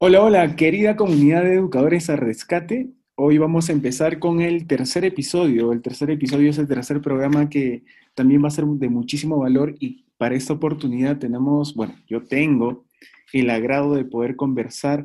Hola, 0.00 0.22
hola, 0.22 0.54
querida 0.54 0.94
comunidad 0.94 1.42
de 1.42 1.54
educadores 1.54 2.08
a 2.08 2.14
rescate. 2.14 2.88
Hoy 3.16 3.36
vamos 3.38 3.68
a 3.68 3.72
empezar 3.72 4.20
con 4.20 4.40
el 4.40 4.68
tercer 4.68 5.04
episodio. 5.04 5.72
El 5.72 5.82
tercer 5.82 6.08
episodio 6.10 6.50
es 6.50 6.58
el 6.58 6.68
tercer 6.68 7.00
programa 7.00 7.50
que 7.50 7.82
también 8.14 8.40
va 8.44 8.46
a 8.46 8.52
ser 8.52 8.64
de 8.64 8.88
muchísimo 8.88 9.38
valor 9.38 9.74
y 9.80 10.04
para 10.16 10.36
esta 10.36 10.52
oportunidad 10.52 11.18
tenemos, 11.18 11.74
bueno, 11.74 11.96
yo 12.06 12.22
tengo 12.22 12.84
el 13.32 13.50
agrado 13.50 13.96
de 13.96 14.04
poder 14.04 14.36
conversar 14.36 15.04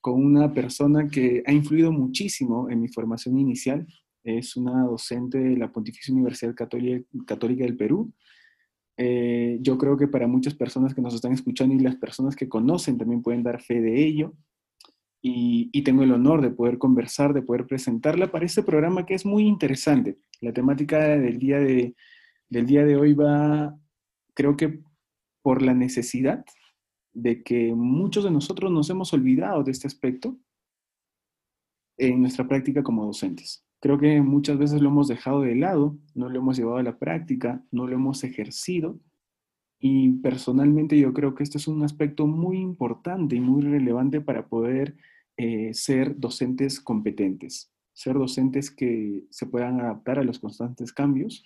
con 0.00 0.24
una 0.24 0.54
persona 0.54 1.08
que 1.08 1.42
ha 1.44 1.50
influido 1.50 1.90
muchísimo 1.90 2.70
en 2.70 2.80
mi 2.80 2.86
formación 2.86 3.38
inicial. 3.40 3.88
Es 4.22 4.56
una 4.56 4.84
docente 4.84 5.38
de 5.38 5.56
la 5.56 5.72
Pontificia 5.72 6.14
Universidad 6.14 6.54
Católica 6.54 7.64
del 7.64 7.76
Perú 7.76 8.12
eh, 9.00 9.58
yo 9.60 9.78
creo 9.78 9.96
que 9.96 10.08
para 10.08 10.26
muchas 10.26 10.54
personas 10.54 10.92
que 10.92 11.00
nos 11.00 11.14
están 11.14 11.32
escuchando 11.32 11.72
y 11.72 11.78
las 11.78 11.94
personas 11.94 12.34
que 12.34 12.48
conocen 12.48 12.98
también 12.98 13.22
pueden 13.22 13.44
dar 13.44 13.62
fe 13.62 13.80
de 13.80 14.04
ello. 14.04 14.34
Y, 15.22 15.70
tengo 15.82 16.02
el 16.02 16.12
honor 16.12 16.42
de 16.42 16.50
poder 16.50 16.78
conversar, 16.78 17.32
de 17.32 17.42
poder 17.42 17.66
presentarla 17.66 18.30
para 18.30 18.44
este 18.44 18.62
programa 18.62 19.06
que 19.06 19.14
es 19.14 19.24
muy 19.24 19.46
interesante. 19.46 20.18
La 20.40 20.52
temática 20.52 20.98
del 21.16 21.38
día 21.38 21.60
de, 21.60 21.94
del 22.48 22.66
día 22.66 22.84
de 22.84 22.96
hoy 22.96 23.14
va, 23.14 23.74
creo 24.34 24.56
que 24.56 24.80
por 25.42 25.62
la 25.62 25.74
necesidad 25.74 26.44
de 27.12 27.42
que 27.42 27.74
muchos 27.74 28.24
de 28.24 28.30
nosotros 28.30 28.70
nos 28.70 28.90
hemos 28.90 29.12
olvidado 29.12 29.62
de 29.62 29.70
este 29.70 29.86
aspecto 29.86 30.36
en 31.96 32.20
nuestra 32.20 32.46
práctica 32.46 32.82
como 32.82 33.06
docentes. 33.06 33.64
Creo 33.80 33.98
que 33.98 34.20
muchas 34.22 34.58
veces 34.58 34.80
lo 34.80 34.88
hemos 34.88 35.08
dejado 35.08 35.42
de 35.42 35.54
lado, 35.54 35.96
no 36.14 36.28
lo 36.28 36.38
hemos 36.38 36.56
llevado 36.56 36.78
a 36.78 36.82
la 36.82 36.98
práctica, 36.98 37.64
no 37.70 37.86
lo 37.86 37.94
hemos 37.94 38.24
ejercido. 38.24 38.98
Y 39.80 40.10
personalmente 40.14 40.98
yo 40.98 41.12
creo 41.14 41.34
que 41.34 41.44
este 41.44 41.58
es 41.58 41.68
un 41.68 41.84
aspecto 41.84 42.26
muy 42.26 42.58
importante 42.58 43.36
y 43.36 43.40
muy 43.40 43.62
relevante 43.62 44.20
para 44.20 44.48
poder 44.48 44.96
eh, 45.36 45.72
ser 45.72 46.18
docentes 46.18 46.80
competentes, 46.80 47.72
ser 47.92 48.14
docentes 48.14 48.72
que 48.72 49.24
se 49.30 49.46
puedan 49.46 49.80
adaptar 49.80 50.18
a 50.18 50.24
los 50.24 50.40
constantes 50.40 50.92
cambios 50.92 51.44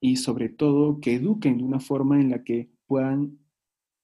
y 0.00 0.16
sobre 0.16 0.48
todo 0.48 1.00
que 1.00 1.16
eduquen 1.16 1.58
de 1.58 1.64
una 1.64 1.80
forma 1.80 2.18
en 2.18 2.30
la 2.30 2.42
que 2.42 2.70
puedan 2.86 3.38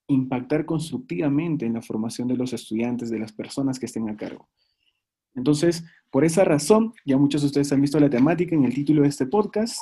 impactar 0.09 0.67
constructivamente 0.67 1.65
en 1.65 1.73
la 1.73 1.83
formación 1.83 2.29
de 2.29 2.37
los 2.37 2.53
estudiantes, 2.53 3.09
de 3.09 3.19
las 3.19 3.33
personas 3.33 3.79
que 3.79 3.87
estén 3.87 4.11
a 4.11 4.17
cargo. 4.17 4.49
Entonces, 5.35 5.85
por 6.11 6.25
esa 6.25 6.45
razón, 6.45 6.93
ya 7.05 7.17
muchos 7.17 7.43
de 7.43 7.49
ustedes 7.49 7.73
han 7.73 7.81
visto 7.81 8.01
la 8.01 8.11
temática 8.11 8.55
en 8.55 8.65
el 8.65 8.75
título 8.75 9.03
de 9.03 9.09
este 9.09 9.27
podcast. 9.27 9.81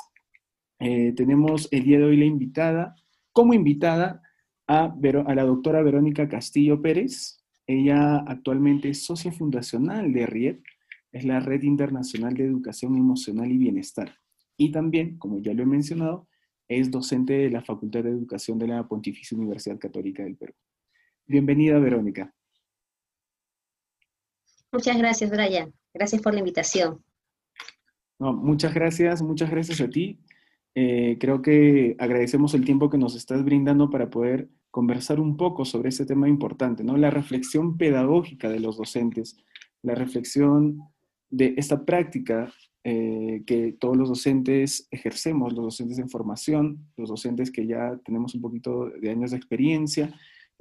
Eh, 0.79 1.13
tenemos 1.15 1.67
el 1.71 1.83
día 1.83 1.99
de 1.99 2.05
hoy 2.05 2.17
la 2.17 2.25
invitada, 2.25 2.95
como 3.31 3.53
invitada, 3.53 4.21
a, 4.67 4.95
la 5.01 5.43
doctora 5.43 5.81
Verónica 5.83 6.27
Castillo 6.27 6.81
Pérez. 6.81 7.43
Ella 7.67 8.17
actualmente 8.17 8.89
es 8.89 9.03
socia 9.03 9.31
fundacional 9.31 10.11
de 10.13 10.25
RIEP, 10.25 10.63
es 11.11 11.25
la 11.25 11.39
Red 11.39 11.63
Internacional 11.63 12.33
de 12.33 12.45
Educación 12.45 12.95
Emocional 12.95 13.51
y 13.51 13.57
Bienestar. 13.57 14.17
Y 14.57 14.71
también, 14.71 15.17
como 15.17 15.39
ya 15.39 15.53
lo 15.53 15.63
he 15.63 15.65
mencionado, 15.65 16.27
es 16.67 16.89
docente 16.91 17.33
de 17.33 17.49
la 17.49 17.61
Facultad 17.61 18.03
de 18.03 18.09
Educación 18.09 18.57
de 18.57 18.67
la 18.67 18.87
Pontificia 18.87 19.37
Universidad 19.37 19.77
Católica 19.77 20.23
del 20.23 20.35
Perú. 20.35 20.53
Bienvenida, 21.25 21.79
Verónica. 21.79 22.33
Muchas 24.71 24.97
gracias, 24.97 25.29
Brian. 25.29 25.73
Gracias 25.95 26.21
por 26.21 26.33
la 26.33 26.39
invitación. 26.39 27.01
muchas 28.19 28.73
gracias, 28.73 29.21
muchas 29.21 29.49
gracias 29.49 29.79
a 29.79 29.89
ti. 29.89 30.19
Eh, 30.75 31.15
creo 31.21 31.41
que 31.41 31.95
agradecemos 31.97 32.53
el 32.53 32.65
tiempo 32.65 32.89
que 32.89 32.97
nos 32.97 33.15
estás 33.15 33.45
brindando 33.45 33.89
para 33.89 34.09
poder 34.09 34.49
conversar 34.71 35.21
un 35.21 35.37
poco 35.37 35.63
sobre 35.63 35.87
este 35.87 36.05
tema 36.05 36.27
importante, 36.27 36.83
¿no? 36.83 36.97
La 36.97 37.11
reflexión 37.11 37.77
pedagógica 37.77 38.49
de 38.49 38.59
los 38.59 38.77
docentes, 38.77 39.37
la 39.83 39.95
reflexión 39.95 40.81
de 41.29 41.53
esta 41.55 41.85
práctica 41.85 42.51
eh, 42.83 43.43
que 43.47 43.77
todos 43.79 43.95
los 43.95 44.09
docentes 44.09 44.89
ejercemos, 44.91 45.53
los 45.53 45.63
docentes 45.63 45.97
en 45.97 46.09
formación, 46.09 46.89
los 46.97 47.07
docentes 47.07 47.51
que 47.51 47.65
ya 47.65 47.97
tenemos 48.03 48.35
un 48.35 48.41
poquito 48.41 48.89
de 48.89 49.11
años 49.11 49.31
de 49.31 49.37
experiencia, 49.37 50.13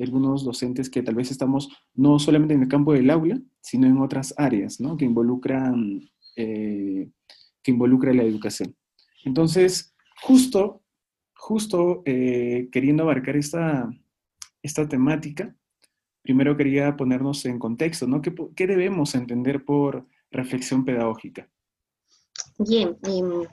algunos 0.03 0.45
docentes 0.45 0.91
que 0.91 1.03
tal 1.03 1.15
vez 1.15 1.31
estamos 1.31 1.69
no 1.95 2.19
solamente 2.19 2.55
en 2.55 2.63
el 2.63 2.69
campo 2.69 2.93
del 2.93 3.11
aula, 3.11 3.41
sino 3.61 3.87
en 3.87 3.99
otras 3.99 4.35
áreas. 4.37 4.79
Que 4.99 5.05
involucran, 5.05 6.01
eh, 6.37 7.11
que 7.63 7.71
involucra 7.71 8.13
la 8.13 8.25
educación. 8.25 8.75
Entonces, 9.25 9.95
justo, 10.23 10.83
justo 11.35 12.03
eh, 12.05 12.69
queriendo 12.73 13.05
abarcar 13.05 13.37
esta, 13.37 13.89
esta 14.63 14.89
temática, 14.89 15.55
primero 16.23 16.57
quería 16.57 16.97
ponernos 16.97 17.45
en 17.45 17.59
contexto, 17.59 18.07
¿no? 18.07 18.21
¿Qué, 18.21 18.35
qué 18.57 18.67
debemos 18.67 19.15
entender 19.15 19.65
por 19.65 20.07
reflexión 20.31 20.85
pedagógica? 20.85 21.49
Bien, 22.59 22.97
em, 23.03 23.45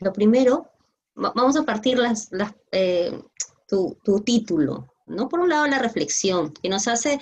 lo 0.00 0.12
primero, 0.12 0.70
vamos 1.14 1.56
a 1.56 1.64
partir 1.64 1.98
las, 1.98 2.30
eh, 2.72 3.20
tu, 3.68 3.96
título, 4.24 4.93
¿no? 5.06 5.28
Por 5.28 5.40
un 5.40 5.48
lado, 5.48 5.66
la 5.66 5.78
reflexión, 5.78 6.52
que 6.52 6.68
nos 6.68 6.88
hace 6.88 7.18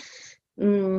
mm, 0.56 0.98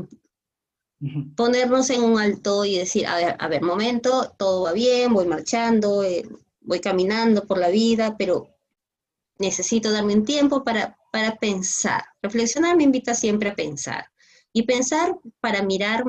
ponernos 1.36 1.90
en 1.90 2.04
un 2.04 2.20
alto 2.20 2.66
y 2.66 2.78
decir, 2.78 3.08
a 3.08 3.16
ver, 3.16 3.36
a 3.40 3.48
ver, 3.48 3.62
momento, 3.62 4.34
todo 4.38 4.64
va 4.64 4.74
bien, 4.74 5.14
voy 5.14 5.26
marchando, 5.26 6.04
eh, 6.04 6.28
voy 6.62 6.80
caminando 6.80 7.46
por 7.46 7.58
la 7.58 7.70
vida, 7.70 8.16
pero 8.18 8.50
necesito 9.38 9.92
darme 9.92 10.14
un 10.14 10.26
tiempo 10.26 10.64
para, 10.64 10.98
para 11.12 11.36
pensar. 11.36 12.04
Reflexionar 12.22 12.76
me 12.76 12.84
invita 12.84 13.14
siempre 13.14 13.50
a 13.50 13.56
pensar. 13.56 14.06
Y 14.54 14.64
pensar 14.64 15.18
para 15.40 15.64
mirar, 15.64 16.04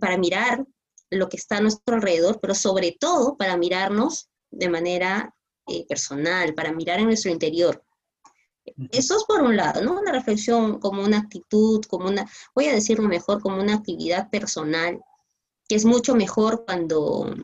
para 0.00 0.16
mirar 0.16 0.64
lo 1.10 1.28
que 1.28 1.36
está 1.36 1.58
a 1.58 1.60
nuestro 1.60 1.96
alrededor, 1.96 2.40
pero 2.40 2.54
sobre 2.54 2.96
todo 2.98 3.36
para 3.36 3.56
mirarnos 3.56 4.28
de 4.50 4.68
manera 4.68 5.34
eh, 5.66 5.86
personal, 5.86 6.54
para 6.54 6.72
mirar 6.72 7.00
en 7.00 7.06
nuestro 7.06 7.30
interior. 7.30 7.84
Eso 8.92 9.16
es 9.16 9.24
por 9.24 9.42
un 9.42 9.56
lado, 9.56 9.82
¿no? 9.82 9.98
Una 9.98 10.12
reflexión 10.12 10.78
como 10.80 11.02
una 11.02 11.18
actitud, 11.18 11.82
como 11.86 12.08
una, 12.08 12.30
voy 12.54 12.66
a 12.66 12.74
decirlo 12.74 13.08
mejor, 13.08 13.40
como 13.40 13.60
una 13.60 13.74
actividad 13.74 14.30
personal, 14.30 15.00
que 15.68 15.74
es 15.76 15.84
mucho 15.84 16.14
mejor 16.14 16.64
cuando, 16.66 17.34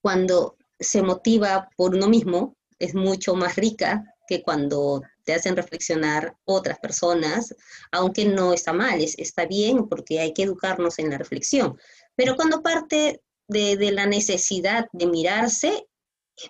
cuando 0.00 0.56
se 0.78 1.02
motiva 1.02 1.68
por 1.76 1.94
uno 1.94 2.08
mismo, 2.08 2.56
es 2.78 2.94
mucho 2.94 3.34
más 3.34 3.56
rica 3.56 4.04
que 4.28 4.42
cuando 4.42 5.02
te 5.24 5.34
hacen 5.34 5.56
reflexionar 5.56 6.36
otras 6.44 6.78
personas, 6.78 7.54
aunque 7.92 8.24
no 8.24 8.52
está 8.52 8.72
mal, 8.72 9.00
está 9.00 9.46
bien 9.46 9.88
porque 9.88 10.20
hay 10.20 10.34
que 10.34 10.42
educarnos 10.42 10.98
en 10.98 11.10
la 11.10 11.18
reflexión. 11.18 11.78
Pero 12.16 12.36
cuando 12.36 12.62
parte 12.62 13.22
de, 13.48 13.76
de 13.76 13.92
la 13.92 14.06
necesidad 14.06 14.88
de 14.92 15.06
mirarse, 15.06 15.86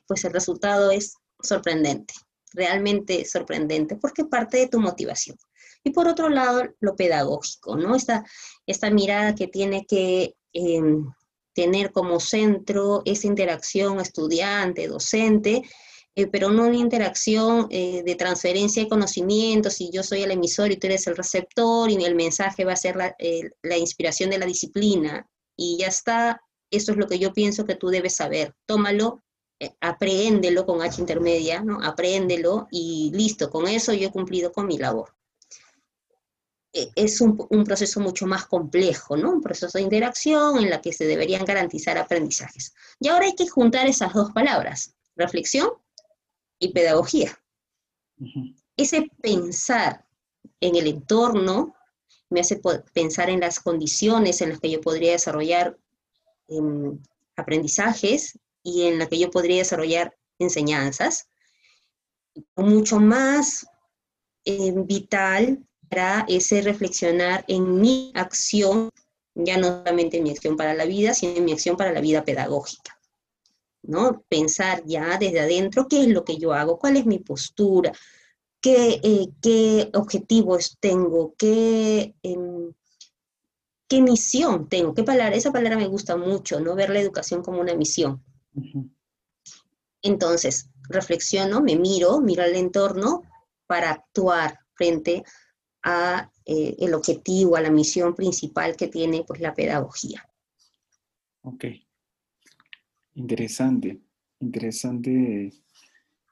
pues 0.06 0.24
el 0.24 0.32
resultado 0.32 0.90
es 0.90 1.16
sorprendente 1.42 2.14
realmente 2.56 3.24
sorprendente 3.24 3.96
porque 3.96 4.24
parte 4.24 4.56
de 4.56 4.68
tu 4.68 4.80
motivación. 4.80 5.36
Y 5.84 5.90
por 5.90 6.08
otro 6.08 6.28
lado, 6.28 6.64
lo 6.80 6.96
pedagógico, 6.96 7.76
¿no? 7.76 7.94
Esta, 7.94 8.24
esta 8.66 8.90
mirada 8.90 9.36
que 9.36 9.46
tiene 9.46 9.86
que 9.86 10.34
em, 10.52 11.06
tener 11.52 11.92
como 11.92 12.18
centro 12.18 13.02
esa 13.04 13.28
interacción 13.28 14.00
estudiante-docente, 14.00 15.62
eh, 16.16 16.26
pero 16.26 16.50
no 16.50 16.66
una 16.66 16.76
interacción 16.76 17.68
eh, 17.70 18.02
de 18.04 18.14
transferencia 18.16 18.82
de 18.82 18.88
conocimientos, 18.88 19.74
si 19.74 19.90
yo 19.92 20.02
soy 20.02 20.22
el 20.22 20.32
emisor 20.32 20.72
y 20.72 20.76
tú 20.76 20.88
eres 20.88 21.06
el 21.06 21.16
receptor, 21.16 21.88
y 21.90 22.04
el 22.04 22.16
mensaje 22.16 22.64
va 22.64 22.72
a 22.72 22.76
ser 22.76 22.96
la, 22.96 23.14
la 23.62 23.76
inspiración 23.76 24.30
de 24.30 24.38
la 24.38 24.46
disciplina, 24.46 25.28
y 25.56 25.78
ya 25.78 25.86
está, 25.86 26.40
eso 26.70 26.92
es 26.92 26.98
lo 26.98 27.06
que 27.06 27.18
yo 27.18 27.32
pienso 27.32 27.64
que 27.64 27.76
tú 27.76 27.88
debes 27.88 28.16
saber, 28.16 28.54
tómalo 28.66 29.22
eh, 29.58 29.74
apréndelo 29.80 30.66
con 30.66 30.82
H 30.82 31.00
intermedia, 31.00 31.62
¿no? 31.62 31.82
Apréndelo 31.82 32.68
y 32.70 33.10
listo, 33.14 33.48
con 33.48 33.66
eso 33.66 33.94
yo 33.94 34.08
he 34.08 34.12
cumplido 34.12 34.52
con 34.52 34.66
mi 34.66 34.76
labor. 34.76 35.14
E, 36.72 36.90
es 36.94 37.22
un, 37.22 37.64
proceso 37.64 38.00
mucho 38.00 38.26
más 38.26 38.44
complejo, 38.44 39.16
¿no? 39.16 39.32
Un 39.32 39.40
proceso 39.40 39.78
de 39.78 39.84
interacción 39.84 40.58
en 40.58 40.68
la 40.68 40.82
que 40.82 40.92
se 40.92 41.06
deberían 41.06 41.46
garantizar 41.46 41.96
aprendizajes. 41.96 42.74
Y 43.00 43.08
ahora 43.08 43.26
hay 43.26 43.34
que 43.34 43.48
juntar 43.48 43.86
esas 43.86 44.12
dos 44.12 44.30
palabras, 44.32 44.94
reflexión 45.16 45.70
y 46.58 46.72
pedagogía. 46.72 47.38
Ese 48.76 49.10
pensar 49.22 50.04
en 50.60 50.76
el 50.76 50.86
entorno 50.86 51.74
me 52.28 52.40
hace 52.40 52.60
pensar 52.92 53.30
en 53.30 53.40
las 53.40 53.60
condiciones 53.60 54.42
en 54.42 54.50
las 54.50 54.60
que 54.60 54.70
yo 54.70 54.82
podría 54.82 55.12
desarrollar 55.12 55.78
em, 56.48 56.98
aprendizajes 57.36 58.38
y 58.66 58.82
en 58.82 58.98
la 58.98 59.06
que 59.06 59.16
yo 59.16 59.30
podría 59.30 59.58
desarrollar 59.58 60.16
enseñanzas, 60.40 61.28
mucho 62.56 62.98
más 62.98 63.64
eh, 64.44 64.72
vital 64.74 65.64
para 65.88 66.26
ese 66.28 66.62
reflexionar 66.62 67.44
en 67.46 67.80
mi 67.80 68.10
acción, 68.16 68.90
ya 69.36 69.56
no 69.56 69.68
solamente 69.68 70.16
en 70.16 70.24
mi 70.24 70.30
acción 70.30 70.56
para 70.56 70.74
la 70.74 70.84
vida, 70.84 71.14
sino 71.14 71.36
en 71.36 71.44
mi 71.44 71.52
acción 71.52 71.76
para 71.76 71.92
la 71.92 72.00
vida 72.00 72.24
pedagógica. 72.24 72.98
¿no? 73.82 74.24
Pensar 74.28 74.82
ya 74.84 75.16
desde 75.16 75.38
adentro 75.38 75.86
qué 75.88 76.00
es 76.00 76.08
lo 76.08 76.24
que 76.24 76.36
yo 76.38 76.52
hago, 76.52 76.80
cuál 76.80 76.96
es 76.96 77.06
mi 77.06 77.20
postura, 77.20 77.92
qué, 78.60 79.00
eh, 79.00 79.28
qué 79.40 79.90
objetivos 79.94 80.76
tengo, 80.80 81.36
qué, 81.38 82.16
em, 82.24 82.72
¿qué 83.88 84.02
misión 84.02 84.68
tengo? 84.68 84.92
¿Qué 84.92 85.04
palabra? 85.04 85.36
Esa 85.36 85.52
palabra 85.52 85.76
me 85.76 85.86
gusta 85.86 86.16
mucho, 86.16 86.58
¿no? 86.58 86.74
Ver 86.74 86.90
la 86.90 86.98
educación 86.98 87.44
como 87.44 87.60
una 87.60 87.76
misión. 87.76 88.24
Entonces, 90.02 90.70
reflexiono, 90.88 91.60
me 91.60 91.76
miro, 91.76 92.20
miro 92.20 92.42
al 92.42 92.54
entorno 92.54 93.22
para 93.66 93.90
actuar 93.90 94.58
frente 94.74 95.24
a 95.82 96.30
eh, 96.44 96.76
el 96.78 96.94
objetivo, 96.94 97.56
a 97.56 97.60
la 97.60 97.70
misión 97.70 98.14
principal 98.14 98.76
que 98.76 98.88
tiene 98.88 99.24
pues 99.26 99.40
la 99.40 99.54
pedagogía. 99.54 100.28
Ok. 101.42 101.64
Interesante, 103.14 104.00
interesante, 104.40 105.52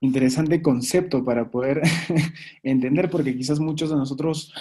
interesante 0.01 0.61
concepto 0.61 1.25
para 1.25 1.51
poder 1.51 1.83
entender, 2.63 3.09
porque 3.11 3.37
quizás 3.37 3.59
muchos 3.59 3.91
de 3.91 3.97
nosotros, 3.97 4.53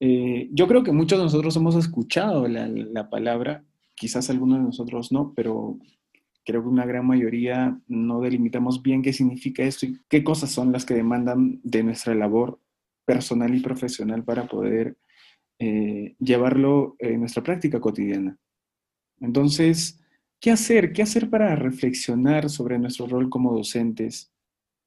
eh, 0.00 0.48
yo 0.52 0.68
creo 0.68 0.84
que 0.84 0.92
muchos 0.92 1.18
de 1.18 1.24
nosotros 1.24 1.56
hemos 1.56 1.74
escuchado 1.74 2.46
la, 2.46 2.68
la 2.68 3.10
palabra, 3.10 3.64
quizás 3.94 4.30
algunos 4.30 4.58
de 4.58 4.64
nosotros 4.64 5.10
no, 5.10 5.32
pero 5.34 5.78
creo 6.46 6.62
que 6.62 6.68
una 6.68 6.86
gran 6.86 7.04
mayoría 7.04 7.78
no 7.88 8.20
delimitamos 8.20 8.80
bien 8.80 9.02
qué 9.02 9.12
significa 9.12 9.64
esto 9.64 9.84
y 9.84 10.00
qué 10.08 10.22
cosas 10.22 10.50
son 10.50 10.70
las 10.70 10.86
que 10.86 10.94
demandan 10.94 11.60
de 11.64 11.82
nuestra 11.82 12.14
labor 12.14 12.60
personal 13.04 13.52
y 13.54 13.60
profesional 13.60 14.24
para 14.24 14.46
poder 14.46 14.96
eh, 15.58 16.14
llevarlo 16.20 16.94
en 17.00 17.20
nuestra 17.20 17.42
práctica 17.42 17.80
cotidiana. 17.80 18.38
Entonces, 19.20 20.00
¿qué 20.40 20.52
hacer? 20.52 20.92
¿Qué 20.92 21.02
hacer 21.02 21.28
para 21.28 21.56
reflexionar 21.56 22.48
sobre 22.48 22.78
nuestro 22.78 23.06
rol 23.06 23.28
como 23.28 23.52
docentes? 23.52 24.32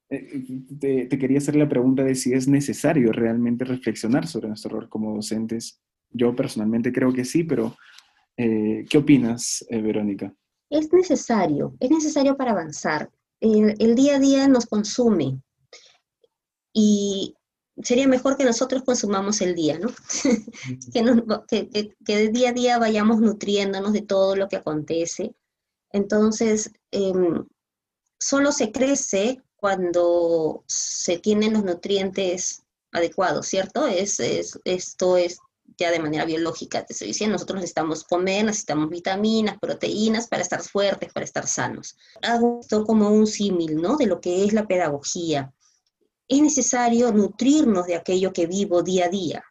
Eh, 0.10 0.64
te, 0.80 1.10
quería 1.10 1.40
hacer 1.40 1.58
la 1.58 1.68
pregunta 1.68 2.04
de 2.04 2.16
si 2.16 2.32
es 2.32 2.48
necesario 2.48 3.12
realmente 3.12 3.66
reflexionar 3.66 4.28
sobre 4.28 4.48
nuestro 4.48 4.80
rol 4.80 4.88
como 4.88 5.14
docentes. 5.14 5.82
Yo 6.10 6.34
personalmente 6.36 6.94
creo 6.94 7.12
que 7.12 7.26
sí, 7.26 7.44
pero 7.44 7.76
eh, 8.38 8.86
¿qué 8.90 8.98
opinas, 8.98 9.66
Verónica? 9.70 10.34
Es 10.70 10.92
necesario, 10.94 11.76
es 11.80 11.90
necesario 11.90 12.38
para 12.38 12.52
avanzar. 12.52 13.12
El, 13.40 13.96
día 13.96 14.16
a 14.16 14.20
día 14.20 14.48
nos 14.48 14.66
consume 14.66 15.42
y 16.74 17.36
sería 17.82 18.08
mejor 18.08 18.38
que 18.38 18.44
nosotros 18.44 18.84
consumamos 18.84 19.42
el 19.42 19.56
día, 19.56 19.80
¿no? 19.80 19.90
que, 21.48 21.96
de 22.00 22.28
día 22.30 22.50
a 22.50 22.54
día 22.54 22.80
vayamos 22.80 23.20
nutriéndonos 23.22 23.94
de 23.94 24.02
todo 24.02 24.36
lo 24.36 24.48
que 24.50 24.58
acontece. 24.58 25.34
Entonces, 25.92 26.72
em, 26.92 27.46
solo 28.20 28.52
se 28.52 28.72
crece 28.72 29.42
cuando 29.56 30.64
se 30.68 31.18
tienen 31.18 31.54
los 31.54 31.64
nutrientes 31.64 32.64
adecuados, 32.92 33.48
¿cierto? 33.48 33.88
Es, 33.88 34.20
es, 34.20 34.60
esto 34.66 35.18
es 35.18 35.40
ya 35.80 35.92
de 35.92 36.00
manera 36.00 36.26
biológica, 36.26 36.86
te 36.86 36.94
estoy 36.94 37.10
diciendo, 37.10 37.34
nosotros 37.34 37.62
necesitamos 37.62 38.04
comer, 38.04 38.46
necesitamos 38.46 38.90
vitaminas, 38.90 39.58
proteínas 39.60 40.28
para 40.28 40.42
estar 40.42 40.62
fuertes, 40.62 41.12
para 41.14 41.24
estar 41.24 41.48
sanos. 41.48 41.98
Hago 42.22 42.60
esto 42.62 42.84
como 42.84 43.10
un 43.10 43.26
símil, 43.26 43.78
¿no? 43.78 43.96
De 43.96 44.06
lo 44.06 44.20
que 44.20 44.44
es 44.44 44.54
la 44.54 44.68
pedagogía. 44.68 45.54
Es 46.28 46.42
necesario 46.42 47.12
nutrirnos 47.12 47.88
de 47.88 47.96
aquello 47.96 48.34
que 48.34 48.46
vivo 48.46 48.84
día 48.84 49.06
a 49.06 49.10
día. 49.10 49.44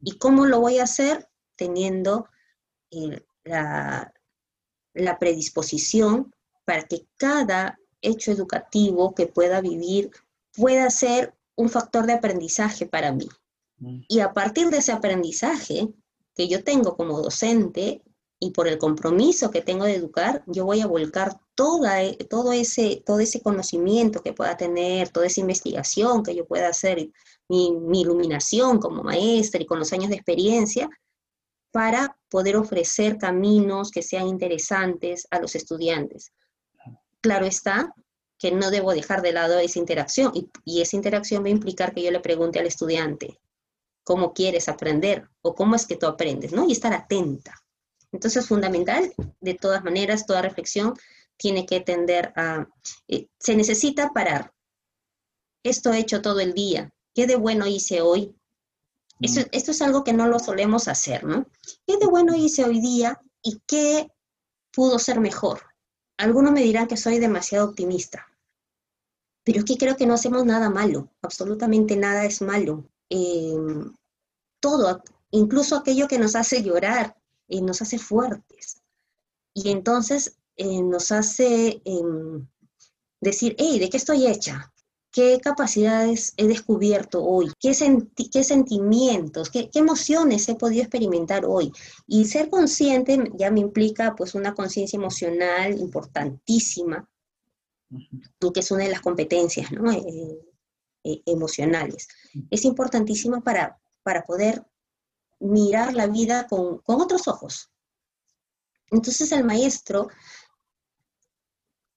¿Y 0.00 0.18
cómo 0.18 0.46
lo 0.46 0.60
voy 0.60 0.78
a 0.78 0.84
hacer? 0.84 1.28
Teniendo 1.56 2.28
eh, 2.90 3.24
la, 3.44 4.12
la 4.94 5.18
predisposición 5.18 6.34
para 6.64 6.82
que 6.82 7.06
cada 7.16 7.78
hecho 8.02 8.32
educativo 8.32 9.14
que 9.14 9.26
pueda 9.26 9.60
vivir 9.60 10.10
pueda 10.54 10.90
ser 10.90 11.34
un 11.56 11.68
factor 11.68 12.06
de 12.06 12.14
aprendizaje 12.14 12.86
para 12.86 13.12
mí. 13.12 13.28
Y 14.08 14.20
a 14.20 14.32
partir 14.32 14.68
de 14.68 14.78
ese 14.78 14.92
aprendizaje 14.92 15.88
que 16.34 16.48
yo 16.48 16.62
tengo 16.62 16.96
como 16.96 17.20
docente 17.20 18.02
y 18.38 18.50
por 18.52 18.68
el 18.68 18.78
compromiso 18.78 19.50
que 19.50 19.62
tengo 19.62 19.84
de 19.84 19.94
educar, 19.94 20.42
yo 20.46 20.64
voy 20.64 20.80
a 20.80 20.86
volcar 20.86 21.38
toda, 21.54 22.02
e, 22.02 22.16
todo, 22.16 22.52
ese, 22.52 23.02
todo 23.04 23.20
ese 23.20 23.42
conocimiento 23.42 24.22
que 24.22 24.32
pueda 24.32 24.56
tener, 24.56 25.10
toda 25.10 25.26
esa 25.26 25.40
investigación 25.40 26.22
que 26.22 26.34
yo 26.34 26.46
pueda 26.46 26.68
hacer, 26.68 27.10
mi, 27.48 27.72
mi 27.72 28.02
iluminación 28.02 28.78
como 28.78 29.02
maestra 29.02 29.60
y 29.60 29.66
con 29.66 29.78
los 29.78 29.92
años 29.92 30.08
de 30.08 30.16
experiencia, 30.16 30.88
para 31.70 32.16
poder 32.28 32.56
ofrecer 32.56 33.18
caminos 33.18 33.90
que 33.90 34.02
sean 34.02 34.26
interesantes 34.26 35.26
a 35.30 35.38
los 35.38 35.54
estudiantes. 35.54 36.32
Claro 37.20 37.46
está 37.46 37.94
que 38.38 38.50
no 38.50 38.70
debo 38.70 38.92
dejar 38.92 39.20
de 39.20 39.32
lado 39.32 39.58
esa 39.58 39.78
interacción 39.78 40.32
y, 40.64 40.80
esa 40.80 40.96
interacción 40.96 41.44
va 41.44 41.48
a 41.48 41.50
implicar 41.50 41.94
que 41.94 42.02
yo 42.02 42.10
le 42.10 42.20
pregunte 42.20 42.58
al 42.58 42.66
estudiante, 42.66 43.38
cómo 44.04 44.32
quieres 44.32 44.68
aprender 44.68 45.28
o 45.42 45.54
cómo 45.54 45.74
es 45.74 45.86
que 45.86 45.96
tú 45.96 46.06
aprendes, 46.06 46.52
¿no? 46.52 46.66
Y 46.66 46.72
estar 46.72 46.92
atenta. 46.92 47.54
Entonces, 48.12 48.42
es 48.42 48.48
fundamental, 48.48 49.12
de 49.40 49.54
todas 49.54 49.84
maneras, 49.84 50.26
toda 50.26 50.42
reflexión 50.42 50.94
tiene 51.36 51.64
que 51.64 51.80
tender 51.80 52.32
a, 52.36 52.68
eh, 53.08 53.28
se 53.38 53.56
necesita 53.56 54.10
parar. 54.10 54.52
Esto 55.62 55.92
he 55.92 55.98
hecho 55.98 56.20
todo 56.20 56.40
el 56.40 56.54
día, 56.54 56.90
¿qué 57.14 57.26
de 57.26 57.36
bueno 57.36 57.66
hice 57.66 58.00
hoy? 58.00 58.34
Esto, 59.20 59.42
esto 59.52 59.70
es 59.70 59.82
algo 59.82 60.02
que 60.02 60.14
no 60.14 60.26
lo 60.26 60.38
solemos 60.38 60.88
hacer, 60.88 61.24
¿no? 61.24 61.46
¿Qué 61.86 61.98
de 61.98 62.06
bueno 62.06 62.34
hice 62.34 62.64
hoy 62.64 62.80
día 62.80 63.20
y 63.42 63.60
qué 63.66 64.10
pudo 64.72 64.98
ser 64.98 65.20
mejor? 65.20 65.62
Algunos 66.16 66.52
me 66.52 66.62
dirán 66.62 66.86
que 66.86 66.96
soy 66.96 67.18
demasiado 67.18 67.68
optimista, 67.68 68.26
pero 69.44 69.60
es 69.60 69.64
que 69.64 69.76
creo 69.76 69.96
que 69.96 70.06
no 70.06 70.14
hacemos 70.14 70.44
nada 70.44 70.70
malo, 70.70 71.10
absolutamente 71.22 71.96
nada 71.96 72.24
es 72.24 72.42
malo. 72.42 72.86
Eh, 73.10 73.56
todo, 74.60 75.02
incluso 75.30 75.76
aquello 75.76 76.08
que 76.08 76.18
nos 76.18 76.36
hace 76.36 76.62
llorar, 76.62 77.16
y 77.50 77.60
nos 77.60 77.82
hace 77.82 77.98
fuertes. 77.98 78.80
Y 79.52 79.70
entonces 79.70 80.38
eh, 80.56 80.80
nos 80.82 81.12
hace 81.12 81.82
em, 81.84 82.46
decir, 83.20 83.56
hey, 83.58 83.78
¿de 83.78 83.90
qué 83.90 83.96
estoy 83.96 84.26
hecha? 84.26 84.72
¿Qué 85.12 85.40
capacidades 85.42 86.32
he 86.36 86.46
descubierto 86.46 87.22
hoy? 87.22 87.50
¿Qué, 87.58 87.72
qué 88.32 88.44
sentimientos, 88.44 89.50
qué, 89.50 89.68
qué, 89.68 89.80
emociones 89.80 90.48
he 90.48 90.54
podido 90.54 90.82
experimentar 90.82 91.44
hoy? 91.44 91.72
Y 92.06 92.26
ser 92.26 92.48
consciente 92.48 93.18
ya 93.34 93.50
me 93.50 93.60
implica 93.60 94.14
pues 94.14 94.36
una 94.36 94.54
conciencia 94.54 94.96
emocional 94.96 95.78
importantísima, 95.80 97.08
que 98.54 98.60
es 98.60 98.70
una 98.70 98.84
de 98.84 98.90
las 98.90 99.00
competencias 99.00 99.72
¿no? 99.72 99.90
Eh, 99.90 100.38
eh, 101.02 101.22
emocionales. 101.24 102.08
Es 102.50 102.66
importantísima 102.66 103.40
para, 103.40 103.80
para 104.02 104.22
poder 104.22 104.66
mirar 105.38 105.94
la 105.94 106.06
vida 106.06 106.46
con, 106.46 106.82
otros 106.84 107.26
ojos. 107.26 107.70
Entonces 108.90 109.32
el 109.32 109.44
maestro, 109.44 110.08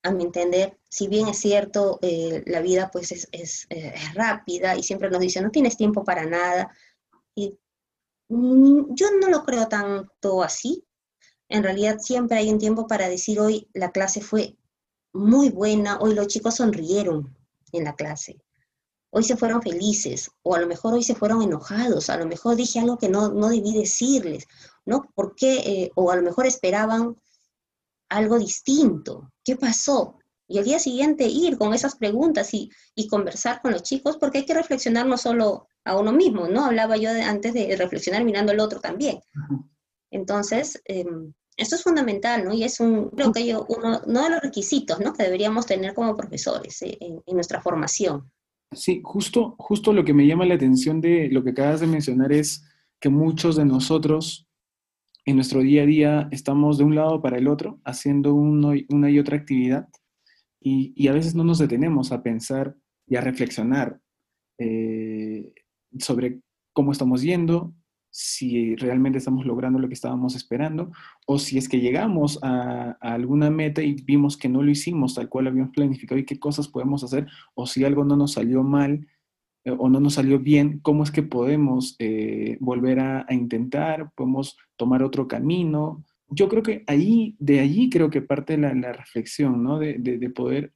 a 0.04 0.12
mi 0.12 0.24
entender, 0.24 0.80
si 0.88 1.10
bien 1.10 1.28
es 1.28 1.38
cierto, 1.38 2.00
eh, 2.02 2.44
la 2.46 2.62
vida 2.62 2.92
pues 2.92 3.12
es, 3.12 3.28
es, 3.34 3.68
rápida 4.14 4.78
y 4.78 4.84
siempre 4.84 5.10
nos 5.10 5.20
dice, 5.20 5.42
no 5.42 5.52
tienes 5.52 5.76
tiempo 5.76 6.06
para 6.06 6.26
nada, 6.26 6.74
y 7.36 7.58
mm, 8.30 8.96
yo 8.96 9.08
no 9.20 9.28
lo 9.28 9.44
creo 9.44 9.68
tanto 9.68 10.44
así. 10.44 10.86
En 11.50 11.64
realidad 11.64 12.00
siempre 12.00 12.38
hay 12.38 12.50
un 12.50 12.60
tiempo 12.60 12.88
para 12.88 13.10
decir, 13.10 13.42
hoy 13.42 13.68
la 13.74 13.92
clase 13.92 14.22
fue 14.22 14.56
muy 15.12 15.50
buena, 15.50 16.00
hoy 16.00 16.16
los 16.16 16.28
chicos 16.28 16.56
sonrieron 16.56 17.36
en 17.74 17.84
la 17.84 17.96
clase 17.96 18.42
hoy 19.16 19.24
se 19.24 19.38
fueron 19.38 19.62
felices, 19.62 20.32
o 20.42 20.56
a 20.56 20.60
lo 20.60 20.68
mejor 20.68 20.96
hoy 20.96 21.04
se 21.04 21.14
fueron 21.14 21.44
enojados, 21.44 22.10
a 22.10 22.18
lo 22.18 22.26
mejor 22.26 22.56
dije 22.56 22.80
algo 22.80 22.98
que 22.98 23.10
no, 23.10 23.30
no 23.30 23.50
debí 23.50 23.72
decirles, 23.72 24.48
¿no? 24.86 25.06
¿Por 25.14 25.36
qué? 25.36 25.58
Eh, 25.58 25.92
o 25.96 26.10
a 26.10 26.16
lo 26.16 26.24
mejor 26.24 26.48
esperaban 26.48 27.16
algo 28.10 28.40
distinto. 28.40 29.32
¿Qué 29.44 29.56
pasó? 29.56 30.18
Y 30.48 30.58
al 30.58 30.66
día 30.66 30.80
siguiente 30.80 31.26
ir 31.26 31.60
con 31.60 31.76
esas 31.76 31.96
preguntas 31.96 32.54
y, 32.54 32.72
conversar 33.08 33.62
con 33.62 33.72
los 33.72 33.84
chicos, 33.84 34.18
porque 34.18 34.40
hay 34.40 34.46
que 34.46 34.56
reflexionar 34.56 35.06
no 35.06 35.18
solo 35.18 35.68
a 35.86 35.96
uno 35.96 36.12
mismo, 36.12 36.48
¿no? 36.48 36.66
Hablaba 36.66 36.98
yo 36.98 37.12
antes 37.12 37.54
de 37.54 37.76
reflexionar 37.76 38.24
mirando 38.24 38.52
al 38.52 38.60
otro 38.60 38.80
también. 38.80 39.20
Entonces, 40.10 40.82
em, 40.86 41.34
esto 41.56 41.76
es 41.76 41.84
fundamental, 41.84 42.46
¿no? 42.46 42.54
Y 42.54 42.64
es 42.64 42.80
un, 42.80 43.10
creo 43.10 43.32
que 43.32 43.46
yo, 43.46 43.66
uno, 43.70 44.00
de 44.00 44.30
los 44.30 44.42
requisitos, 44.42 45.00
¿no? 45.00 45.14
Que 45.14 45.24
deberíamos 45.24 45.68
tener 45.68 45.94
como 45.94 46.16
profesores 46.16 46.82
eh, 46.82 46.98
en 47.00 47.36
nuestra 47.36 47.62
formación. 47.62 48.32
Sí, 48.76 49.02
justo, 49.04 49.56
justo 49.58 49.94
lo 49.94 50.04
que 50.04 50.14
me 50.14 50.28
llama 50.28 50.46
la 50.46 50.56
atención 50.56 51.02
de 51.02 51.30
lo 51.30 51.44
que 51.44 51.52
acabas 51.52 51.82
de 51.82 51.88
mencionar 51.88 52.32
es 52.32 52.66
que 53.00 53.10
muchos 53.10 53.56
de 53.56 53.66
nosotros 53.66 54.48
en 55.26 55.36
nuestro 55.36 55.62
día 55.62 55.84
a 55.84 55.86
día 55.86 56.28
estamos 56.32 56.78
de 56.78 56.84
un 56.84 56.96
lado 56.96 57.22
para 57.22 57.38
el 57.38 57.48
otro 57.48 57.80
haciendo 57.86 58.34
una 58.34 59.10
y 59.10 59.20
otra 59.20 59.38
actividad 59.38 59.88
y, 60.64 61.08
a 61.08 61.12
veces 61.12 61.36
no 61.36 61.44
nos 61.44 61.60
detenemos 61.60 62.12
a 62.12 62.24
pensar 62.24 62.76
y 63.06 63.18
a 63.18 63.22
reflexionar 63.22 64.00
eh, 64.58 65.54
sobre 66.00 66.40
cómo 66.72 66.92
estamos 66.92 67.22
yendo, 67.22 67.74
si 68.16 68.76
realmente 68.76 69.18
estamos 69.18 69.44
logrando 69.44 69.80
lo 69.80 69.88
que 69.88 69.96
estábamos 69.96 70.36
esperando 70.36 70.92
o 71.26 71.40
si 71.40 71.58
es 71.58 71.68
que 71.68 71.80
llegamos 71.80 72.38
a, 72.44 72.92
alguna 73.02 73.50
meta 73.50 73.82
y 73.82 73.94
vimos 73.94 74.38
que 74.38 74.50
no 74.50 74.62
lo 74.62 74.70
hicimos 74.70 75.16
tal 75.16 75.30
cual 75.30 75.48
habíamos 75.48 75.74
planificado 75.74 76.20
y 76.20 76.26
qué 76.26 76.38
cosas 76.38 76.68
podemos 76.68 77.04
hacer 77.04 77.26
o 77.56 77.66
si 77.66 77.84
algo 77.84 78.06
no 78.06 78.16
nos 78.16 78.34
salió 78.34 78.62
mal 78.62 79.08
eh, 79.66 79.72
o 79.72 79.90
no 79.90 80.00
nos 80.00 80.14
salió 80.14 80.38
bien, 80.40 80.80
¿cómo 80.84 81.02
es 81.02 81.10
que 81.10 81.24
podemos 81.24 81.96
eh, 81.98 82.58
volver 82.60 83.00
a, 83.00 83.26
intentar? 83.32 84.12
¿Podemos 84.16 84.58
tomar 84.76 85.02
otro 85.02 85.28
camino? 85.28 86.06
Yo 86.28 86.48
creo 86.50 86.62
que 86.62 86.84
ahí, 86.86 87.36
de 87.40 87.62
allí 87.62 87.90
creo 87.90 88.12
que 88.12 88.22
parte 88.22 88.60
la, 88.60 88.76
la 88.76 88.94
reflexión, 88.94 89.64
¿no? 89.64 89.80
De, 89.80 89.98
de, 89.98 90.30
poder 90.30 90.74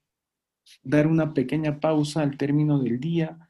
dar 0.81 1.05
una 1.05 1.35
pequeña 1.35 1.79
pausa 1.79 2.23
al 2.23 2.35
término 2.35 2.79
del 2.79 2.99
día 2.99 3.46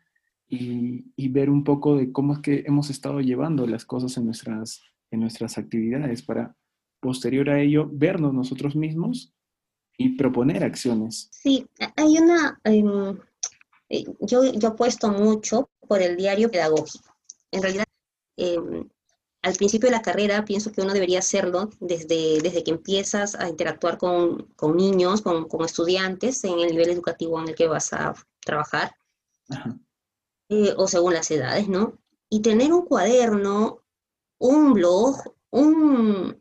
y, 0.49 1.11
y, 1.15 1.27
ver 1.29 1.49
un 1.49 1.63
poco 1.63 1.97
de 1.97 2.11
cómo 2.11 2.33
es 2.33 2.39
que 2.39 2.63
hemos 2.65 2.89
estado 2.89 3.19
llevando 3.19 3.67
las 3.67 3.85
cosas 3.85 4.15
en 4.17 4.25
nuestras, 4.25 4.81
en 5.11 5.19
nuestras 5.19 5.57
actividades 5.57 6.21
para 6.21 6.55
posterior 6.99 7.49
a 7.49 7.59
ello 7.59 7.89
vernos 7.91 8.33
nosotros 8.33 8.75
mismos 8.75 9.33
y 9.97 10.09
proponer 10.09 10.63
acciones. 10.63 11.29
Sí, 11.31 11.65
hay 11.95 12.17
una, 12.17 12.59
eh, 12.63 14.05
yo, 14.21 14.43
yo 14.53 14.67
apuesto 14.69 15.09
mucho 15.09 15.69
por 15.87 16.01
el 16.01 16.15
diario 16.17 16.51
pedagógico. 16.51 17.15
En 17.51 17.61
realidad, 17.61 17.85
em, 18.37 18.87
al 19.41 19.53
principio 19.55 19.89
de 19.89 19.95
la 19.95 20.01
carrera 20.01 20.45
pienso 20.45 20.71
que 20.71 20.81
uno 20.81 20.93
debería 20.93 21.19
hacerlo 21.19 21.69
desde, 21.79 22.41
desde 22.41 22.63
que 22.63 22.71
empiezas 22.71 23.35
a 23.35 23.47
interactuar 23.47 23.97
con, 23.97 24.43
con 24.55 24.75
niños, 24.75 25.21
con, 25.21 25.47
con, 25.47 25.65
estudiantes 25.65 26.43
en 26.43 26.59
el 26.59 26.71
nivel 26.71 26.89
educativo 26.89 27.39
en 27.41 27.49
el 27.49 27.55
que 27.55 27.67
vas 27.67 27.93
a 27.93 28.13
trabajar, 28.41 28.91
eh, 30.49 30.73
o 30.77 30.87
según 30.87 31.13
las 31.13 31.29
edades, 31.31 31.67
¿no? 31.67 31.97
Y 32.29 32.41
tener 32.41 32.73
un 32.73 32.85
cuaderno, 32.85 33.81
un 34.39 34.73
blog, 34.73 35.15
un, 35.49 36.39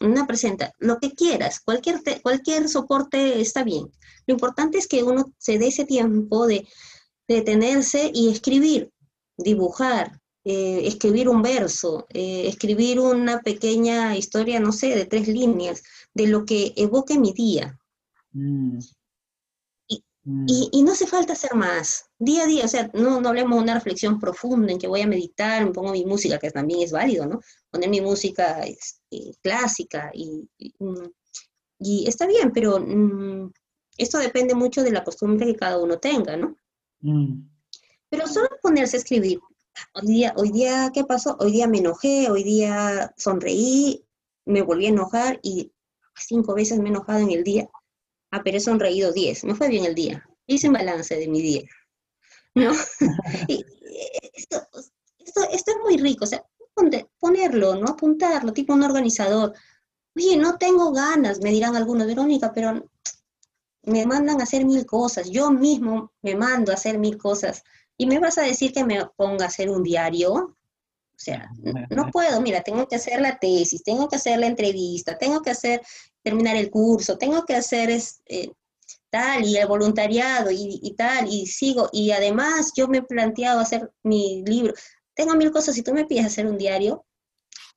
una 0.00 0.26
presenta, 0.26 0.72
lo 0.78 0.98
que 0.98 1.12
quieras, 1.12 1.60
cualquier, 1.60 2.00
cualquier 2.22 2.68
soporte 2.68 3.40
está 3.40 3.62
bien. 3.64 3.90
Lo 4.26 4.34
importante 4.34 4.78
es 4.78 4.88
que 4.88 5.02
uno 5.02 5.32
se 5.38 5.58
dé 5.58 5.68
ese 5.68 5.84
tiempo 5.84 6.46
de, 6.46 6.66
detenerse 7.30 8.10
y 8.12 8.28
escribir, 8.28 8.90
dibujar, 9.36 10.20
eh, 10.42 10.80
escribir 10.84 11.28
un 11.28 11.42
verso, 11.42 12.06
eh, 12.08 12.48
escribir 12.48 12.98
una 12.98 13.40
pequeña 13.40 14.16
historia, 14.16 14.58
no 14.58 14.72
sé, 14.72 14.96
de 14.96 15.04
tres 15.04 15.28
líneas, 15.28 15.82
de 16.12 16.26
lo 16.26 16.44
que 16.44 16.72
evoque 16.76 17.18
mi 17.20 17.32
día. 17.32 17.78
Mm. 18.32 18.80
Mm. 20.24 20.46
Y, 20.48 20.82
no 20.82 20.92
hace 20.92 21.06
falta 21.06 21.32
hacer 21.32 21.54
más, 21.54 22.10
día 22.18 22.42
a 22.42 22.46
día, 22.46 22.64
o 22.64 22.68
sea, 22.68 22.90
no, 22.92 23.20
no 23.20 23.28
hablemos 23.30 23.56
de 23.56 23.62
una 23.62 23.74
reflexión 23.74 24.18
profunda 24.18 24.70
en 24.70 24.78
que 24.78 24.86
voy 24.86 25.00
a 25.00 25.06
meditar, 25.06 25.64
me 25.64 25.72
pongo 25.72 25.92
mi 25.92 26.04
música, 26.04 26.38
que 26.38 26.50
también 26.50 26.82
es 26.82 26.92
válido, 26.92 27.26
¿no? 27.26 27.40
Poner 27.70 27.88
mi 27.88 28.02
música 28.02 28.60
este, 28.60 29.38
clásica 29.42 30.10
y, 30.12 30.46
y, 30.58 30.74
mm, 30.78 31.10
está 32.06 32.26
bien, 32.26 32.52
pero 32.52 32.78
mm, 32.80 33.50
esto 33.96 34.18
depende 34.18 34.54
mucho 34.54 34.82
de 34.82 34.92
la 34.92 35.04
costumbre 35.04 35.46
que 35.46 35.56
cada 35.56 35.78
uno 35.78 35.98
tenga, 35.98 36.36
¿no? 36.36 36.54
Pero 38.10 38.26
solo 38.26 38.48
ponerse 38.62 38.96
a 38.96 39.00
escribir, 39.00 39.40
hoy 39.94 40.06
día, 40.06 40.34
hoy 40.36 40.50
día, 40.50 40.90
¿qué 40.92 41.04
pasó? 41.04 41.36
Hoy 41.40 41.52
día 41.52 41.66
me 41.66 41.78
enojé, 41.78 42.30
hoy 42.30 42.44
día 42.44 43.14
sonreí, 43.16 44.04
me 44.44 44.60
volví 44.60 44.86
a 44.86 44.90
enojar 44.90 45.40
y 45.42 45.72
cinco 46.14 46.54
veces 46.54 46.78
me 46.78 46.86
he 46.86 46.88
enojado 46.88 47.20
en 47.20 47.30
el 47.30 47.42
día 47.42 47.70
ah, 48.30 48.42
pero 48.44 48.56
he 48.56 48.60
sonreído 48.60 49.12
10, 49.12 49.44
me 49.44 49.54
fue 49.54 49.68
bien 49.68 49.84
el 49.84 49.94
día, 49.94 50.26
hice 50.46 50.68
un 50.68 50.74
balance 50.74 51.16
de 51.16 51.28
mi 51.28 51.40
día, 51.42 51.62
¿no? 52.54 52.72
y, 53.48 53.64
esto, 54.32 54.62
esto, 55.18 55.42
esto, 55.50 55.70
es 55.70 55.76
muy 55.82 55.96
rico, 55.96 56.24
o 56.24 56.26
sea, 56.26 56.44
ponerlo, 57.18 57.76
¿no? 57.76 57.88
Apuntarlo, 57.88 58.52
tipo 58.52 58.72
un 58.72 58.82
organizador. 58.82 59.54
Oye, 60.16 60.36
no 60.36 60.56
tengo 60.58 60.92
ganas, 60.92 61.40
me 61.40 61.50
dirán 61.50 61.76
algunos, 61.76 62.06
Verónica, 62.06 62.52
pero 62.52 62.84
me 63.82 64.06
mandan 64.06 64.40
a 64.40 64.44
hacer 64.44 64.64
mil 64.64 64.84
cosas, 64.86 65.30
yo 65.30 65.50
mismo 65.50 66.12
me 66.22 66.34
mando 66.34 66.72
a 66.72 66.74
hacer 66.74 66.98
mil 66.98 67.16
cosas, 67.16 67.62
y 67.96 68.06
me 68.06 68.18
vas 68.18 68.38
a 68.38 68.42
decir 68.42 68.72
que 68.72 68.84
me 68.84 69.04
ponga 69.16 69.44
a 69.44 69.48
hacer 69.48 69.70
un 69.70 69.82
diario, 69.82 70.32
o 70.32 71.22
sea, 71.22 71.50
no 71.90 72.10
puedo, 72.12 72.40
mira, 72.40 72.62
tengo 72.62 72.86
que 72.88 72.96
hacer 72.96 73.20
la 73.20 73.38
tesis, 73.38 73.82
tengo 73.82 74.08
que 74.08 74.16
hacer 74.16 74.38
la 74.38 74.46
entrevista, 74.46 75.16
tengo 75.18 75.42
que 75.42 75.50
hacer 75.50 75.80
terminar 76.22 76.56
el 76.56 76.70
curso, 76.70 77.18
tengo 77.18 77.44
que 77.44 77.54
hacer 77.54 77.90
eh, 77.90 78.52
tal 79.10 79.44
y 79.44 79.56
el 79.56 79.66
voluntariado 79.66 80.50
y, 80.50 80.94
tal, 80.96 81.28
y 81.28 81.46
sigo. 81.46 81.88
Y 81.92 82.12
además 82.12 82.72
yo 82.76 82.88
me 82.88 82.98
he 82.98 83.02
planteado 83.02 83.60
hacer 83.60 83.90
mi 84.02 84.42
libro. 84.46 84.74
Tengo 85.14 85.34
mil 85.34 85.50
cosas, 85.50 85.74
si 85.74 85.82
tú 85.82 85.92
me 85.92 86.06
pides 86.06 86.26
hacer 86.26 86.46
un 86.46 86.56
diario, 86.56 87.04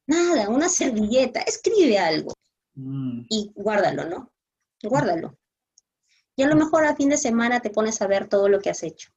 nada, 0.05 0.49
una 0.49 0.69
servilleta, 0.69 1.41
escribe 1.41 1.97
algo 1.97 2.33
mm. 2.75 3.25
y 3.29 3.51
guárdalo, 3.55 4.05
¿no? 4.05 4.31
Guárdalo. 4.81 5.37
Y 6.35 6.43
a 6.43 6.47
lo 6.47 6.55
mejor 6.55 6.85
a 6.85 6.95
fin 6.95 7.09
de 7.09 7.17
semana 7.17 7.61
te 7.61 7.69
pones 7.69 8.01
a 8.01 8.07
ver 8.07 8.27
todo 8.27 8.49
lo 8.49 8.59
que 8.59 8.69
has 8.69 8.83
hecho 8.83 9.11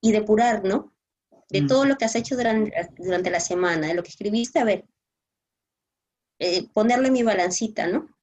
y 0.00 0.12
depurar, 0.12 0.64
¿no? 0.64 0.94
De 1.48 1.62
mm. 1.62 1.66
todo 1.66 1.84
lo 1.84 1.96
que 1.96 2.04
has 2.04 2.14
hecho 2.14 2.36
durante, 2.36 2.72
durante 2.98 3.30
la 3.30 3.40
semana, 3.40 3.88
de 3.88 3.94
lo 3.94 4.02
que 4.02 4.10
escribiste, 4.10 4.58
a 4.58 4.64
ver, 4.64 4.84
eh, 6.38 6.68
ponerle 6.72 7.10
mi 7.10 7.22
balancita, 7.22 7.86
¿no? 7.86 8.15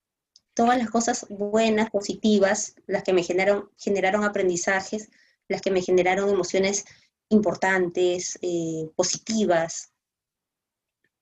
Todas 0.54 0.78
las 0.78 0.90
cosas 0.90 1.26
buenas, 1.30 1.90
positivas, 1.90 2.76
las 2.88 3.04
que 3.04 3.14
me 3.14 3.24
generaron, 3.24 3.70
generaron 3.78 4.24
aprendizajes, 4.24 5.10
las 5.48 5.62
que 5.62 5.72
me 5.72 5.82
generaron 5.82 6.30
emociones 6.30 6.86
importantes, 7.30 8.38
eh, 8.42 8.90
positivas, 8.96 9.92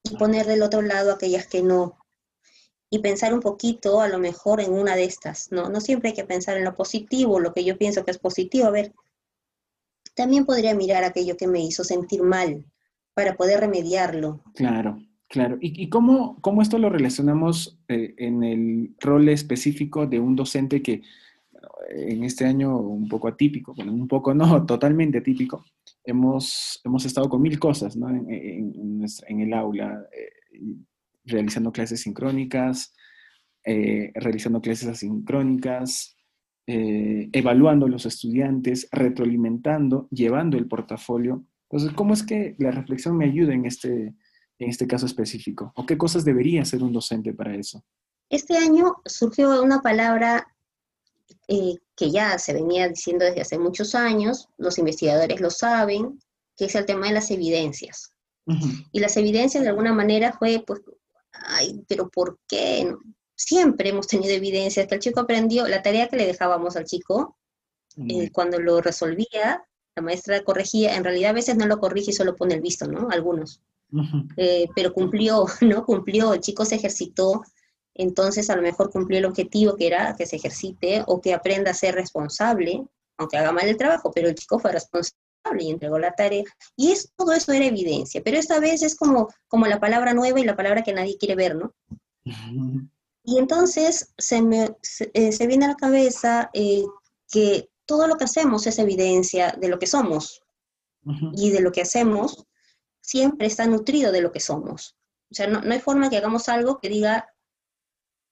y 0.04 0.18
poner 0.18 0.46
del 0.46 0.64
otro 0.64 0.82
lado 0.82 1.12
aquellas 1.12 1.48
que 1.48 1.62
no. 1.62 1.98
Y 2.90 3.00
pensar 3.00 3.34
un 3.34 3.40
poquito, 3.40 4.02
a 4.02 4.10
lo 4.10 4.20
mejor, 4.20 4.60
en 4.60 4.74
una 4.74 4.96
de 4.96 5.06
estas, 5.06 5.52
¿no? 5.52 5.70
No 5.70 5.80
siempre 5.80 6.10
hay 6.10 6.16
que 6.16 6.26
pensar 6.26 6.58
en 6.58 6.66
lo 6.66 6.76
positivo, 6.76 7.40
lo 7.40 7.54
que 7.54 7.64
yo 7.64 7.78
pienso 7.78 8.04
que 8.04 8.12
es 8.12 8.18
positivo. 8.18 8.66
A 8.66 8.72
ver, 8.72 8.94
también 10.14 10.46
podría 10.46 10.76
mirar 10.76 11.04
aquello 11.04 11.38
que 11.38 11.48
me 11.48 11.62
hizo 11.62 11.84
sentir 11.86 12.22
mal 12.22 12.66
para 13.14 13.36
poder 13.38 13.62
remediarlo. 13.62 14.44
Claro. 14.56 14.98
Claro, 15.32 15.58
¿y, 15.62 15.88
cómo, 15.88 16.38
cómo, 16.42 16.62
esto 16.62 16.78
lo 16.78 16.90
relacionamos 16.90 17.80
eh, 17.88 18.16
en 18.18 18.44
el 18.44 18.94
rol 19.00 19.30
específico 19.30 20.06
de 20.06 20.20
un 20.20 20.36
docente 20.36 20.82
que 20.82 21.04
en 21.90 22.26
este 22.26 22.44
año 22.44 22.78
un 22.78 23.08
poco 23.08 23.30
atípico, 23.30 23.74
bueno, 23.74 23.94
un 23.94 24.10
poco 24.10 24.34
no, 24.34 24.66
totalmente 24.66 25.20
atípico, 25.20 25.64
hemos, 26.04 26.82
hemos 26.84 27.06
estado 27.06 27.30
con 27.30 27.42
mil 27.42 27.58
cosas 27.60 27.96
¿no? 27.96 28.10
en, 28.10 29.40
el 29.40 29.54
aula, 29.54 30.06
eh, 30.12 30.60
realizando 31.24 31.72
clases 31.72 32.02
sincrónicas, 32.02 32.94
eh, 33.64 34.12
realizando 34.16 34.60
clases 34.60 34.90
asincrónicas, 34.90 36.18
evaluando 36.68 37.86
a 37.86 37.90
los 37.90 38.06
estudiantes, 38.06 38.90
retroalimentando, 38.92 40.10
llevando 40.12 40.58
el 40.58 40.68
portafolio. 40.68 41.46
Entonces, 41.70 41.94
¿cómo 41.96 42.14
es 42.14 42.24
que 42.24 42.56
la 42.60 42.72
reflexión 42.72 43.16
me 43.16 43.26
ayuda 43.26 43.54
en 43.54 43.66
este 43.66 44.14
en 44.62 44.70
este 44.70 44.88
caso 44.88 45.08
específico? 45.08 45.74
¿O 45.75 45.86
qué 45.86 45.98
cosas 45.98 46.24
debería 46.24 46.62
hacer 46.62 46.84
un 46.84 46.94
docente 46.94 47.34
para 47.34 47.56
eso? 47.56 47.84
Este 48.30 48.56
año 48.58 48.98
surgió 49.06 49.62
una 49.62 49.82
palabra 49.82 50.48
eh, 51.48 51.75
que 51.96 52.12
ya 52.12 52.38
se 52.38 52.53
venía 52.53 52.88
diciendo 52.88 53.25
desde 53.25 53.41
hace 53.41 53.58
muchos 53.58 53.96
años, 53.96 54.50
los 54.58 54.77
investigadores 54.77 55.41
lo 55.41 55.50
saben, 55.50 56.20
que 56.56 56.65
es 56.65 56.75
el 56.75 56.86
tema 56.86 57.08
de 57.08 57.13
las 57.13 57.32
evidencias. 57.32 58.13
Y 58.91 59.00
las 59.00 59.15
evidencias 59.15 59.63
de 59.63 59.70
alguna 59.70 59.94
manera 59.94 60.34
fue, 60.34 60.62
pues, 60.68 60.82
ay, 61.32 61.84
pero 61.88 62.10
¿por 62.10 62.38
qué? 62.50 62.94
Siempre 63.34 63.89
hemos 63.89 64.08
tenido 64.08 64.34
evidencias 64.34 64.88
que 64.88 64.96
el 64.96 65.00
chico 65.00 65.22
aprendió, 65.22 65.68
la 65.68 65.82
tarea 65.82 66.10
que 66.10 66.18
le 66.18 66.25
dejábamos 66.25 66.75
al 66.75 66.84
chico, 66.84 67.38
eh, 68.10 68.30
cuando 68.32 68.60
lo 68.60 68.82
resolvía, 68.82 69.63
la 69.96 70.01
maestra 70.01 70.44
corregía, 70.44 70.98
en 70.98 71.06
realidad 71.06 71.30
a 71.30 71.36
veces 71.36 71.56
no 71.56 71.65
lo 71.65 71.80
corrige 71.80 72.12
y 72.12 72.13
solo 72.13 72.36
pone 72.36 72.56
el 72.56 72.62
visto, 72.62 72.88
¿no? 72.88 73.10
Algunos. 73.10 73.62
Eh, 74.38 74.67
pero 74.75 74.93
cumplió, 74.93 75.45
¿no? 75.62 75.86
Cumplió, 75.86 76.33
el 76.33 76.41
chico 76.41 76.65
se 76.65 76.75
ejercitó, 76.75 77.43
entonces 77.93 78.50
a 78.50 78.55
lo 78.55 78.62
mejor 78.62 78.89
cumplió 78.89 79.19
el 79.19 79.25
objetivo 79.25 79.75
que 79.75 79.88
era 79.88 80.15
que 80.15 80.25
se 80.25 80.38
ejercite 80.38 81.03
o 81.07 81.19
que 81.21 81.33
aprenda 81.33 81.71
a 81.71 81.75
ser 81.75 81.95
responsable, 81.95 82.86
aunque 83.17 83.38
haga 83.38 83.51
mal 83.51 83.67
el 83.67 83.77
trabajo, 83.77 84.12
pero 84.13 84.29
el 84.29 84.36
chico 84.36 84.60
fue 84.60 84.71
responsable 84.71 85.17
y 85.60 85.69
entregó 85.71 86.00
la 86.00 86.13
tarea. 86.13 86.43
Y 86.75 86.91
es, 86.91 87.12
todo 87.15 87.33
eso 87.33 87.51
era 87.51 87.65
evidencia, 87.65 88.21
pero 88.24 88.38
esta 88.38 88.60
vez 88.60 88.81
es 88.81 88.95
como, 88.95 89.27
como 89.48 89.67
la 89.67 89.79
palabra 89.79 90.13
nueva 90.13 90.39
y 90.39 90.45
la 90.45 90.55
palabra 90.55 90.83
que 90.83 90.93
nadie 90.93 91.17
quiere 91.17 91.36
ver, 91.36 91.55
¿no? 91.55 91.74
Y 93.24 93.38
entonces 93.38 94.13
se 94.17 94.41
me 94.41 94.75
se, 94.81 95.12
eh, 95.13 95.48
viene 95.48 95.65
a 95.65 95.69
la 95.69 95.75
cabeza 95.75 96.50
eh, 96.53 96.86
que 97.29 97.69
todo 97.86 98.07
lo 98.07 98.17
que 98.17 98.24
hacemos 98.24 98.65
es 98.67 98.79
evidencia 98.79 99.55
de 99.60 99.67
lo 99.67 99.79
que 99.79 99.88
somos. 99.88 100.41
Y 101.33 101.50
de 101.50 101.62
lo 101.62 101.71
que 101.71 101.81
hacemos 101.81 102.45
siempre 103.01 103.48
está 103.48 103.65
nutrido 103.65 104.12
de 104.12 104.22
lo 104.22 104.31
que 104.31 104.39
somos. 104.39 104.96
O 105.29 105.36
sea, 105.36 105.48
no, 105.48 105.60
hay 105.72 105.79
forma 105.79 106.10
que 106.10 106.17
hagamos 106.17 106.48
algo 106.50 106.79
que 106.79 106.89
diga 106.89 107.27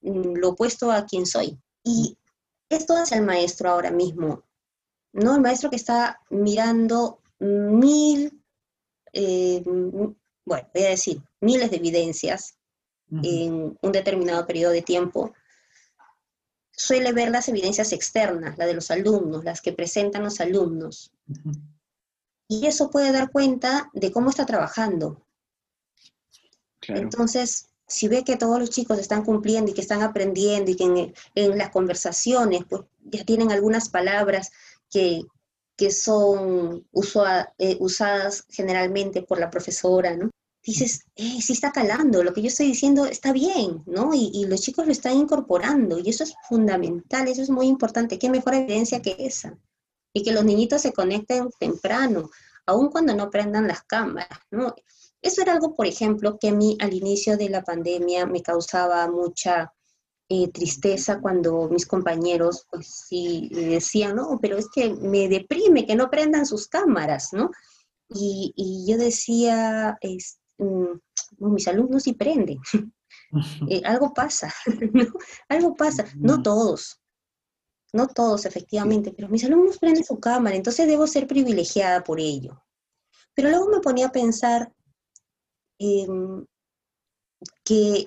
mm, 0.01 0.35
lo 0.35 0.49
opuesto 0.49 0.91
a 0.91 1.05
quien 1.05 1.25
soy. 1.25 1.59
Y 1.83 2.17
esto 2.69 2.97
es 2.97 3.11
el 3.11 3.23
maestro 3.23 3.69
ahora 3.69 3.91
mismo, 3.91 4.43
¿no? 5.11 5.35
El 5.35 5.41
maestro 5.41 5.69
que 5.69 5.75
está 5.75 6.19
mirando 6.29 7.21
mil, 7.39 8.43
eh, 9.13 9.61
bueno, 9.65 10.67
voy 10.73 10.83
a 10.83 10.89
decir, 10.89 11.21
miles 11.41 11.71
de 11.71 11.77
evidencias 11.77 12.55
en 13.23 13.75
un 13.81 13.91
determinado 13.91 14.45
periodo 14.45 14.71
de 14.71 14.83
tiempo, 14.83 15.33
suele 16.71 17.11
ver 17.11 17.31
las 17.31 17.49
evidencias 17.49 17.91
externas, 17.91 18.57
la 18.57 18.65
de 18.65 18.73
los 18.73 18.91
alumnos, 18.91 19.43
las 19.43 19.61
que 19.61 19.73
presentan 19.73 20.23
los 20.23 20.39
alumnos. 20.39 21.11
Y 22.49 22.65
eso 22.65 22.89
puede 22.89 23.11
dar 23.11 23.31
cuenta 23.31 23.89
de 23.93 24.11
cómo 24.11 24.31
está 24.31 24.45
trabajando. 24.45 25.21
Entonces, 26.87 27.69
si 27.87 28.07
ve 28.07 28.23
que 28.23 28.37
todos 28.37 28.59
los 28.59 28.71
chicos 28.71 28.97
están 28.97 29.23
cumpliendo 29.23 29.69
y 29.69 29.75
que 29.75 29.81
están 29.81 30.01
aprendiendo 30.01 30.71
y 30.71 30.75
que 30.75 31.13
en, 31.35 31.57
las 31.57 31.69
conversaciones 31.69 32.63
pues, 32.67 32.81
ya 33.05 33.23
tienen 33.23 33.51
algunas 33.51 33.89
palabras 33.89 34.51
que, 34.89 35.21
son 35.91 36.85
eh, 37.57 37.77
usadas 37.79 38.45
generalmente 38.49 39.21
por 39.21 39.39
la 39.39 39.49
profesora, 39.49 40.15
¿no? 40.17 40.29
Dices, 40.61 41.05
eh, 41.15 41.41
sí 41.41 41.53
está 41.53 41.71
calando, 41.71 42.21
lo 42.21 42.33
que 42.33 42.41
yo 42.41 42.47
estoy 42.47 42.65
diciendo 42.65 43.05
está 43.05 43.31
bien, 43.31 43.83
¿no? 43.85 44.13
Y, 44.13 44.29
y, 44.33 44.45
los 44.45 44.61
chicos 44.61 44.85
lo 44.87 44.91
están 44.91 45.15
incorporando 45.15 45.99
y 45.99 46.09
eso 46.09 46.23
es 46.23 46.33
fundamental, 46.49 47.27
eso 47.27 47.43
es 47.43 47.49
muy 47.49 47.67
importante. 47.67 48.19
¿Qué 48.19 48.29
mejor 48.29 48.55
evidencia 48.55 49.01
que 49.01 49.15
esa? 49.19 49.57
Y 50.13 50.23
que 50.23 50.31
los 50.31 50.43
niñitos 50.43 50.81
se 50.81 50.93
conecten 50.93 51.49
temprano, 51.59 52.29
aun 52.65 52.89
cuando 52.89 53.15
no 53.15 53.29
prendan 53.29 53.67
las 53.67 53.83
cámaras, 53.83 54.39
¿no? 54.51 54.75
Eso 55.21 55.41
era 55.41 55.53
algo, 55.53 55.75
por 55.75 55.85
ejemplo, 55.85 56.37
que 56.39 56.49
a 56.49 56.53
mí 56.53 56.77
al 56.79 56.93
inicio 56.93 57.37
de 57.37 57.49
la 57.49 57.63
pandemia 57.63 58.25
me 58.25 58.41
causaba 58.41 59.09
mucha 59.09 59.73
eh, 60.29 60.49
tristeza 60.51 61.19
cuando 61.19 61.67
mis 61.69 61.85
compañeros, 61.85 62.65
pues 62.69 63.05
sí, 63.07 63.49
decían, 63.51 64.15
no, 64.15 64.37
pero 64.41 64.57
es 64.57 64.67
que 64.73 64.93
me 64.93 65.27
deprime 65.27 65.85
que 65.85 65.95
no 65.95 66.09
prendan 66.09 66.45
sus 66.45 66.67
cámaras, 66.67 67.33
¿no? 67.33 67.49
Y, 68.09 68.85
yo 68.87 68.97
decía, 68.97 69.97
es, 70.01 70.39
mm, 70.57 70.97
mis 71.39 71.67
alumnos 71.67 72.03
sí 72.03 72.13
prenden, 72.13 72.59
eh, 73.69 73.81
algo 73.85 74.13
pasa, 74.13 74.53
¿no? 74.93 75.05
algo 75.47 75.75
pasa, 75.75 76.05
no 76.15 76.41
todos, 76.41 76.98
no 77.93 78.07
todos 78.07 78.45
efectivamente, 78.45 79.13
pero 79.15 79.29
mis 79.29 79.43
alumnos 79.43 79.77
prenden 79.77 80.03
su 80.03 80.19
cámara, 80.19 80.55
entonces 80.55 80.87
debo 80.87 81.07
ser 81.07 81.27
privilegiada 81.27 82.03
por 82.03 82.19
ello. 82.19 82.63
Pero 83.33 83.49
luego 83.49 83.67
me 83.67 83.79
ponía 83.79 84.07
a 84.07 84.11
pensar 84.11 84.73
Em, 85.79 86.45
que 87.63 88.05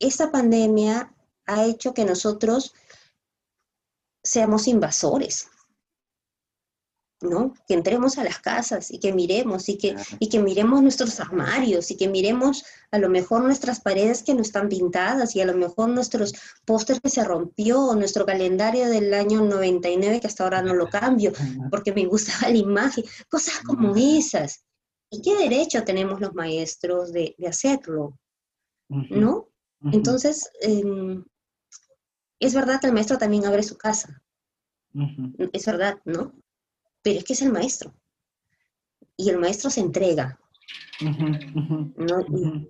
esta 0.00 0.32
pandemia 0.32 1.14
ha 1.46 1.64
hecho 1.64 1.94
que 1.94 2.04
nosotros 2.04 2.74
seamos 4.24 4.66
invasores, 4.66 5.48
¿no? 7.22 7.54
Que 7.66 7.74
entremos 7.74 8.18
a 8.18 8.24
las 8.24 8.38
casas 8.38 8.90
y 8.90 8.98
que 8.98 9.12
miremos 9.12 9.68
y 9.68 9.78
que, 9.78 9.96
y 10.18 10.28
que 10.28 10.40
miremos 10.40 10.82
nuestros 10.82 11.20
armarios 11.20 11.90
y 11.90 11.96
que 11.96 12.08
miremos 12.08 12.64
a 12.90 12.98
lo 12.98 13.08
mejor 13.08 13.42
nuestras 13.42 13.80
paredes 13.80 14.22
que 14.22 14.34
no 14.34 14.42
están 14.42 14.68
pintadas 14.68 15.34
y 15.36 15.40
a 15.40 15.46
lo 15.46 15.54
mejor 15.54 15.88
nuestros 15.88 16.34
pósters 16.64 17.00
que 17.00 17.08
se 17.08 17.24
rompió, 17.24 17.94
nuestro 17.94 18.26
calendario 18.26 18.88
del 18.88 19.12
año 19.14 19.42
99 19.42 20.20
que 20.20 20.26
hasta 20.26 20.44
ahora 20.44 20.62
no 20.62 20.74
lo 20.74 20.88
cambio 20.88 21.32
porque 21.70 21.92
me 21.92 22.06
gustaba 22.06 22.50
la 22.50 22.58
imagen, 22.58 23.04
cosas 23.28 23.60
como 23.60 23.94
esas. 23.96 24.64
¿Y 25.10 25.20
qué 25.20 25.36
derecho 25.36 25.84
tenemos 25.84 26.20
los 26.20 26.34
maestros 26.34 27.12
de, 27.12 27.36
hacerlo? 27.46 28.18
¿No? 28.88 29.48
Entonces, 29.92 30.50
em, 30.60 31.24
es 32.38 32.54
verdad 32.54 32.80
que 32.80 32.86
el 32.86 32.92
maestro 32.92 33.18
también 33.18 33.44
abre 33.46 33.62
su 33.62 33.76
casa. 33.76 34.22
Es 35.52 35.66
verdad, 35.66 35.98
¿no? 36.04 36.34
Pero 37.02 37.18
es 37.18 37.24
que 37.24 37.32
es 37.32 37.42
el 37.42 37.52
maestro. 37.52 37.94
Y 39.16 39.30
el 39.30 39.38
maestro 39.38 39.70
se 39.70 39.80
entrega. 39.80 40.38
¿no? 41.00 42.68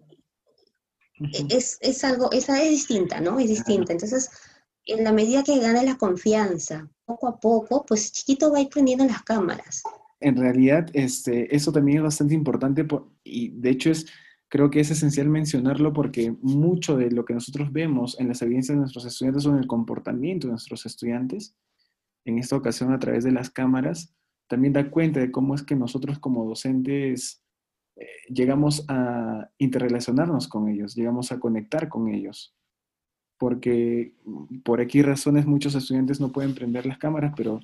Es, 1.51 1.79
es, 1.81 2.05
algo, 2.05 2.33
esa 2.33 2.63
es 2.63 2.71
distinta, 2.71 3.21
¿no? 3.21 3.39
Es 3.39 3.49
distinta. 3.49 3.93
Entonces, 3.93 4.31
en 4.87 5.05
la 5.05 5.13
medida 5.13 5.45
que 5.45 5.61
gana 5.61 5.83
la 5.83 5.97
confianza, 5.97 6.89
poco 7.05 7.29
a 7.29 7.39
poco, 7.39 7.85
pues 7.87 8.13
chiquito 8.13 8.51
va 8.51 8.59
a 8.59 8.63
ir 8.63 8.69
prendiendo 8.69 9.05
las 9.05 9.23
cámaras 9.23 9.83
en 10.23 10.37
realidad 10.37 10.89
este, 10.93 11.55
eso 11.55 11.73
también 11.73 11.99
es 11.99 12.05
bastante 12.05 12.35
importante 12.35 12.87
y 13.25 13.51
de 13.51 13.71
hecho 13.71 13.91
es, 13.91 14.07
creo 14.49 14.71
que 14.71 14.81
es 14.81 14.91
esencial 14.91 15.29
mencionarlo 15.29 15.93
porque 15.93 16.35
mucho 16.41 16.97
de 16.97 17.11
lo 17.11 17.25
que 17.25 17.35
nosotros 17.35 17.73
vemos 17.73 18.19
en 18.19 18.29
las 18.29 18.41
evidencias 18.43 18.77
de 18.77 18.81
nuestros 18.81 19.05
estudiantes 19.05 19.45
o 19.47 19.51
en 19.51 19.59
el 19.59 19.67
comportamiento 19.67 20.47
de 20.47 20.53
nuestros 20.53 20.87
estudiantes, 20.87 21.55
en 22.25 22.39
esta 22.39 22.57
ocasión 22.57 22.93
a 22.93 22.99
través 22.99 23.25
de 23.25 23.33
las 23.33 23.51
cámaras, 23.51 24.15
también 24.53 24.75
da 24.75 24.91
cuenta 24.91 25.19
de 25.19 25.31
cómo 25.31 25.55
es 25.55 25.63
que 25.63 25.75
nosotros 25.75 26.19
como 26.19 26.45
docentes 26.45 27.43
eh, 27.97 28.07
llegamos 28.29 28.85
a 28.87 29.49
interrelacionarnos 29.57 30.47
con 30.47 30.69
ellos, 30.69 30.95
llegamos 30.95 31.33
a 31.33 31.41
conectar 31.41 31.89
con 31.89 32.09
ellos. 32.09 32.55
Porque 33.39 34.15
por 34.63 34.83
X 34.83 35.07
razones 35.07 35.47
muchos 35.47 35.75
estudiantes 35.75 36.21
no 36.21 36.33
pueden 36.33 36.55
prender 36.55 36.85
las 36.85 36.99
cámaras, 36.99 37.33
pero 37.35 37.61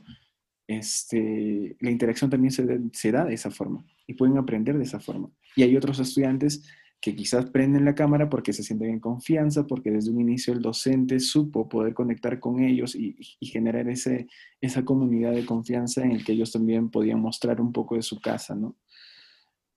este, 0.67 1.77
la 1.81 1.91
interacción 1.91 2.31
también 2.31 2.53
se, 2.53 3.13
da 3.13 3.27
de 3.27 3.35
esa 3.35 3.51
forma 3.51 3.85
y 4.07 4.15
pueden 4.15 4.39
aprender 4.39 4.79
de 4.79 4.85
esa 4.85 4.99
forma. 4.99 5.29
Y 5.57 5.65
hay 5.65 5.77
otros 5.77 6.01
estudiantes 6.01 6.67
que 7.01 7.15
quizás 7.15 7.47
prenden 7.51 7.85
la 7.85 7.95
cámara 7.95 8.29
porque 8.29 8.53
se 8.53 8.63
sienten 8.63 8.91
en 8.91 9.01
confianza, 9.01 9.67
porque 9.67 9.91
desde 9.91 10.11
un 10.11 10.21
inicio 10.21 10.53
el 10.53 10.61
docente 10.61 11.21
supo 11.21 11.69
poder 11.69 11.95
conectar 11.95 12.41
con 12.41 12.61
ellos 12.61 12.95
y, 12.97 13.17
generar 13.41 13.89
ese, 13.89 14.27
esa 14.61 14.85
comunidad 14.85 15.33
de 15.33 15.47
confianza 15.47 16.05
en 16.05 16.13
el 16.13 16.25
que 16.25 16.33
ellos 16.33 16.51
también 16.51 16.91
podían 16.91 17.21
mostrar 17.21 17.61
un 17.61 17.73
poco 17.73 17.95
de 17.95 18.03
su 18.03 18.21
casa, 18.21 18.55
¿no? 18.55 18.77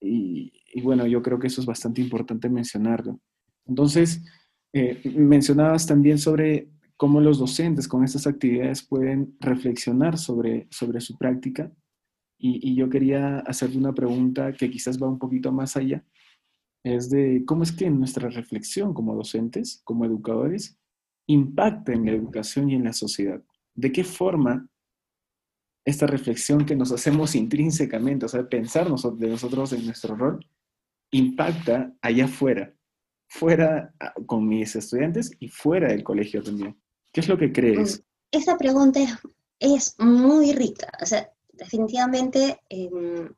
Y, 0.03 0.51
bueno, 0.81 1.05
yo 1.05 1.21
creo 1.21 1.38
que 1.38 1.47
eso 1.47 1.62
es 1.62 1.67
bastante 1.67 2.01
importante 2.01 2.49
mencionarlo. 2.49 3.19
Entonces, 3.67 4.23
eh, 4.73 4.99
mencionabas 5.15 5.86
también 5.86 6.17
sobre 6.17 6.69
cómo 6.97 7.21
los 7.21 7.38
docentes 7.38 7.88
con 7.88 8.03
estas 8.03 8.25
actividades 8.25 8.81
pueden 8.81 9.36
reflexionar 9.39 10.17
sobre, 10.17 10.67
sobre 10.71 11.01
su 11.01 11.17
práctica. 11.17 11.71
Y, 12.39 12.73
yo 12.73 12.89
quería 12.89 13.39
hacerle 13.39 13.77
una 13.77 13.93
pregunta 13.93 14.53
que 14.53 14.71
quizás 14.71 15.01
va 15.01 15.07
un 15.07 15.19
poquito 15.19 15.51
más 15.51 15.77
allá. 15.77 16.03
Es 16.84 17.10
de 17.10 17.44
cómo 17.46 17.63
es 17.63 17.72
que 17.72 17.89
nuestra 17.89 18.30
reflexión 18.30 18.94
como 18.94 19.15
docentes, 19.15 19.82
como 19.84 20.06
educadores, 20.06 20.78
impacta 21.28 21.94
en 21.94 22.06
la 22.06 22.12
educación 22.12 22.70
y 22.70 22.76
en 22.76 22.86
la 22.86 22.94
sociedad. 22.94 23.41
¿De 23.76 23.91
qué 23.91 24.04
forma 24.04 24.67
esta 25.86 26.08
reflexión 26.08 26.65
que 26.65 26.76
nos 26.76 26.91
hacemos 26.91 27.36
intrínsecamente, 27.36 28.26
o 28.26 28.30
sea, 28.30 28.48
pensar 28.48 28.86
de 28.86 29.28
nosotros 29.28 29.74
en 29.74 29.86
nuestro 29.86 30.15
rol, 30.15 30.46
impacta 31.12 31.94
allá 32.02 32.26
afuera, 32.26 32.74
fuera 33.28 33.94
ah, 34.00 34.13
con 34.26 34.48
mis 34.48 34.76
estudiantes 34.76 35.32
y 35.39 35.48
fuera 35.48 35.89
del 35.89 36.04
colegio 36.04 36.41
también? 36.41 36.80
¿Qué 37.12 37.22
es 37.22 37.28
lo 37.28 37.38
que 37.38 37.52
crees? 37.52 38.04
Esa 38.32 38.58
pregunta 38.58 39.00
es, 39.60 39.96
muy 40.00 40.54
rica. 40.54 40.89
O 41.02 41.06
sea, 41.06 41.30
definitivamente 41.52 42.62
em, 42.70 43.30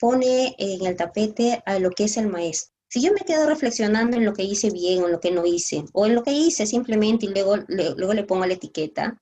pone 0.00 0.56
en 0.58 0.86
el 0.86 0.96
tapete 0.96 1.62
a 1.66 1.78
lo 1.78 1.90
que 1.90 2.04
es 2.04 2.16
el 2.16 2.28
maestro. 2.28 2.72
Si 2.88 3.00
yo 3.00 3.12
me 3.12 3.20
quedo 3.20 3.46
reflexionando 3.46 4.16
en 4.16 4.24
lo 4.24 4.32
que 4.32 4.42
hice 4.42 4.70
bien 4.70 5.02
o 5.02 5.06
en 5.06 5.12
lo 5.12 5.20
que 5.20 5.30
no 5.30 5.46
hice, 5.46 5.84
o 5.92 6.06
en 6.06 6.14
lo 6.16 6.24
que 6.24 6.32
hice 6.32 6.66
simplemente 6.66 7.26
y 7.26 7.28
luego 7.28 7.58
le, 7.68 7.94
luego 7.94 8.14
le 8.14 8.24
pongo 8.24 8.46
la 8.46 8.54
etiqueta, 8.54 9.20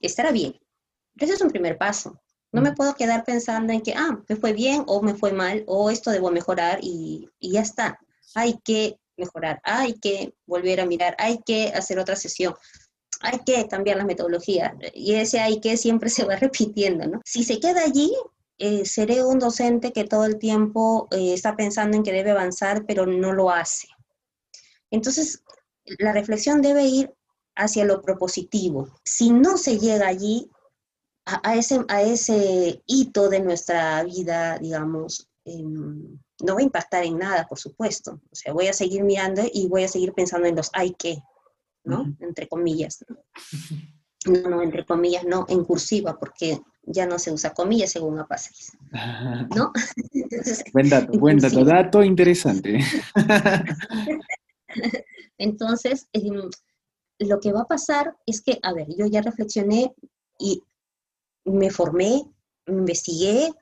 estará 0.00 0.32
bien. 0.32 0.54
ese 1.16 1.32
es 1.32 1.40
un 1.40 1.50
primer 1.50 1.78
paso. 1.78 2.20
No 2.52 2.60
me 2.60 2.72
puedo 2.72 2.94
quedar 2.94 3.24
pensando 3.24 3.72
en 3.72 3.80
que, 3.80 3.94
ah, 3.94 4.22
me 4.28 4.36
fue 4.36 4.52
bien 4.52 4.82
o 4.86 5.00
me 5.00 5.14
fue 5.14 5.32
mal, 5.32 5.64
o 5.66 5.90
esto 5.90 6.10
debo 6.10 6.30
mejorar 6.30 6.80
y, 6.82 7.28
y 7.38 7.52
ya 7.52 7.60
está. 7.60 7.98
Hay 8.34 8.58
que 8.64 8.98
mejorar, 9.16 9.60
hay 9.64 9.94
que 9.94 10.34
volver 10.46 10.80
a 10.80 10.86
mirar, 10.86 11.14
hay 11.18 11.40
que 11.44 11.68
hacer 11.68 11.98
otra 11.98 12.16
sesión, 12.16 12.54
hay 13.20 13.38
que 13.44 13.66
cambiar 13.68 13.96
la 13.96 14.04
metodología. 14.04 14.76
Y 14.94 15.14
ese 15.14 15.40
hay 15.40 15.60
que 15.60 15.76
siempre 15.76 16.10
se 16.10 16.24
va 16.24 16.36
repitiendo, 16.36 17.06
¿no? 17.06 17.20
Si 17.24 17.44
se 17.44 17.60
queda 17.60 17.82
allí, 17.82 18.12
eh, 18.58 18.84
seré 18.84 19.24
un 19.24 19.38
docente 19.38 19.92
que 19.92 20.04
todo 20.04 20.24
el 20.24 20.38
tiempo 20.38 21.08
eh, 21.10 21.32
está 21.32 21.56
pensando 21.56 21.96
en 21.96 22.02
que 22.02 22.12
debe 22.12 22.32
avanzar, 22.32 22.84
pero 22.86 23.06
no 23.06 23.32
lo 23.32 23.50
hace. 23.50 23.88
Entonces, 24.90 25.42
la 25.98 26.12
reflexión 26.12 26.60
debe 26.60 26.84
ir 26.84 27.14
hacia 27.54 27.84
lo 27.84 28.02
propositivo. 28.02 28.88
Si 29.04 29.30
no 29.30 29.58
se 29.58 29.78
llega 29.78 30.06
allí, 30.06 30.50
a, 31.42 31.56
ese, 31.56 31.84
a 31.88 32.02
ese 32.02 32.82
hito 32.86 33.28
de 33.28 33.40
nuestra 33.40 34.02
vida, 34.04 34.58
digamos, 34.58 35.28
em, 35.44 36.18
no 36.40 36.54
va 36.54 36.60
a 36.60 36.64
impactar 36.64 37.04
en 37.04 37.18
nada, 37.18 37.46
por 37.46 37.58
supuesto. 37.58 38.20
O 38.30 38.34
sea, 38.34 38.52
voy 38.52 38.68
a 38.68 38.72
seguir 38.72 39.04
mirando 39.04 39.42
y 39.52 39.68
voy 39.68 39.84
a 39.84 39.88
seguir 39.88 40.14
pensando 40.14 40.48
en 40.48 40.56
los 40.56 40.70
hay 40.72 40.94
que, 40.94 41.18
¿no? 41.84 42.16
Entre 42.20 42.48
comillas. 42.48 43.04
¿no? 43.08 43.16
No, 44.26 44.62
entre 44.62 44.84
comillas, 44.84 45.24
no, 45.24 45.46
en 45.48 45.64
cursiva, 45.64 46.18
porque 46.18 46.60
ya 46.82 47.06
no 47.06 47.18
se 47.18 47.30
usa 47.30 47.54
comillas 47.54 47.92
según 47.92 48.18
APA6. 48.18 48.76
¿No? 49.56 49.72
buen 50.72 50.88
dato, 50.88 51.18
buen 51.18 51.38
dato, 51.38 51.64
dato 51.64 52.02
interesante. 52.02 52.78
Entonces, 55.38 56.08
em, 56.12 56.50
lo 57.20 57.40
que 57.40 57.52
va 57.52 57.62
a 57.62 57.68
pasar 57.68 58.16
es 58.26 58.42
que, 58.42 58.58
a 58.62 58.72
ver, 58.72 58.88
yo 58.96 59.06
ya 59.06 59.22
reflexioné 59.22 59.94
y 60.38 60.62
me 61.44 61.70
formé, 61.70 62.24
investigué, 62.66 63.52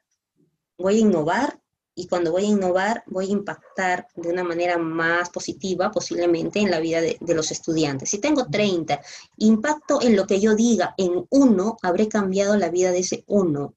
voy 0.78 0.96
a 0.96 1.00
innovar, 1.00 1.60
y 1.98 2.06
cuando 2.06 2.30
voy 2.30 2.44
a 2.44 2.48
innovar, 2.48 3.02
voy 3.06 3.26
a 3.26 3.32
impactar 3.32 4.06
de 4.14 4.28
una 4.28 4.44
manera 4.44 4.76
más 4.76 5.30
positiva 5.30 5.90
posiblemente 5.90 6.60
en 6.60 6.70
la 6.70 6.78
vida 6.78 7.00
de, 7.00 7.34
los 7.34 7.50
estudiantes. 7.50 8.10
Si 8.10 8.18
tengo 8.18 8.46
30, 8.46 9.00
impacto 9.38 10.02
en 10.02 10.14
lo 10.14 10.26
que 10.26 10.38
yo 10.38 10.54
diga 10.54 10.94
en 10.98 11.26
uno, 11.30 11.78
habré 11.82 12.06
cambiado 12.06 12.54
la 12.58 12.68
vida 12.68 12.92
de 12.92 12.98
ese 12.98 13.24
uno. 13.26 13.74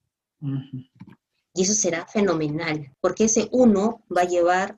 Y 1.54 1.64
eso 1.64 1.74
será 1.74 2.06
fenomenal, 2.08 2.94
porque 3.00 3.24
ese 3.24 3.48
uno 3.54 4.04
va 4.16 4.24
a 4.24 4.28
llevar 4.28 4.78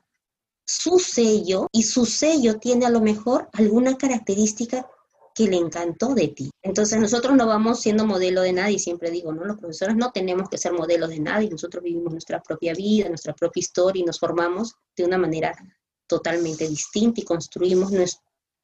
su 0.64 1.00
sello 1.00 1.68
y 1.72 1.82
su 1.82 2.06
sello 2.06 2.60
tiene 2.60 2.86
a 2.86 2.90
lo 2.90 3.00
mejor 3.00 3.48
alguna 3.54 3.98
característica 3.98 4.88
que 5.34 5.48
le 5.48 5.56
encantó 5.56 6.14
de 6.14 6.28
ti. 6.28 6.50
Entonces 6.62 7.00
nosotros 7.00 7.36
no 7.36 7.46
vamos 7.46 7.80
siendo 7.80 8.06
modelo 8.06 8.42
de 8.42 8.52
nadie, 8.52 8.78
siempre 8.78 9.10
digo, 9.10 9.32
¿no? 9.32 9.44
Los 9.44 9.58
profesores 9.58 9.96
no 9.96 10.12
tenemos 10.12 10.48
que 10.48 10.58
ser 10.58 10.72
modelos 10.72 11.10
de 11.10 11.20
nadie, 11.20 11.48
nosotros 11.48 11.82
vivimos 11.82 12.12
nuestra 12.12 12.42
propia 12.42 12.74
vida, 12.74 13.08
nuestra 13.08 13.34
propia 13.34 13.60
historia 13.60 14.00
y 14.00 14.04
nos 14.04 14.18
formamos 14.18 14.74
de 14.96 15.04
una 15.04 15.18
manera 15.18 15.54
totalmente 16.06 16.68
distinta 16.68 17.20
y 17.20 17.24
construimos 17.24 17.92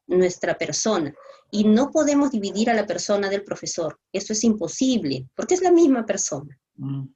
nuestra 0.07 0.57
persona. 0.59 1.14
Y 1.50 1.64
no 1.64 1.90
podemos 1.90 2.31
dividir 2.31 2.68
a 2.68 2.74
la 2.74 2.87
persona 2.87 3.31
del 3.31 3.42
profesor, 3.42 3.98
eso 4.12 4.33
es 4.33 4.44
imposible, 4.44 5.26
porque 5.35 5.54
es 5.54 5.62
la 5.62 5.72
misma 5.72 6.04
persona. 6.04 6.59
Mm. 6.76 7.09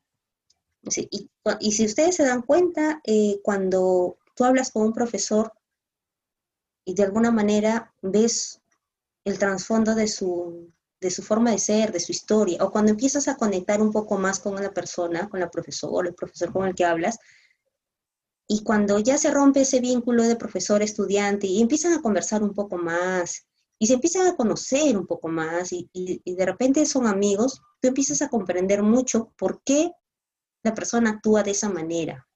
y, 1.60 1.72
si 1.72 1.84
ustedes 1.84 2.16
se 2.16 2.24
dan 2.24 2.42
cuenta, 2.42 3.00
eh, 3.04 3.38
cuando 3.42 4.16
tú 4.34 4.44
hablas 4.44 4.72
con 4.72 4.82
un 4.82 4.92
profesor 4.92 5.52
y 6.84 6.94
de 6.94 7.04
alguna 7.04 7.30
manera 7.30 7.94
ves 8.00 8.62
el 9.24 9.38
trasfondo 9.38 9.94
de 9.94 10.08
su, 10.08 10.72
de 11.00 11.11
su 11.11 11.22
forma 11.22 11.50
de 11.50 11.58
ser, 11.58 11.92
de 11.92 12.00
su 12.00 12.12
historia, 12.12 12.62
o 12.64 12.70
cuando 12.70 12.90
empiezas 12.90 13.28
a 13.28 13.37
conectar 13.37 13.80
un 13.80 13.92
poco 13.92 14.18
más 14.18 14.40
con 14.40 14.54
la 14.54 14.72
persona, 14.72 15.28
con 15.28 15.40
la 15.40 15.50
profesora, 15.50 16.08
el 16.08 16.14
profesor 16.14 16.52
con 16.52 16.66
el 16.66 16.74
que 16.74 16.85
hablas, 16.85 17.18
y 18.48 18.62
cuando 18.62 18.98
ya 18.98 19.18
se 19.18 19.30
rompe 19.30 19.62
ese 19.62 19.80
vínculo 19.80 20.24
de 20.24 20.37
profesor-estudiante 20.37 21.46
y 21.46 21.62
empiezan 21.62 21.94
a 21.94 22.02
conversar 22.02 22.42
un 22.42 22.54
poco 22.54 22.76
más, 22.76 23.46
y 23.78 23.87
se 23.87 23.94
empiezan 23.94 24.26
a 24.26 24.37
conocer 24.37 24.96
un 24.96 25.06
poco 25.06 25.28
más, 25.28 25.72
y, 25.72 25.88
y 25.92 26.35
de 26.35 26.46
repente 26.46 26.85
son 26.87 27.06
amigos, 27.06 27.61
tú 27.80 27.88
empiezas 27.88 28.22
a 28.22 28.28
comprender 28.28 28.82
mucho 28.82 29.32
por 29.37 29.62
qué 29.64 29.90
la 30.62 30.74
persona 30.74 31.11
actúa 31.11 31.42
de 31.42 31.50
esa 31.52 31.68
manera, 31.68 32.28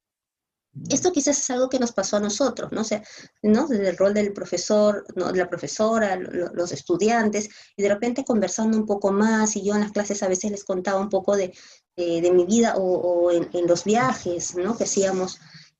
esto 0.88 1.12
quizás 1.12 1.38
es 1.38 1.50
algo 1.50 1.68
que 1.68 1.78
nos 1.78 1.92
pasó 1.92 2.16
a 2.16 2.20
nosotros, 2.20 2.72
¿no? 2.72 2.82
O 2.82 2.84
sea, 2.84 3.02
¿no? 3.42 3.66
Desde 3.66 3.88
el 3.90 3.96
rol 3.96 4.14
del 4.14 4.32
profesor, 4.32 5.04
¿no? 5.14 5.30
la 5.32 5.48
profesora, 5.48 6.16
los 6.16 6.72
estudiantes, 6.72 7.48
y 7.76 7.82
de 7.82 7.88
repente 7.88 8.24
conversando 8.24 8.76
un 8.76 8.86
poco 8.86 9.12
más, 9.12 9.56
y 9.56 9.64
yo 9.64 9.74
en 9.74 9.80
las 9.80 9.92
clases 9.92 10.22
a 10.22 10.28
veces 10.28 10.50
les 10.50 10.64
contaba 10.64 11.00
un 11.00 11.08
poco 11.08 11.36
de, 11.36 11.52
de, 11.96 12.30
mi 12.30 12.44
vida 12.44 12.74
o, 12.76 13.30
en, 13.30 13.66
los 13.66 13.84
viajes, 13.84 14.54
¿no? 14.54 14.76
Que 14.76 14.86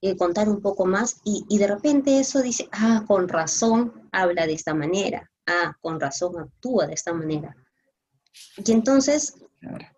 eh, 0.03 0.17
contar 0.17 0.49
un 0.49 0.61
poco 0.61 0.87
más, 0.87 1.17
y, 1.25 1.45
y 1.49 1.59
de 1.59 1.67
repente 1.67 2.19
eso 2.19 2.43
dice, 2.43 2.69
ah, 2.73 3.05
con 3.07 3.29
razón 3.29 4.09
habla 4.13 4.47
de 4.47 4.55
esta 4.55 4.75
manera, 4.75 5.31
ah, 5.47 5.75
con 5.81 6.01
razón 6.01 6.39
actúa 6.39 6.87
de 6.87 6.95
esta 6.95 7.13
manera. 7.13 7.57
Y 8.65 8.73
entonces 8.73 9.35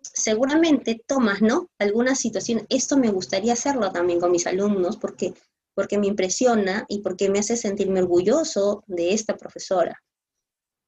seguramente 0.01 1.01
tomas, 1.05 1.41
¿no? 1.41 1.69
Alguna 1.79 2.15
situación, 2.15 2.65
esto 2.69 2.97
me 2.97 3.11
gustaría 3.11 3.53
hacerlo 3.53 3.91
también 3.91 4.19
con 4.19 4.31
mis 4.31 4.47
alumnos 4.47 4.97
porque, 4.97 5.33
porque 5.73 5.97
me 5.97 6.07
impresiona 6.07 6.85
y 6.87 7.01
porque 7.01 7.29
me 7.29 7.39
hace 7.39 7.55
sentirme 7.55 8.01
orgulloso 8.01 8.83
de 8.87 9.13
esta 9.13 9.37
profesora, 9.37 10.01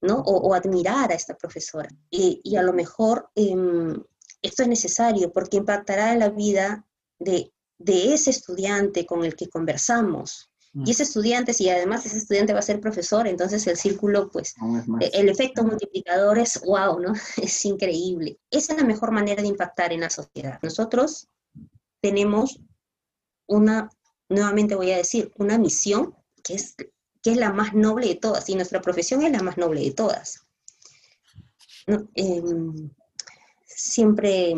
¿no? 0.02 0.20
O, 0.20 0.54
admirar 0.54 1.12
a 1.12 1.16
esta 1.16 1.36
profesora. 1.36 1.90
Y, 2.10 2.56
a 2.56 2.64
lo 2.64 2.74
mejor 2.74 3.30
em, 3.36 4.04
esto 4.42 4.64
es 4.64 4.68
necesario 4.68 5.32
porque 5.32 5.58
impactará 5.58 6.14
en 6.14 6.20
la 6.20 6.30
vida 6.30 6.86
de, 7.20 7.54
de 7.78 8.14
ese 8.14 8.32
estudiante 8.32 9.06
con 9.06 9.24
el 9.24 9.36
que 9.36 9.50
conversamos, 9.50 10.51
y 10.74 10.92
ese 10.92 11.04
estudiante, 11.04 11.54
si 11.54 11.70
además 11.70 12.06
ese 12.06 12.18
estudiante 12.18 12.54
va 12.54 12.60
a 12.60 12.64
ser 12.64 12.80
profesor, 12.80 13.28
entonces 13.28 13.68
el 13.68 13.76
círculo, 13.76 14.30
pues, 14.30 14.56
e, 15.02 15.12
el 15.14 15.28
efecto 15.28 15.64
multiplicador 15.64 16.40
es 16.40 16.62
wow, 16.62 16.98
¿no? 17.00 17.14
Es 17.38 17.66
increíble. 17.66 18.40
Esa 18.50 18.74
es 18.74 18.80
la 18.80 18.88
mejor 18.88 19.12
manera 19.12 19.42
de 19.42 19.50
impactar 19.50 19.92
en 19.92 20.00
la 20.02 20.10
sociedad. 20.10 20.60
Nosotros 20.64 21.28
tenemos 22.02 22.62
una, 23.48 23.90
nuevamente 24.30 24.76
voy 24.76 24.92
a 24.92 24.98
decir, 24.98 25.34
una 25.36 25.58
misión 25.58 26.16
que 26.42 26.54
es, 26.54 26.76
que 27.22 27.32
es 27.32 27.38
la 27.38 27.52
más 27.52 27.74
noble 27.74 28.08
de 28.08 28.16
todas, 28.16 28.48
y 28.48 28.56
nuestra 28.56 28.82
profesión 28.82 29.24
es 29.24 29.32
la 29.32 29.44
más 29.44 29.58
noble 29.58 29.82
de 29.82 29.92
todas. 29.92 30.48
Em, 32.16 32.90
siempre 33.66 34.56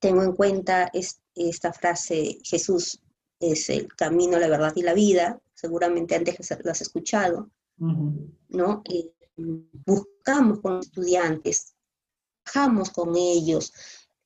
tengo 0.00 0.22
en 0.22 0.32
cuenta 0.32 0.90
esta 1.34 1.72
frase, 1.72 2.38
Jesús 2.44 3.00
es 3.42 3.68
el 3.68 3.88
camino, 3.88 4.38
la 4.38 4.48
verdad 4.48 4.72
y 4.76 4.82
la 4.82 4.94
vida, 4.94 5.40
seguramente 5.54 6.14
antes 6.14 6.36
lo 6.64 6.70
has 6.70 6.80
escuchado, 6.80 7.50
¿no? 7.76 8.82
Eh, 8.88 9.12
buscamos 9.36 10.60
con 10.60 10.78
estudiantes, 10.78 11.74
trabajamos 12.44 12.90
con 12.90 13.16
ellos, 13.16 13.72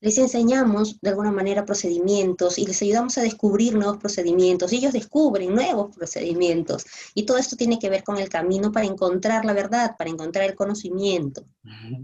les 0.01 0.19
enseñamos 0.19 1.01
de 1.01 1.09
alguna 1.11 1.33
manera 1.33 1.65
procedimientos 1.65 2.59
y 2.59 2.67
les 2.67 2.81
ayudamos 2.83 3.17
a 3.17 3.23
descubrir 3.23 3.75
nuevos 3.75 3.97
procedimientos. 3.97 4.73
Y 4.73 4.77
ellos 4.77 4.93
descubren 4.93 5.55
nuevos 5.55 5.97
procedimientos. 5.97 6.85
Y 7.15 7.25
todo 7.25 7.39
esto 7.39 7.57
tiene 7.57 7.79
que 7.79 7.89
ver 7.89 8.05
con 8.05 8.19
el 8.19 8.29
camino 8.29 8.71
para 8.71 8.87
encontrar 8.87 9.45
la 9.45 9.55
verdad, 9.55 9.97
para 9.97 10.11
encontrar 10.11 10.51
el 10.51 10.55
conocimiento, 10.55 11.47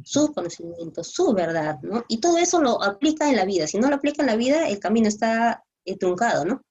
su 0.04 0.32
conocimiento, 0.32 1.04
su 1.04 1.32
verdad, 1.34 1.78
¿no? 1.82 2.04
Y 2.08 2.18
todo 2.18 2.38
eso 2.38 2.62
lo 2.62 2.82
aplica 2.82 3.28
en 3.28 3.36
la 3.36 3.44
vida. 3.44 3.66
Si 3.66 3.78
no 3.78 3.88
lo 3.88 3.96
aplica 3.96 4.22
en 4.22 4.26
la 4.26 4.36
vida, 4.36 4.68
el 4.68 4.78
camino 4.78 5.08
está 5.08 5.62
eh, 5.84 5.96
truncado, 5.96 6.44
¿no? 6.44 6.62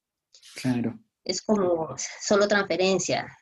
Claro. 0.55 0.99
Es 1.23 1.41
como 1.41 1.95
solo 1.97 2.47
transferencia, 2.47 3.37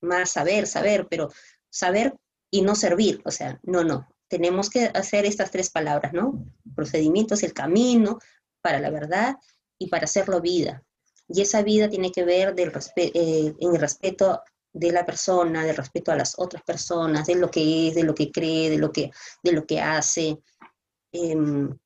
más 0.00 0.32
saber, 0.32 0.66
saber, 0.66 1.06
pero 1.10 1.30
saber 1.68 2.14
y 2.50 2.62
no 2.62 2.74
servir, 2.74 3.20
o 3.24 3.30
sea, 3.30 3.58
no, 3.62 3.84
no. 3.84 4.08
Tenemos 4.28 4.70
que 4.70 4.90
hacer 4.94 5.24
estas 5.24 5.50
tres 5.50 5.70
palabras, 5.70 6.12
¿no? 6.12 6.44
Procedimientos, 6.74 7.42
el 7.42 7.54
camino 7.54 8.18
para 8.60 8.78
la 8.78 8.90
verdad 8.90 9.36
y 9.78 9.88
para 9.88 10.04
hacerlo 10.04 10.40
vida. 10.40 10.82
Y 11.28 11.42
esa 11.42 11.62
vida 11.62 11.88
tiene 11.88 12.12
que 12.12 12.24
ver 12.24 12.54
del 12.54 12.72
eh, 12.96 13.54
en 13.58 13.74
el 13.74 13.80
respeto 13.80 14.42
de 14.72 14.92
la 14.92 15.04
persona, 15.04 15.64
del 15.64 15.76
respeto 15.76 16.12
a 16.12 16.16
las 16.16 16.38
otras 16.38 16.62
personas, 16.62 17.26
de 17.26 17.34
lo 17.34 17.50
que 17.50 17.88
es, 17.88 17.94
de 17.94 18.02
lo 18.02 18.14
que 18.14 18.30
cree, 18.30 18.70
de 18.70 18.78
lo 18.78 18.92
que, 18.92 19.10
de 19.42 19.52
lo 19.52 19.66
que 19.66 19.80
hace. 19.80 20.38
Em, 21.12 21.76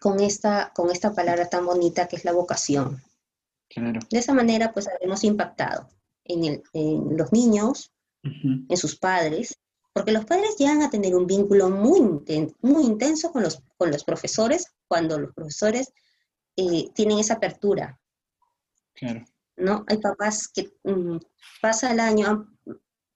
con, 0.00 0.20
esta, 0.20 0.72
con 0.74 0.90
esta 0.90 1.14
palabra 1.14 1.48
tan 1.48 1.64
bonita 1.64 2.08
que 2.08 2.16
es 2.16 2.24
la 2.24 2.32
vocación. 2.32 3.02
De 3.74 4.18
esa 4.18 4.34
manera, 4.34 4.72
pues 4.72 4.88
habremos 4.88 5.24
impactado 5.24 5.88
en, 6.24 6.62
los 7.16 7.32
niños, 7.32 7.92
en 8.22 8.76
sus 8.76 8.96
padres, 8.96 9.58
porque 9.92 10.12
los 10.12 10.24
padres 10.24 10.56
llegan 10.58 10.82
a 10.82 10.90
tener 10.90 11.14
un 11.14 11.26
vínculo 11.26 11.70
muy, 11.70 12.00
muy 12.60 12.84
intenso 12.84 13.32
con 13.32 13.42
los, 13.42 13.62
con 13.76 13.90
los 13.90 14.04
profesores 14.04 14.74
cuando 14.88 15.18
los 15.18 15.32
profesores 15.34 15.92
eh, 16.56 16.90
tienen 16.94 17.18
esa 17.18 17.34
apertura. 17.34 18.00
Claro. 18.94 19.24
¿No? 19.56 19.84
Hay 19.88 19.98
papás 19.98 20.48
que 20.48 20.72
mm, 20.82 21.18
pasa 21.60 21.92
el 21.92 22.00
año, 22.00 22.48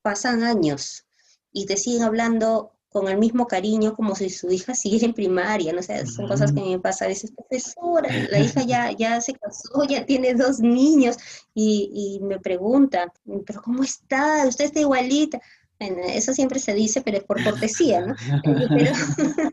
pasan 0.03 0.43
años 0.43 1.05
y 1.53 1.67
te 1.67 1.77
siguen 1.77 2.03
hablando 2.03 2.78
con 2.91 3.09
el 3.09 3.19
mismo 3.19 3.47
cariño 3.47 3.95
como 3.95 4.15
si 4.15 4.31
su 4.31 4.51
hija 4.51 4.75
siguiera 4.75 5.07
en 5.07 5.13
primaria, 5.13 5.73
no 5.73 5.83
sé, 5.83 6.07
son 6.07 6.27
cosas 6.27 6.53
que 6.53 6.61
me 6.61 6.79
pasa 6.79 7.05
a 7.05 7.09
veces, 7.09 7.33
profesora, 7.33 8.09
la 8.31 8.41
hija 8.41 8.63
ya, 8.63 8.93
ya 8.93 9.21
se 9.21 9.35
casó, 9.35 9.85
ya 9.85 10.07
tiene 10.07 10.35
dos 10.35 10.61
niños, 10.61 11.17
y, 11.55 12.21
me 12.23 12.39
pregunta, 12.39 13.13
pero 13.47 13.61
¿cómo 13.63 13.83
está? 13.83 14.47
Usted 14.47 14.67
está 14.67 14.81
igualita. 14.81 15.41
eso 15.79 16.33
siempre 16.33 16.61
se 16.61 16.73
dice, 16.73 17.03
pero 17.03 17.19
es 17.19 17.25
por 17.25 17.43
cortesía, 17.43 18.01
¿no? 18.07 18.15
Pero, 18.43 18.93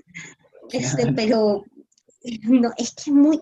este, 0.71 1.11
pero 1.13 1.63
no, 2.43 2.71
es 2.77 2.93
que 2.93 3.11
muy, 3.11 3.39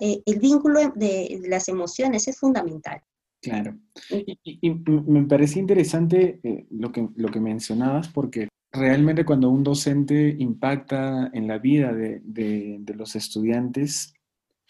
eh, 0.00 0.22
el 0.24 0.38
vínculo 0.38 0.92
de 0.94 1.40
las 1.48 1.68
emociones 1.68 2.28
es 2.28 2.38
fundamental. 2.38 3.00
Claro. 3.40 3.78
Y, 4.10 4.70
me 4.70 5.24
parece 5.24 5.60
interesante 5.60 6.40
eh, 6.42 6.66
lo, 6.70 6.90
que, 6.90 7.08
lo 7.14 7.28
que 7.28 7.40
mencionabas, 7.40 8.08
porque 8.08 8.48
realmente 8.72 9.24
cuando 9.24 9.50
un 9.50 9.64
docente 9.64 10.36
impacta 10.38 11.30
en 11.32 11.48
la 11.48 11.58
vida 11.58 11.92
de, 11.92 12.82
los 12.94 13.16
estudiantes, 13.16 14.14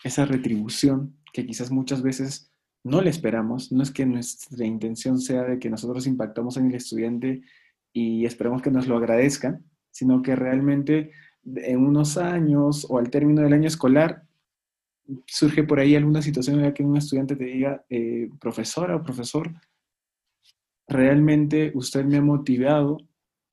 esa 0.04 0.24
retribución 0.24 1.16
que 1.32 1.46
quizás 1.46 1.70
muchas 1.70 2.02
veces 2.02 2.52
no 2.84 3.00
le 3.00 3.10
esperamos, 3.10 3.72
no 3.72 3.82
es 3.82 3.90
que 3.90 4.06
nuestra 4.06 4.64
intención 4.64 5.20
sea 5.20 5.42
de 5.42 5.58
que 5.58 5.70
nosotros 5.70 6.06
impactamos 6.06 6.56
en 6.56 6.66
el 6.66 6.74
estudiante 6.74 7.42
y 7.92 8.24
esperamos 8.24 8.62
que 8.62 8.70
nos 8.70 8.86
lo 8.86 8.96
agradezcan, 8.96 9.64
sino 9.90 10.22
que 10.22 10.36
realmente 10.36 11.10
en 11.44 11.84
unos 11.84 12.16
años 12.16 12.86
o 12.88 12.98
al 12.98 13.10
término 13.10 13.42
del 13.42 13.52
año 13.52 13.66
escolar 13.66 14.22
surge 15.26 15.64
por 15.64 15.80
ahí 15.80 15.96
alguna 15.96 16.22
situación 16.22 16.56
en 16.56 16.66
la 16.66 16.74
que 16.74 16.84
un 16.84 16.96
estudiante 16.96 17.34
te 17.34 17.44
diga, 17.44 17.84
eh, 17.88 18.30
profesora 18.40 18.96
o 18.96 19.02
profesor, 19.02 19.50
realmente 20.86 21.72
usted 21.74 22.04
me 22.04 22.18
ha 22.18 22.22
motivado 22.22 22.98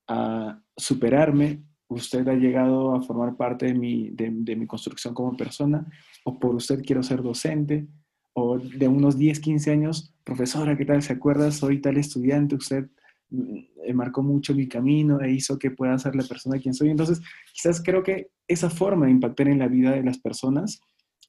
a 0.08 0.60
superarme, 0.76 1.62
usted 1.88 2.26
ha 2.28 2.34
llegado 2.34 2.94
a 2.94 3.02
formar 3.02 3.36
parte 3.36 3.66
de 3.66 3.74
mi, 3.74 4.10
de, 4.10 4.30
mi 4.30 4.66
construcción 4.66 5.14
como 5.14 5.36
persona, 5.36 5.86
o 6.24 6.38
por 6.38 6.54
usted 6.54 6.82
quiero 6.82 7.02
ser 7.02 7.22
docente, 7.22 7.86
o 8.34 8.58
de 8.58 8.88
unos 8.88 9.16
10, 9.16 9.40
15 9.40 9.70
años, 9.70 10.14
profesora, 10.24 10.76
¿qué 10.76 10.84
tal? 10.84 11.02
¿Se 11.02 11.12
acuerda? 11.12 11.50
Soy 11.50 11.80
tal 11.80 11.96
estudiante, 11.96 12.56
usted 12.56 12.90
mm, 13.30 13.94
marcó 13.94 14.22
mucho 14.22 14.54
mi 14.54 14.68
camino 14.68 15.20
e 15.20 15.30
hizo 15.30 15.58
que 15.58 15.70
pueda 15.70 15.98
ser 15.98 16.14
la 16.14 16.24
persona 16.24 16.58
quien 16.58 16.74
soy. 16.74 16.90
Entonces, 16.90 17.22
quizás 17.54 17.82
creo 17.82 18.02
que 18.02 18.30
esa 18.46 18.68
forma 18.68 19.06
de 19.06 19.12
impactar 19.12 19.48
en 19.48 19.58
la 19.58 19.68
vida 19.68 19.92
de 19.92 20.02
las 20.02 20.18
personas 20.18 20.80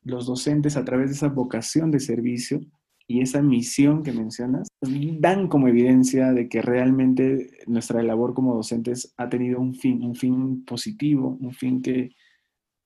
los 0.04 0.26
docentes 0.26 0.76
a 0.76 0.84
través 0.84 1.10
de 1.10 1.16
esa 1.16 1.30
vocación 1.30 1.92
de 1.92 2.00
servicio 2.00 2.62
y 3.08 3.22
esa 3.22 3.42
misión 3.42 4.04
que 4.04 4.12
mencionas, 4.12 4.68
dan 4.82 5.48
como 5.48 5.70
evidencia 5.70 6.34
de 6.34 6.50
que 6.50 6.62
realmente 6.62 7.52
nuestra 7.66 8.04
labor 8.04 8.34
como 8.34 8.56
docentes 8.56 9.14
ha 9.16 9.30
tenido 9.30 9.62
un 9.62 9.74
fin, 9.74 10.04
un 10.04 10.14
fin 10.14 10.66
positivo, 10.66 11.38
un 11.40 11.54
fin 11.54 11.82
que 11.82 12.12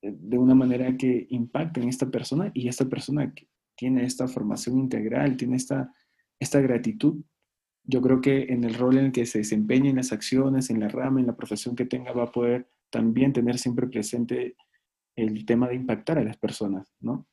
de 0.03 0.37
una 0.37 0.53
manera 0.53 0.95
que 0.95 1.27
impacte 1.29 1.81
en 1.81 1.89
esta 1.89 2.09
persona 2.09 2.51
y 2.53 2.67
esta 2.67 2.85
persona 2.85 3.33
que 3.33 3.47
tiene 3.75 4.03
esta 4.03 4.27
formación 4.27 4.77
integral, 4.77 5.37
tiene 5.37 5.57
esta, 5.57 5.91
esta 6.39 6.61
gratitud. 6.61 7.23
Yo 7.83 8.01
creo 8.01 8.21
que 8.21 8.43
en 8.43 8.63
el 8.63 8.75
rol 8.75 8.99
en 8.99 9.05
el 9.05 9.11
que 9.11 9.25
se 9.25 9.39
desempeñe 9.39 9.89
en 9.89 9.95
las 9.95 10.11
acciones, 10.11 10.69
en 10.69 10.79
la 10.79 10.87
rama, 10.87 11.19
en 11.19 11.27
la 11.27 11.35
profesión 11.35 11.75
que 11.75 11.85
tenga, 11.85 12.13
va 12.13 12.25
a 12.25 12.31
poder 12.31 12.69
también 12.91 13.33
tener 13.33 13.57
siempre 13.57 13.87
presente 13.87 14.55
el 15.15 15.45
tema 15.45 15.67
de 15.67 15.75
impactar 15.75 16.19
a 16.19 16.23
las 16.23 16.37
personas, 16.37 16.93
¿no? 16.99 17.27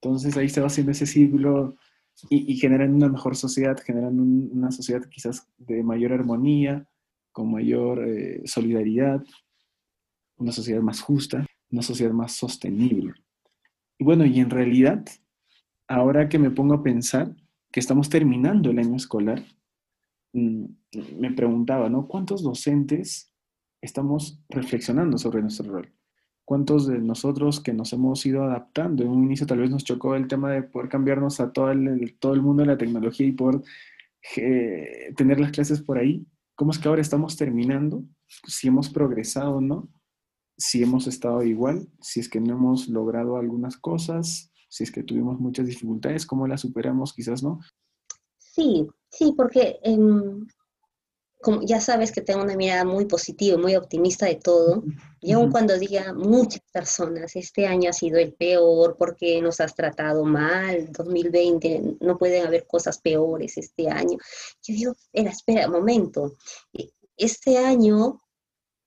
Entonces 0.00 0.36
ahí 0.36 0.48
se 0.48 0.60
va 0.60 0.66
haciendo 0.66 0.90
ese 0.90 1.06
ciclo 1.06 1.76
y, 2.30 2.56
generan 2.56 2.94
una 2.94 3.08
mejor 3.08 3.36
sociedad, 3.36 3.76
generan 3.84 4.20
una 4.20 4.70
sociedad 4.70 5.02
quizás 5.08 5.48
de 5.58 5.82
mayor 5.82 6.12
armonía, 6.12 6.86
con 7.32 7.50
mayor 7.50 8.06
eh, 8.06 8.42
solidaridad, 8.44 9.24
una 10.36 10.52
sociedad 10.52 10.82
más 10.82 11.00
justa, 11.00 11.46
una 11.70 11.82
sociedad 11.82 12.12
más 12.12 12.32
sostenible. 12.32 13.14
Y 13.98 14.04
bueno, 14.04 14.24
y 14.24 14.40
en 14.40 14.50
realidad, 14.50 15.04
ahora 15.88 16.28
que 16.28 16.38
me 16.38 16.50
pongo 16.50 16.74
a 16.74 16.82
pensar 16.82 17.34
que 17.70 17.80
estamos 17.80 18.08
terminando 18.08 18.70
el 18.70 18.78
año 18.78 18.96
escolar, 18.96 19.42
mm, 20.32 20.64
me 21.18 21.32
preguntaba, 21.32 21.88
¿no? 21.88 22.06
¿Cuántos 22.06 22.42
docentes 22.42 23.32
estamos 23.80 24.40
reflexionando 24.48 25.18
sobre 25.18 25.40
nuestro 25.40 25.72
rol? 25.72 25.92
Cuántos 26.44 26.86
de 26.86 26.98
nosotros 26.98 27.60
que 27.60 27.72
nos 27.72 27.92
hemos 27.92 28.24
ido 28.26 28.42
adaptando, 28.44 29.02
en 29.02 29.10
un 29.10 29.24
inicio 29.24 29.46
tal 29.46 29.58
vez 29.58 29.70
nos 29.70 29.84
chocó 29.84 30.14
el 30.14 30.28
tema 30.28 30.50
de 30.50 30.62
poder 30.62 30.88
cambiarnos 30.88 31.40
a 31.40 31.52
todo 31.52 31.70
el, 31.70 32.16
todo 32.18 32.34
el 32.34 32.42
mundo 32.42 32.62
de 32.62 32.68
la 32.68 32.78
tecnología 32.78 33.26
y 33.26 33.32
poder 33.32 33.62
eh, 34.36 35.12
tener 35.16 35.40
las 35.40 35.52
clases 35.52 35.80
por 35.80 35.98
ahí, 35.98 36.26
¿cómo 36.54 36.72
es 36.72 36.78
que 36.78 36.88
ahora 36.88 37.00
estamos 37.00 37.36
terminando? 37.36 38.04
Si 38.46 38.68
hemos 38.68 38.90
progresado 38.90 39.56
o 39.56 39.60
no, 39.60 39.88
si 40.56 40.82
hemos 40.82 41.06
estado 41.06 41.42
igual, 41.42 41.88
si 42.00 42.20
es 42.20 42.28
que 42.28 42.40
no 42.40 42.54
hemos 42.54 42.88
logrado 42.88 43.36
algunas 43.36 43.76
cosas, 43.76 44.52
si 44.68 44.84
es 44.84 44.92
que 44.92 45.02
tuvimos 45.02 45.40
muchas 45.40 45.66
dificultades, 45.66 46.24
¿cómo 46.24 46.46
las 46.46 46.60
superamos? 46.60 47.12
Quizás 47.12 47.42
no. 47.42 47.60
Sí, 48.38 48.86
sí, 49.10 49.34
porque 49.36 49.78
em, 49.82 50.46
como 51.42 51.60
ya 51.62 51.80
sabes 51.80 52.12
que 52.12 52.22
tengo 52.22 52.42
una 52.42 52.56
mirada 52.56 52.84
muy 52.84 53.04
positiva, 53.04 53.58
muy 53.58 53.76
optimista 53.76 54.26
de 54.26 54.36
todo, 54.36 54.84
y 55.20 55.32
aun 55.32 55.50
cuando 55.50 55.78
diga 55.78 56.14
muchas 56.14 56.62
personas, 56.72 57.36
este 57.36 57.66
año 57.66 57.90
ha 57.90 57.92
sido 57.92 58.18
el 58.18 58.32
peor 58.32 58.96
porque 58.96 59.42
nos 59.42 59.60
has 59.60 59.74
tratado 59.74 60.24
mal, 60.24 60.90
2020, 60.92 61.96
no 62.00 62.16
pueden 62.16 62.46
haber 62.46 62.66
cosas 62.66 62.98
peores 62.98 63.58
este 63.58 63.90
año. 63.90 64.16
Yo 64.62 64.74
digo, 64.74 64.92
espera, 64.92 65.30
espera, 65.30 65.68
momento, 65.68 66.36
este 67.16 67.58
año 67.58 68.22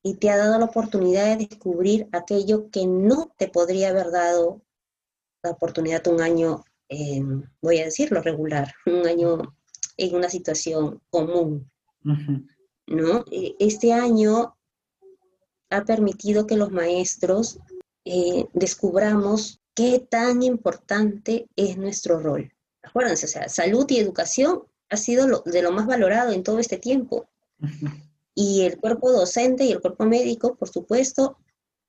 y 0.01 0.15
te 0.15 0.29
ha 0.29 0.37
dado 0.37 0.57
la 0.59 0.65
oportunidad 0.65 1.25
de 1.35 1.47
descubrir 1.47 2.07
aquello 2.11 2.69
que 2.69 2.85
no 2.85 3.33
te 3.37 3.47
podría 3.47 3.89
haber 3.89 4.11
dado 4.11 4.61
la 5.43 5.51
oportunidad 5.51 6.05
un 6.07 6.21
año, 6.21 6.63
eh, 6.89 7.21
voy 7.61 7.79
a 7.79 7.85
decirlo, 7.85 8.21
regular, 8.21 8.73
un 8.85 9.07
año 9.07 9.55
en 9.97 10.15
una 10.15 10.29
situación 10.29 11.01
común. 11.09 11.71
¿No? 12.87 13.25
E, 13.31 13.55
este 13.59 13.93
año 13.93 14.55
ha 15.69 15.83
permitido 15.83 16.47
que 16.47 16.57
los 16.57 16.71
maestros 16.71 17.59
eh, 18.05 18.45
descubramos 18.53 19.59
qué 19.73 19.99
tan 19.99 20.43
importante 20.43 21.47
es 21.55 21.77
nuestro 21.77 22.19
rol. 22.19 22.51
Acuérdense, 22.83 23.25
o 23.25 23.29
sea, 23.29 23.49
salud 23.49 23.85
y 23.89 23.97
educación 23.97 24.63
ha 24.89 24.97
sido 24.97 25.43
de 25.45 25.61
lo 25.61 25.71
más 25.71 25.87
valorado 25.87 26.31
en 26.31 26.43
todo 26.43 26.59
este 26.59 26.77
tiempo. 26.77 27.27
Y 28.35 28.61
el 28.61 28.77
cuerpo 28.77 29.11
docente 29.11 29.65
y 29.65 29.71
el 29.71 29.81
cuerpo 29.81 30.05
médico, 30.05 30.55
por 30.55 30.69
supuesto, 30.69 31.37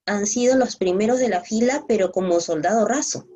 han 0.06 0.26
sido 0.26 0.56
los 0.56 0.76
primeros 0.76 1.18
de 1.18 1.28
la 1.28 1.42
fila, 1.42 1.84
pero 1.86 2.12
como 2.12 2.40
soldado 2.40 2.86
raso. 2.86 3.26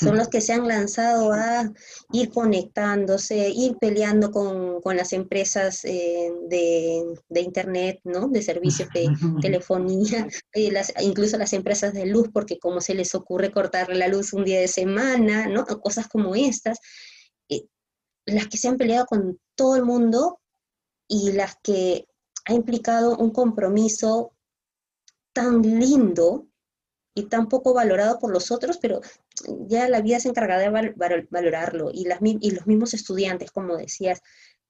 Son 0.00 0.16
los 0.16 0.28
que 0.28 0.40
se 0.40 0.52
han 0.52 0.66
lanzado 0.66 1.32
a 1.32 1.72
ir 2.12 2.30
conectándose, 2.30 3.48
ir 3.50 3.76
peleando 3.78 4.32
con, 4.32 4.96
las 4.96 5.12
empresas 5.12 5.84
eh, 5.84 6.32
de, 6.48 7.40
Internet, 7.40 8.00
¿no? 8.02 8.26
De 8.28 8.42
servicios 8.42 8.88
de 8.92 9.08
telefonía, 9.40 10.26
eh, 10.54 10.72
incluso 11.00 11.38
las 11.38 11.52
empresas 11.52 11.92
de 11.92 12.06
luz, 12.06 12.28
porque 12.32 12.58
como 12.58 12.80
se 12.80 12.94
les 12.94 13.14
ocurre 13.14 13.52
cortar 13.52 13.94
la 13.94 14.08
luz 14.08 14.32
un 14.32 14.44
día 14.44 14.60
de 14.60 14.68
semana, 14.68 15.46
¿no? 15.46 15.64
Cosas 15.64 16.08
como 16.08 16.34
estas. 16.34 16.78
Eh, 17.48 17.66
las 18.26 18.48
que 18.48 18.58
se 18.58 18.66
han 18.66 18.78
peleado 18.78 19.06
con 19.06 19.38
todo 19.54 19.76
el 19.76 19.84
mundo 19.84 20.40
y 21.06 21.32
las 21.32 21.56
que 21.62 22.06
ha 22.46 22.52
implicado 22.52 23.16
un 23.16 23.30
compromiso 23.30 24.32
tan 25.32 25.62
lindo 25.62 26.48
y 27.14 27.24
tan 27.24 27.48
poco 27.48 27.74
valorado 27.74 28.18
por 28.18 28.32
los 28.32 28.50
otros, 28.50 28.78
pero 28.78 29.00
ya 29.66 29.88
la 29.88 30.00
vida 30.00 30.20
se 30.20 30.28
encarga 30.28 30.58
de 30.58 30.68
valorarlo. 31.30 31.90
Y, 31.92 32.04
las, 32.04 32.18
y 32.22 32.50
los 32.50 32.66
mismos 32.66 32.94
estudiantes, 32.94 33.50
como 33.50 33.76
decías, 33.76 34.20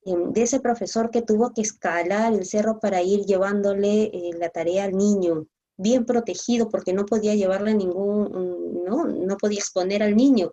em, 0.04 0.32
de 0.32 0.42
ese 0.42 0.60
profesor 0.60 1.10
que 1.10 1.22
tuvo 1.22 1.52
que 1.52 1.62
escalar 1.62 2.32
el 2.32 2.44
cerro 2.44 2.80
para 2.80 3.02
ir 3.02 3.24
llevándole 3.26 4.04
eh, 4.04 4.30
la 4.38 4.48
tarea 4.50 4.84
al 4.84 4.92
niño, 4.92 5.46
bien 5.76 6.04
protegido 6.04 6.68
porque 6.68 6.92
no 6.92 7.06
podía 7.06 7.34
llevarle 7.34 7.74
ningún, 7.74 8.84
no, 8.84 9.04
no 9.06 9.36
podía 9.36 9.60
exponer 9.60 10.02
al 10.02 10.16
niño. 10.16 10.52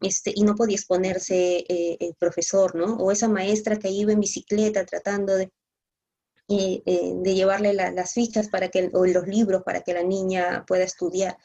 Este, 0.00 0.32
y 0.34 0.44
no 0.44 0.54
podía 0.54 0.76
exponerse 0.76 1.64
eh, 1.68 1.96
el 2.00 2.14
profesor, 2.14 2.74
¿no? 2.74 2.96
O 2.96 3.10
esa 3.10 3.28
maestra 3.28 3.78
que 3.78 3.90
iba 3.90 4.10
en 4.10 4.20
bicicleta 4.20 4.86
tratando 4.86 5.34
de, 5.34 5.52
eh, 6.48 6.82
eh, 6.86 7.12
de 7.16 7.34
llevarle 7.34 7.72
las 7.72 8.12
fichas 8.12 8.48
para 8.48 8.68
que, 8.68 8.90
o 8.92 9.06
los 9.06 9.26
libros 9.26 9.62
para 9.62 9.82
que 9.82 9.94
la 9.94 10.02
niña 10.02 10.64
pueda 10.66 10.84
estudiar. 10.84 11.36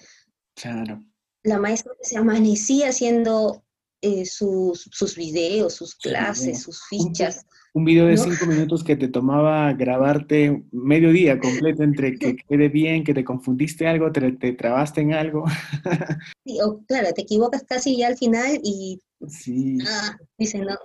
Claro. 0.56 1.04
La 1.48 1.60
maestra 1.60 1.94
se 2.02 2.18
amanecía 2.18 2.90
haciendo 2.90 3.64
eh, 4.02 4.26
sus, 4.26 4.90
sus, 4.92 5.16
videos, 5.16 5.76
sus 5.76 5.96
clases, 5.96 6.62
sus 6.62 6.84
fichas. 6.90 7.46
Un, 7.74 7.86
video 7.86 8.06
de 8.06 8.18
cinco 8.18 8.48
minutos 8.48 8.84
que 8.84 8.98
te 8.98 9.08
tomaba 9.08 9.72
grabarte 9.72 10.62
medio 10.74 11.14
día 11.14 11.40
completo 11.40 11.84
entre 11.84 12.20
que 12.20 12.36
quede 12.50 12.68
bien, 12.68 13.06
que 13.06 13.14
te 13.14 13.24
confundiste 13.24 13.88
algo, 13.88 14.12
te, 14.12 14.34
te 14.34 14.52
trabaste 14.52 15.00
en 15.00 15.14
algo. 15.14 15.46
sí, 16.46 16.60
o, 16.62 16.84
claro, 16.86 17.14
te 17.14 17.22
equivocas 17.22 17.64
casi 17.64 17.96
ya 17.96 18.08
al 18.08 18.18
final 18.18 18.60
y 18.62 19.00
sí. 19.30 19.78
ah, 19.88 20.18
dicen, 20.38 20.66
no, 20.66 20.76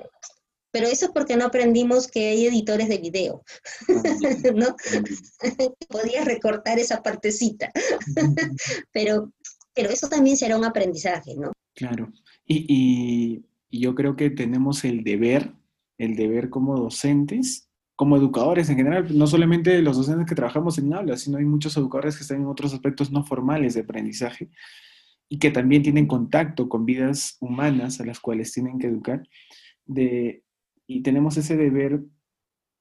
pero 0.72 0.87
eso 0.87 1.05
es 1.07 1.12
porque 1.12 1.37
no 1.37 1.44
aprendimos 1.44 2.09
que 2.09 2.31
hay 2.31 2.46
editores 2.46 2.88
de 2.88 2.96
video, 2.96 3.44
¿no? 4.55 4.75
Podías 5.88 6.25
recortar 6.25 6.79
esa 6.79 7.03
partecita, 7.03 7.70
pero, 8.90 9.31
pero 9.74 9.90
eso 9.90 10.08
también 10.08 10.37
será 10.37 10.56
un 10.56 10.64
aprendizaje, 10.64 11.35
¿no? 11.37 11.52
Claro, 11.74 12.12
y, 12.46 13.44
yo 13.70 13.94
creo 13.94 14.16
que 14.16 14.28
tenemos 14.28 14.85
el 14.85 15.02
deber, 15.02 15.54
el 15.96 16.14
deber 16.14 16.50
como 16.50 16.76
docentes, 16.76 17.70
como 17.96 18.18
educadores 18.18 18.68
en 18.68 18.76
general, 18.76 19.16
no 19.16 19.26
solamente 19.26 19.80
los 19.80 19.96
docentes 19.96 20.26
que 20.26 20.35
trabajamos 20.35 20.76
en 20.76 20.92
aulas, 20.92 21.22
sino 21.22 21.38
hay 21.38 21.46
muchos 21.46 21.76
educadores 21.78 22.16
que 22.16 22.22
están 22.22 22.42
en 22.42 22.48
otros 22.48 22.74
aspectos 22.74 23.11
no 23.11 23.24
formales 23.24 23.72
de 23.72 23.80
aprendizaje 23.80 24.50
y 25.30 25.38
que 25.38 25.50
también 25.50 25.82
tienen 25.82 26.06
contacto 26.06 26.68
con 26.68 26.85
vidas 26.85 27.38
humanas 27.40 27.98
a 28.00 28.04
las 28.04 28.20
cuales 28.20 28.52
tienen 28.52 28.78
que 28.78 28.88
educar, 28.88 29.26
de 29.87 30.44
y 30.87 31.02
tenemos 31.02 31.38
ese 31.38 31.56
deber 31.56 32.02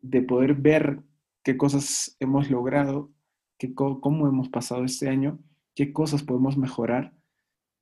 de 0.02 0.22
poder 0.22 0.56
ver 0.56 1.00
qué 1.44 1.56
cosas 1.56 2.18
hemos 2.20 2.50
logrado, 2.50 3.12
qué, 3.58 3.74
cómo 3.74 4.28
hemos 4.28 4.50
pasado 4.50 4.84
este 4.84 5.08
año, 5.08 5.40
qué 5.76 5.94
cosas 5.94 6.24
podemos 6.24 6.58
mejorar. 6.58 7.14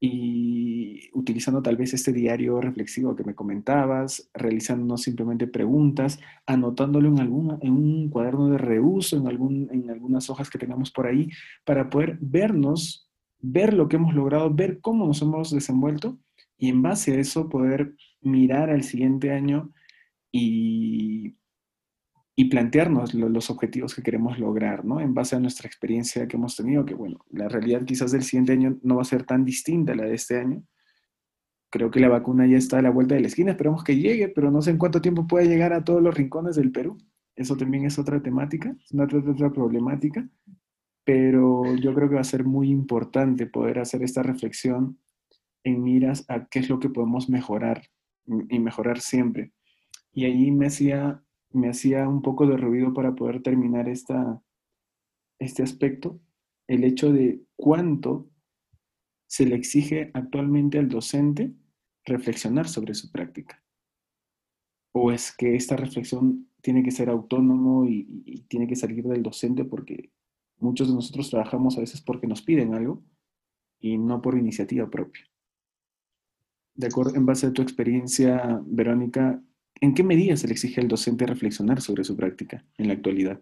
Y 0.02 1.10
utilizando 1.14 1.62
tal 1.62 1.76
vez 1.76 1.94
este 1.94 2.14
diario 2.14 2.62
reflexivo 2.62 3.18
que 3.18 3.26
me 3.26 3.36
comentabas, 3.36 4.30
realizando 4.34 4.96
simplemente 4.96 5.46
preguntas, 5.46 6.20
anotándolo 6.46 7.10
en, 7.10 7.20
alguna, 7.20 7.58
en 7.62 7.74
un 7.74 8.10
cuaderno 8.10 8.50
de 8.50 8.58
reuso, 8.58 9.18
en, 9.18 9.28
algún, 9.28 9.68
en 9.72 9.90
algunas 9.90 10.30
hojas 10.30 10.50
que 10.50 10.58
tengamos 10.58 10.92
por 10.92 11.06
ahí, 11.06 11.30
para 11.66 11.90
poder 11.90 12.18
vernos, 12.22 13.10
ver 13.42 13.74
lo 13.74 13.90
que 13.90 13.98
hemos 13.98 14.16
logrado, 14.16 14.54
ver 14.54 14.80
cómo 14.80 15.06
nos 15.06 15.22
hemos 15.22 15.52
desenvuelto 15.52 16.18
y 16.58 16.70
en 16.70 16.82
base 16.82 17.14
a 17.14 17.20
eso 17.20 17.50
poder 17.50 17.96
mirar 18.22 18.70
al 18.70 18.84
siguiente 18.84 19.32
año 19.32 19.74
y, 20.32 21.39
y 22.40 22.46
plantearnos 22.46 23.14
los 23.14 23.50
objetivos 23.50 23.94
que 23.94 24.02
queremos 24.02 24.40
lograr, 24.40 24.86
¿no? 24.86 25.02
En 25.02 25.14
base 25.14 25.36
a 25.36 25.42
nuestra 25.42 25.68
experiencia 25.68 26.26
que 26.26 26.38
hemos 26.38 26.56
tenido, 26.56 26.86
que 26.86 26.94
bueno, 26.94 27.20
la 27.32 27.50
realidad 27.50 27.84
quizás 27.84 28.14
del 28.14 28.24
siguiente 28.24 28.54
año 28.54 28.80
no 28.82 28.96
va 28.96 29.02
a 29.02 29.04
ser 29.04 29.26
tan 29.26 29.44
distinta 29.44 29.92
a 29.92 29.96
la 29.98 30.06
de 30.06 30.14
este 30.14 30.40
año. 30.40 30.64
Creo 31.70 31.92
que 31.92 32.00
la 32.00 32.08
vacuna 32.08 32.48
ya 32.48 32.56
está 32.56 32.80
a 32.80 32.82
la 32.82 32.92
vuelta 32.92 33.16
de 33.16 33.20
la 33.20 33.28
esquina, 33.28 33.52
esperemos 33.52 33.84
que 33.84 33.98
llegue, 33.98 34.30
pero 34.30 34.52
no 34.52 34.62
sé 34.62 34.72
en 34.72 34.78
cuánto 34.78 35.02
tiempo 35.02 35.28
puede 35.28 35.50
llegar 35.50 35.74
a 35.74 35.84
todos 35.84 36.02
los 36.02 36.16
rincones 36.16 36.56
del 36.56 36.72
Perú. 36.72 36.98
Eso 37.36 37.58
también 37.58 37.84
es 37.84 38.00
otra 38.00 38.24
temática, 38.24 38.74
es 38.86 38.92
una 38.94 39.04
otra, 39.04 39.20
otra 39.20 39.52
problemática. 39.52 40.26
pero 41.04 41.76
yo 41.76 41.94
creo 41.94 42.08
que 42.08 42.16
va 42.16 42.22
a 42.22 42.24
ser 42.24 42.46
muy 42.46 42.70
importante 42.70 43.48
poder 43.48 43.80
hacer 43.80 44.02
esta 44.02 44.24
reflexión 44.24 44.98
en 45.66 45.84
miras 45.84 46.24
a 46.30 46.48
qué 46.48 46.60
es 46.60 46.70
lo 46.70 46.80
que 46.80 46.88
podemos 46.88 47.28
mejorar 47.30 47.82
y 48.50 48.60
mejorar 48.60 49.02
siempre. 49.02 49.52
Y 50.14 50.24
ahí 50.24 50.52
me 50.52 50.68
hacía, 50.68 51.22
me 51.52 51.70
hacía 51.70 52.08
un 52.08 52.22
poco 52.22 52.46
de 52.48 52.58
ruido 52.58 52.94
para 52.94 53.16
poder 53.16 53.42
terminar 53.42 53.90
esta, 53.90 54.42
este 55.40 55.64
aspecto, 55.64 56.20
el 56.68 56.84
hecho 56.84 57.12
de 57.12 57.42
cuánto 57.56 58.30
se 59.28 59.46
le 59.46 59.56
exige 59.56 60.12
actualmente 60.14 60.80
al 60.80 60.90
docente 60.90 61.54
reflexionar 62.06 62.68
sobre 62.68 62.94
su 62.94 63.12
práctica. 63.12 63.64
¿O 64.92 65.12
es 65.12 65.36
que 65.36 65.56
esta 65.56 65.76
reflexión 65.76 66.50
tiene 66.62 66.84
que 66.84 66.92
ser 66.92 67.10
autónomo 67.10 67.86
y, 67.86 68.24
y 68.26 68.42
tiene 68.44 68.68
que 68.68 68.76
salir 68.76 69.06
del 69.06 69.24
docente 69.24 69.66
porque 69.66 70.12
muchos 70.58 70.90
de 70.90 70.96
nosotros 70.96 71.30
trabajamos 71.30 71.78
a 71.78 71.82
veces 71.82 72.02
porque 72.02 72.28
nos 72.28 72.42
piden 72.42 72.74
algo 72.74 73.04
y 73.80 73.98
no 73.98 74.22
por 74.22 74.38
iniciativa 74.38 74.90
propia? 74.90 75.30
De 76.74 76.88
acuerdo, 76.88 77.16
en 77.16 77.26
base 77.26 77.48
a 77.48 77.54
tu 77.54 77.62
experiencia, 77.62 78.62
Verónica, 78.66 79.44
¿en 79.82 79.94
qué 79.94 80.04
medida 80.04 80.36
se 80.38 80.48
le 80.48 80.54
exige 80.54 80.82
al 80.82 80.88
docente 80.88 81.26
reflexionar 81.26 81.82
sobre 81.82 82.04
su 82.04 82.16
práctica 82.16 82.66
en 82.78 82.88
la 82.88 82.94
actualidad? 82.94 83.42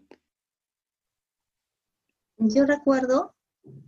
Yo 2.38 2.65
recuerdo 2.65 3.36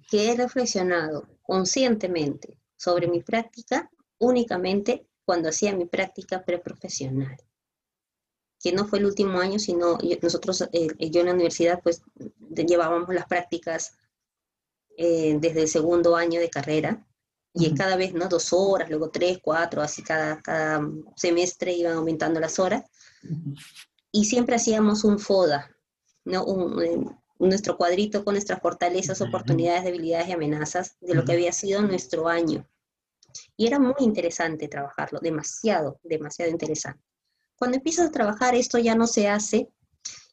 que 0.09 0.31
he 0.31 0.35
reflexionado 0.35 1.27
conscientemente 1.41 2.57
sobre 2.75 3.07
mi 3.07 3.21
práctica 3.21 3.89
únicamente 4.17 5.07
cuando 5.23 5.49
hacía 5.49 5.75
mi 5.75 5.85
práctica 5.85 6.43
preprofesional, 6.43 7.37
que 8.59 8.71
no 8.71 8.87
fue 8.87 8.99
el 8.99 9.05
último 9.05 9.39
año, 9.39 9.59
sino 9.59 9.97
nosotros, 10.21 10.67
eh, 10.73 10.87
yo 11.11 11.21
en 11.21 11.27
la 11.27 11.33
universidad, 11.33 11.81
pues 11.83 12.01
llevábamos 12.49 13.13
las 13.13 13.27
prácticas 13.27 13.95
eh, 14.97 15.37
desde 15.39 15.61
el 15.61 15.67
segundo 15.67 16.15
año 16.15 16.39
de 16.39 16.49
carrera, 16.49 17.07
y 17.59 17.73
cada 17.73 17.95
vez, 17.95 18.13
¿no? 18.13 18.27
Dos 18.27 18.53
horas, 18.53 18.89
luego 18.89 19.09
tres, 19.09 19.39
cuatro, 19.41 19.81
así 19.81 20.03
cada, 20.03 20.41
cada 20.41 20.81
semestre 21.15 21.73
iban 21.73 21.93
aumentando 21.93 22.39
las 22.39 22.59
horas, 22.59 22.83
y 24.11 24.25
siempre 24.25 24.55
hacíamos 24.55 25.03
un 25.03 25.19
FODA, 25.19 25.69
¿no? 26.25 26.43
Un, 26.45 27.19
nuestro 27.39 27.77
cuadrito 27.77 28.25
con 28.25 28.33
nuestras 28.33 28.61
fortalezas, 28.61 29.21
oportunidades, 29.21 29.85
debilidades 29.85 30.27
y 30.27 30.33
amenazas 30.33 30.97
de 30.99 31.15
lo 31.15 31.23
que 31.23 31.31
había 31.31 31.53
sido 31.53 31.81
nuestro 31.81 32.27
año. 32.27 32.67
Y 33.55 33.67
era 33.67 33.79
muy 33.79 33.95
interesante 33.99 34.67
trabajarlo, 34.67 35.19
demasiado, 35.21 35.99
demasiado 36.03 36.51
interesante. 36.51 37.01
Cuando 37.55 37.77
empiezas 37.77 38.07
a 38.07 38.11
trabajar 38.11 38.55
esto 38.55 38.77
ya 38.77 38.95
no 38.95 39.07
se 39.07 39.29
hace 39.29 39.69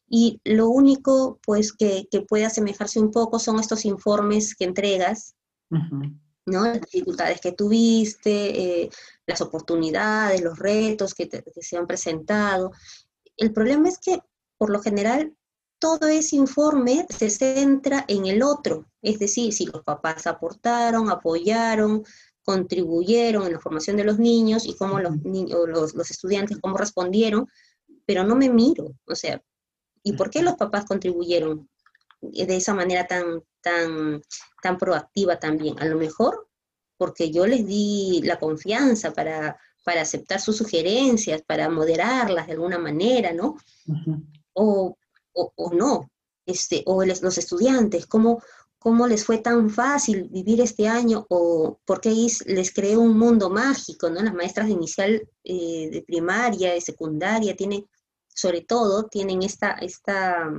y 0.09 0.41
lo 0.43 0.69
único 0.69 1.39
pues 1.45 1.71
que, 1.71 2.07
que 2.09 2.21
puede 2.21 2.45
asemejarse 2.45 2.99
un 2.99 3.11
poco 3.11 3.39
son 3.39 3.59
estos 3.59 3.85
informes 3.85 4.55
que 4.55 4.65
entregas, 4.65 5.35
¿no? 6.47 6.63
Las 6.63 6.81
dificultades 6.81 7.39
que 7.39 7.51
tuviste, 7.51 8.81
eh, 8.81 8.89
las 9.25 9.41
oportunidades, 9.41 10.41
los 10.41 10.57
retos 10.57 11.13
que, 11.13 11.29
que 11.29 11.61
se 11.61 11.77
han 11.77 11.85
presentado. 11.85 12.71
El 13.35 13.53
problema 13.53 13.89
es 13.89 13.99
que 13.99 14.19
por 14.57 14.69
lo 14.69 14.81
general 14.81 15.35
todo 15.79 16.07
ese 16.07 16.35
informe 16.37 17.05
se 17.09 17.29
centra 17.29 18.03
en 18.07 18.25
el 18.25 18.41
otro, 18.41 18.87
es 19.01 19.19
decir, 19.19 19.53
si 19.53 19.67
los 19.67 19.83
papás 19.83 20.25
aportaron, 20.25 21.09
apoyaron, 21.09 22.03
contribuyeron 22.43 23.45
en 23.45 23.53
la 23.53 23.59
formación 23.59 23.97
de 23.97 24.03
los 24.03 24.17
niños 24.17 24.65
y 24.65 24.75
cómo 24.75 24.99
los, 24.99 25.21
niños, 25.23 25.59
los, 25.67 25.93
los 25.93 26.09
estudiantes, 26.09 26.57
cómo 26.59 26.77
respondieron, 26.77 27.47
pero 28.05 28.23
no 28.23 28.35
me 28.35 28.49
miro, 28.49 28.95
o 29.05 29.15
sea, 29.15 29.41
¿y 30.01 30.13
por 30.13 30.29
qué 30.29 30.41
los 30.41 30.55
papás 30.55 30.85
contribuyeron 30.85 31.69
de 32.21 32.55
esa 32.55 32.73
manera 32.73 33.07
tan, 33.07 33.43
tan, 33.61 34.21
tan 34.61 34.77
proactiva 34.77 35.39
también? 35.39 35.79
A 35.79 35.85
lo 35.85 35.97
mejor 35.97 36.47
porque 36.97 37.31
yo 37.31 37.45
les 37.45 37.65
di 37.65 38.21
la 38.23 38.39
confianza 38.39 39.13
para, 39.13 39.57
para 39.83 40.01
aceptar 40.01 40.41
sus 40.41 40.57
sugerencias, 40.57 41.43
para 41.43 41.69
moderarlas 41.69 42.47
de 42.47 42.53
alguna 42.53 42.79
manera, 42.79 43.31
¿no? 43.33 43.55
o, 44.53 44.97
o, 45.33 45.73
no, 45.73 46.11
este, 46.45 46.83
o 46.87 47.05
los 47.05 47.37
estudiantes, 47.37 48.07
cómo, 48.07 48.41
cómo 48.79 49.07
les 49.07 49.23
fue 49.23 49.37
tan 49.37 49.69
fácil 49.69 50.27
vivir 50.29 50.61
este 50.61 50.87
año 50.87 51.25
o 51.29 51.79
por 51.85 52.01
qué 52.01 52.09
les 52.45 52.73
creó 52.73 53.01
un 53.01 53.17
mundo 53.17 53.49
mágico, 53.49 54.09
¿no? 54.09 54.21
Las 54.21 54.33
maestras 54.33 54.67
de 54.67 54.73
inicial, 54.73 55.29
eh, 55.43 55.89
de 55.91 56.01
primaria, 56.01 56.73
de 56.73 56.81
secundaria, 56.81 57.55
tienen, 57.55 57.85
sobre 58.27 58.61
todo, 58.61 59.07
tienen 59.07 59.43
esta, 59.43 59.73
esta 59.73 60.49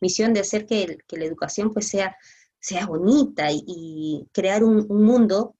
misión 0.00 0.32
de 0.32 0.40
hacer 0.40 0.66
que, 0.66 0.98
la 1.10 1.24
educación 1.24 1.72
pues 1.72 1.88
sea, 1.88 2.16
sea 2.60 2.86
bonita 2.86 3.48
y, 3.50 4.26
crear 4.32 4.64
un, 4.64 4.86
mundo, 4.88 5.56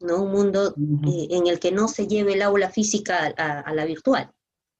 ¿no? 0.00 0.22
Un 0.22 0.32
mundo 0.32 0.74
eh, 1.06 1.28
en 1.30 1.46
el 1.46 1.58
que 1.58 1.72
no 1.72 1.88
se 1.88 2.06
lleve 2.06 2.34
el 2.34 2.42
aula 2.42 2.70
física 2.70 3.32
a, 3.36 3.74
la 3.74 3.84
virtual, 3.84 4.30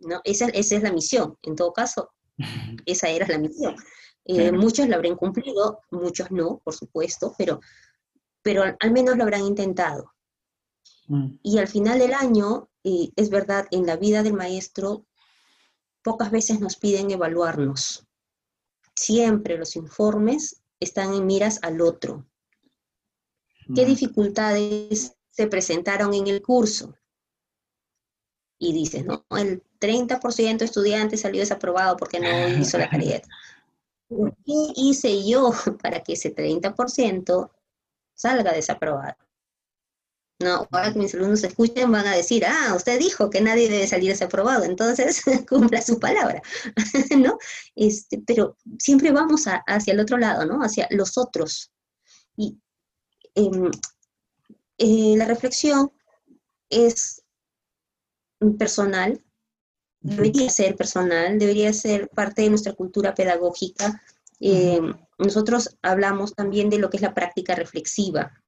¿no? 0.00 0.20
Esa, 0.24 0.46
esa 0.48 0.76
es 0.76 0.82
la 0.82 0.92
misión. 0.92 1.36
En 1.42 1.56
todo 1.56 1.72
caso, 1.72 2.10
esa 2.86 3.08
era 3.08 3.26
la 3.28 3.38
misión. 3.38 3.76
Eh, 4.24 4.52
muchos 4.52 4.88
lo 4.88 4.96
habrán 4.96 5.16
cumplido, 5.16 5.80
muchos 5.90 6.30
no, 6.30 6.60
por 6.62 6.74
supuesto, 6.74 7.34
pero, 7.36 7.60
pero 8.42 8.62
al, 8.78 8.90
menos 8.92 9.16
lo 9.16 9.24
habrán 9.24 9.44
intentado. 9.44 10.12
Mm. 11.08 11.38
Y 11.42 11.58
al 11.58 11.68
final 11.68 11.98
del 11.98 12.14
año, 12.14 12.68
es 12.82 13.30
verdad, 13.30 13.66
en 13.70 13.86
la 13.86 13.96
vida 13.96 14.22
del 14.22 14.34
maestro, 14.34 15.06
pocas 16.02 16.30
veces 16.30 16.60
nos 16.60 16.76
piden 16.76 17.10
evaluarnos. 17.10 18.06
Siempre 18.94 19.56
los 19.56 19.76
informes 19.76 20.62
están 20.78 21.14
en 21.14 21.26
miras 21.26 21.58
al 21.62 21.80
otro. 21.80 22.26
¿Qué 23.74 23.84
dificultades 23.84 25.14
se 25.30 25.46
presentaron 25.46 26.12
en 26.14 26.26
el 26.26 26.42
curso? 26.42 26.94
Y 28.58 28.72
dices, 28.72 29.04
no, 29.04 29.24
el 29.30 29.62
30% 29.78 30.58
de 30.58 30.64
estudiantes 30.64 31.20
salió 31.20 31.40
desaprobado 31.40 31.96
porque 31.96 32.20
no 32.20 32.28
hizo 32.60 32.78
la 32.78 32.90
tarea. 32.90 33.22
¿Qué 34.08 34.72
hice 34.76 35.26
yo 35.26 35.52
para 35.82 36.02
que 36.02 36.14
ese 36.14 36.34
30% 36.34 37.50
salga 38.14 38.52
desaprobado? 38.52 39.16
No, 40.40 40.66
ahora 40.70 40.90
que 40.90 40.98
mis 40.98 41.14
alumnos 41.14 41.44
escuchen 41.44 41.92
van 41.92 42.06
a 42.06 42.16
decir, 42.16 42.46
ah, 42.46 42.72
usted 42.74 42.98
dijo 42.98 43.28
que 43.28 43.42
nadie 43.42 43.68
debe 43.68 43.86
salir 43.86 44.08
desaprobado, 44.08 44.64
entonces 44.64 45.22
cumpla 45.48 45.82
su 45.82 46.00
palabra, 46.00 46.40
¿no? 47.18 47.38
Este, 47.74 48.22
pero 48.26 48.56
siempre 48.78 49.12
vamos 49.12 49.44
hacia 49.66 49.92
el 49.92 50.00
otro 50.00 50.16
lado, 50.16 50.46
¿no? 50.46 50.62
Hacia 50.62 50.88
los 50.90 51.18
otros. 51.18 51.70
Y 52.38 52.58
em, 53.34 53.70
eh, 54.78 55.14
la 55.18 55.26
reflexión 55.26 55.92
es 56.70 57.22
personal, 58.58 59.22
debería 60.00 60.48
ser 60.48 60.74
personal, 60.74 61.38
debería 61.38 61.70
ser 61.74 62.08
parte 62.08 62.40
de 62.40 62.48
nuestra 62.48 62.72
cultura 62.72 63.14
pedagógica. 63.14 64.00
Eh, 64.40 64.80
nosotros 65.18 65.76
hablamos 65.82 66.34
también 66.34 66.70
de 66.70 66.78
lo 66.78 66.88
que 66.88 66.96
es 66.96 67.02
la 67.02 67.12
práctica 67.12 67.54
reflexiva, 67.54 68.42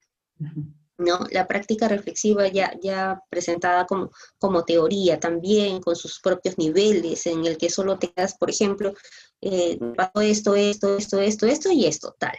¿no? 0.99 1.27
La 1.31 1.47
práctica 1.47 1.89
reflexiva 1.89 2.49
ya, 2.49 2.73
ya 2.83 3.21
presentada 3.31 3.87
como, 3.87 4.11
como 4.39 4.65
teoría 4.65 5.19
también, 5.19 5.81
con 5.81 5.97
sus 5.97 6.21
propios 6.21 6.59
niveles, 6.59 7.27
en 7.27 7.45
el 7.47 7.57
que 7.57 7.71
solo 7.71 7.99
te 7.99 8.13
das, 8.15 8.37
por 8.37 8.51
ejemplo, 8.51 8.95
eh, 9.41 9.79
pasó 9.97 10.21
esto, 10.21 10.55
esto, 10.55 10.97
esto, 10.97 11.21
esto, 11.21 11.47
esto 11.47 11.73
y 11.73 11.87
esto, 11.87 12.15
tal. 12.19 12.39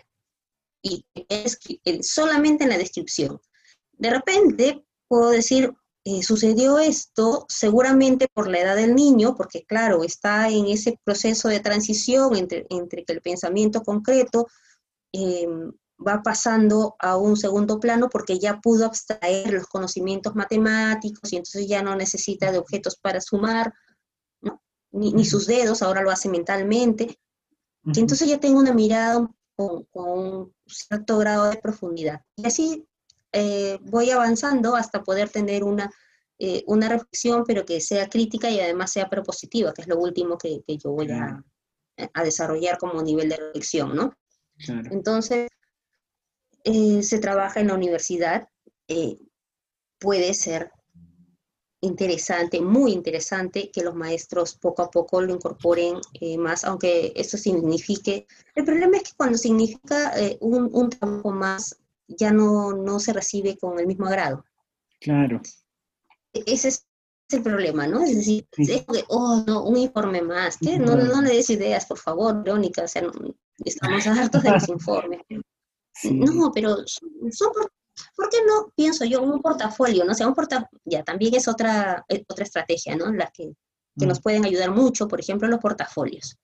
Y 0.81 1.05
es 1.29 1.59
solamente 2.01 2.63
en 2.65 2.69
la 2.69 2.77
descripción. 2.77 3.39
De 3.93 4.09
repente 4.09 4.83
puedo 5.07 5.29
decir, 5.29 5.73
eh, 6.05 6.21
sucedió 6.21 6.79
esto 6.79 7.45
seguramente 7.47 8.27
por 8.33 8.49
la 8.49 8.59
edad 8.59 8.75
del 8.75 8.93
niño, 8.93 9.35
porque 9.37 9.63
claro, 9.63 10.03
está 10.03 10.49
en 10.49 10.67
ese 10.67 10.99
proceso 11.05 11.47
de 11.47 11.61
transición 11.61 12.35
entre, 12.35 12.65
entre 12.69 13.05
que 13.05 13.13
el 13.13 13.21
pensamiento 13.21 13.83
concreto 13.83 14.47
eh, 15.13 15.47
va 16.04 16.21
pasando 16.21 16.95
a 16.99 17.17
un 17.17 17.37
segundo 17.37 17.79
plano 17.79 18.10
porque 18.10 18.39
ya 18.39 18.60
pudo 18.60 18.85
abstraer 18.85 19.54
los 19.54 19.67
conocimientos 19.67 20.35
matemáticos 20.35 21.31
y 21.31 21.37
entonces 21.37 21.67
ya 21.67 21.81
no 21.81 21.95
necesita 21.95 22.51
de 22.51 22.58
objetos 22.58 22.97
para 22.97 23.21
sumar, 23.21 23.73
ni, 24.91 25.25
sus 25.25 25.47
dedos, 25.47 25.81
ahora 25.81 26.04
lo 26.04 26.12
hace 26.12 26.29
mentalmente. 26.29 27.19
Y 27.85 27.99
entonces 27.99 28.27
ya 28.27 28.39
tengo 28.39 28.60
una 28.60 28.73
mirada 28.73 29.27
con, 29.56 29.83
con 29.85 30.10
un 30.10 30.54
cierto 30.67 31.17
grado 31.17 31.49
de 31.49 31.58
profundidad. 31.58 32.21
Y 32.35 32.45
así 32.45 32.87
eh, 33.33 33.79
voy 33.81 34.12
avanzando 34.12 34.75
hasta 34.75 35.04
poder 35.04 35.27
tener 35.29 35.63
una, 35.63 35.91
eh, 36.37 36.63
una 36.67 36.87
reflexión, 36.87 37.43
pero 37.45 37.65
que 37.65 37.81
sea 37.81 38.08
crítica 38.08 38.49
y 38.49 38.60
además 38.60 38.91
sea 38.91 39.10
propositiva, 39.10 39.73
que 39.73 39.81
es 39.81 39.87
lo 39.87 39.97
último 39.97 40.37
que, 40.37 40.63
yo 40.67 40.91
voy 40.91 41.12
a, 41.12 41.43
desarrollar 42.23 42.77
como 42.77 43.01
nivel 43.01 43.29
de 43.29 43.37
reflexión, 43.37 43.95
¿no? 43.95 44.13
Entonces, 44.91 45.47
eh, 46.63 47.03
se 47.03 47.19
trabaja 47.19 47.59
en 47.59 47.67
la 47.67 47.75
universidad, 47.75 48.47
puede 49.99 50.33
ser 50.33 50.71
interesante, 51.83 52.61
muy 52.61 52.93
interesante 52.93 53.69
que 53.69 53.83
los 53.83 53.93
maestros 53.93 54.55
poco 54.55 54.83
a 54.83 54.89
poco 54.89 55.21
lo 55.21 55.33
incorporen 55.33 55.97
eh, 56.21 56.37
más, 56.37 56.63
aunque 56.63 57.11
eso 57.15 57.37
signifique, 57.37 58.25
el 58.55 58.63
problema 58.63 58.97
es 58.97 59.03
que 59.03 59.11
cuando 59.17 59.37
significa 59.37 60.17
eh, 60.17 60.37
un, 60.39 60.69
un, 60.71 60.89
trabajo 60.89 61.31
más, 61.31 61.77
ya 62.07 62.31
no, 62.31 62.71
no 62.71 62.99
se 62.99 63.11
recibe 63.11 63.57
con 63.57 63.79
el 63.79 63.87
mismo 63.87 64.07
agrado. 64.07 64.45
Claro. 65.01 65.41
E-, 66.31 66.43
ese 66.45 66.69
es 66.69 66.87
el 67.29 67.43
problema, 67.43 67.85
¿no? 67.85 68.01
Es 68.03 68.15
decir, 68.15 68.47
oh, 69.09 69.43
no, 69.45 69.63
un 69.65 69.77
informe 69.77 70.21
más, 70.21 70.57
¿qué? 70.57 70.79
No, 70.79 70.95
no 70.95 71.21
le 71.21 71.35
des 71.35 71.49
ideas, 71.49 71.85
por 71.85 71.97
favor, 71.97 72.43
Verónica, 72.43 72.83
o 72.83 72.87
sea, 72.87 73.03
estamos 73.65 74.07
hartos 74.07 74.41
de 74.41 74.51
los 74.51 74.69
informes. 74.69 75.21
No, 76.12 76.52
pero 76.52 76.77
son, 76.85 77.52
¿por 78.15 78.29
qué 78.29 78.37
no 78.46 78.71
pienso 78.75 79.06
yo 79.06 79.21
un 79.21 79.41
portafolio? 79.41 80.04
No 80.06 80.12
o 80.12 80.15
sea, 80.15 80.27
un 80.27 80.33
portafolio, 80.33 80.81
ya 80.85 81.04
también 81.04 81.35
es 81.35 81.48
otra, 81.48 82.04
eh, 82.10 82.23
otra 82.27 82.44
estrategia, 82.44 82.96
¿no? 82.96 83.12
La 83.12 83.31
que, 83.31 83.54
que 83.98 84.06
nos 84.06 84.21
pueden 84.21 84.46
ayudar 84.46 84.71
mucho, 84.71 85.08
por 85.08 85.19
ejemplo, 85.19 85.48
los 85.48 85.60
portafolios. 85.60 86.37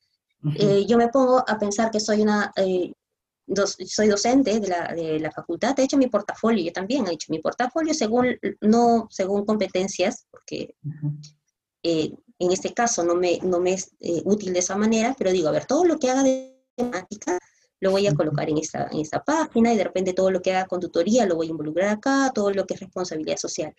Eh, 0.55 0.85
yo 0.87 0.97
me 0.97 1.09
pongo 1.09 1.43
a 1.45 1.57
pensar 1.59 1.91
que 1.91 1.99
soy 1.99 2.21
una, 2.21 2.53
eh, 2.55 2.93
soy 3.85 4.07
docente 4.07 4.59
de 4.59 4.67
la, 4.67 4.93
de 4.93 5.19
la, 5.19 5.31
facultad, 5.31 5.77
he 5.77 5.83
hecho 5.83 5.97
mi 5.97 6.07
portafolio, 6.07 6.63
yo 6.63 6.71
también 6.71 7.07
he 7.07 7.13
hecho 7.13 7.31
mi 7.31 7.39
portafolio 7.39 7.93
según, 7.93 8.37
no 8.61 9.07
según 9.09 9.45
competencias, 9.45 10.27
porque 10.31 10.75
en 11.83 12.51
este 12.51 12.73
caso 12.73 13.03
no 13.03 13.15
me, 13.15 13.39
no 13.39 13.59
me 13.59 13.73
es 13.73 13.91
útil 14.23 14.53
de 14.53 14.59
esa 14.59 14.77
manera, 14.77 15.13
pero 15.17 15.31
digo, 15.31 15.49
a 15.49 15.51
ver, 15.51 15.65
todo 15.65 15.83
lo 15.83 15.97
que 15.97 16.09
haga 16.09 16.23
de 16.23 16.63
temática 16.75 17.37
lo 17.79 17.91
voy 17.91 18.07
a 18.07 18.13
colocar 18.13 18.49
en 18.49 18.57
esta, 18.57 18.87
en 18.91 18.99
esta 18.99 19.23
página 19.23 19.73
y 19.73 19.77
de 19.77 19.83
repente 19.85 20.13
todo 20.13 20.31
lo 20.31 20.41
que 20.41 20.53
haga 20.53 20.67
con 20.67 20.79
tutoría 20.79 21.25
lo 21.25 21.35
voy 21.35 21.47
a 21.47 21.51
involucrar 21.51 21.89
acá, 21.89 22.31
todo 22.33 22.51
lo 22.51 22.65
que 22.65 22.73
es 22.73 22.79
responsabilidad 22.79 23.37
social. 23.37 23.73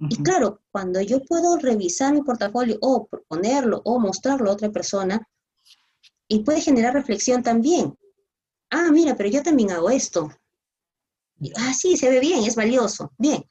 Y 0.00 0.22
claro, 0.22 0.60
cuando 0.70 1.00
yo 1.00 1.24
puedo 1.24 1.56
revisar 1.56 2.14
mi 2.14 2.22
portafolio 2.22 2.78
o 2.80 3.06
proponerlo 3.06 3.82
o 3.84 3.98
mostrarlo 3.98 4.48
a 4.48 4.52
otra 4.52 4.70
persona, 4.70 5.26
y 6.28 6.40
puede 6.40 6.60
generar 6.60 6.92
reflexión 6.92 7.42
también. 7.42 7.98
Ah, 8.70 8.90
mira, 8.92 9.16
pero 9.16 9.30
yo 9.30 9.42
también 9.42 9.70
hago 9.70 9.90
esto. 9.90 10.30
ah, 11.56 11.72
sí, 11.72 11.96
se 11.96 12.10
ve 12.10 12.20
bien, 12.20 12.44
es 12.44 12.54
valioso. 12.54 13.12
Bien, 13.16 13.42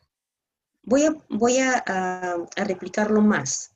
voy 0.83 1.05
a, 1.05 1.15
voy 1.29 1.57
a, 1.57 1.83
a 1.85 2.63
replicarlo 2.63 3.21
más, 3.21 3.71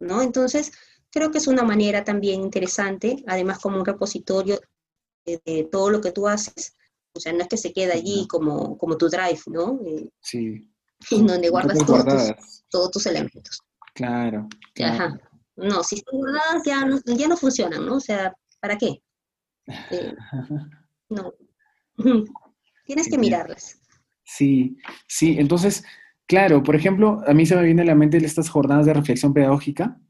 ¿no? 0.00 0.20
Entonces, 0.20 0.72
creo 1.10 1.30
que 1.30 1.38
es 1.38 1.46
una 1.46 1.62
manera 1.62 2.02
también 2.04 2.40
interesante, 2.40 3.22
además 3.26 3.60
como 3.60 3.78
un 3.78 3.86
repositorio 3.86 4.60
de, 5.24 5.68
todo 5.70 5.90
lo 5.90 6.00
que 6.00 6.12
tú 6.12 6.26
haces. 6.26 6.76
O 7.14 7.20
sea, 7.20 7.32
no 7.32 7.40
es 7.40 7.48
que 7.48 7.56
se 7.56 7.72
quede 7.72 7.92
allí 7.92 8.26
como, 8.28 8.78
como 8.78 8.96
tu 8.96 9.08
drive, 9.08 9.40
¿no? 9.46 9.80
Eh, 9.86 10.08
sí. 10.20 10.66
En 11.10 11.26
donde 11.26 11.48
guardas 11.48 11.78
todos 11.78 12.04
tus, 12.04 12.64
todos 12.68 12.90
tus, 12.90 13.06
elementos. 13.06 13.58
Claro. 13.94 14.46
Ajá. 14.84 15.18
No, 15.56 15.82
si 15.82 15.96
están 15.96 16.18
guardadas 16.18 16.62
ya 16.64 16.84
no, 16.84 17.00
ya 17.06 17.26
no 17.26 17.36
funcionan, 17.38 17.86
¿no? 17.86 17.96
O 17.96 18.00
sea, 18.00 18.34
¿para 18.60 18.76
qué? 18.76 19.02
Eh, 19.90 20.14
no. 21.08 21.32
Tienes 22.86 23.08
que 23.08 23.18
mirarlas. 23.18 23.80
Sí, 24.24 24.76
sí. 25.06 25.36
Entonces, 25.38 25.84
claro, 26.26 26.62
por 26.62 26.76
ejemplo, 26.76 27.22
a 27.26 27.34
mí 27.34 27.46
se 27.46 27.56
me 27.56 27.62
viene 27.62 27.82
a 27.82 27.84
la 27.84 27.94
mente 27.94 28.16
estas 28.18 28.48
jornadas 28.48 28.86
de 28.86 28.94
reflexión 28.94 29.32
pedagógica 29.32 30.00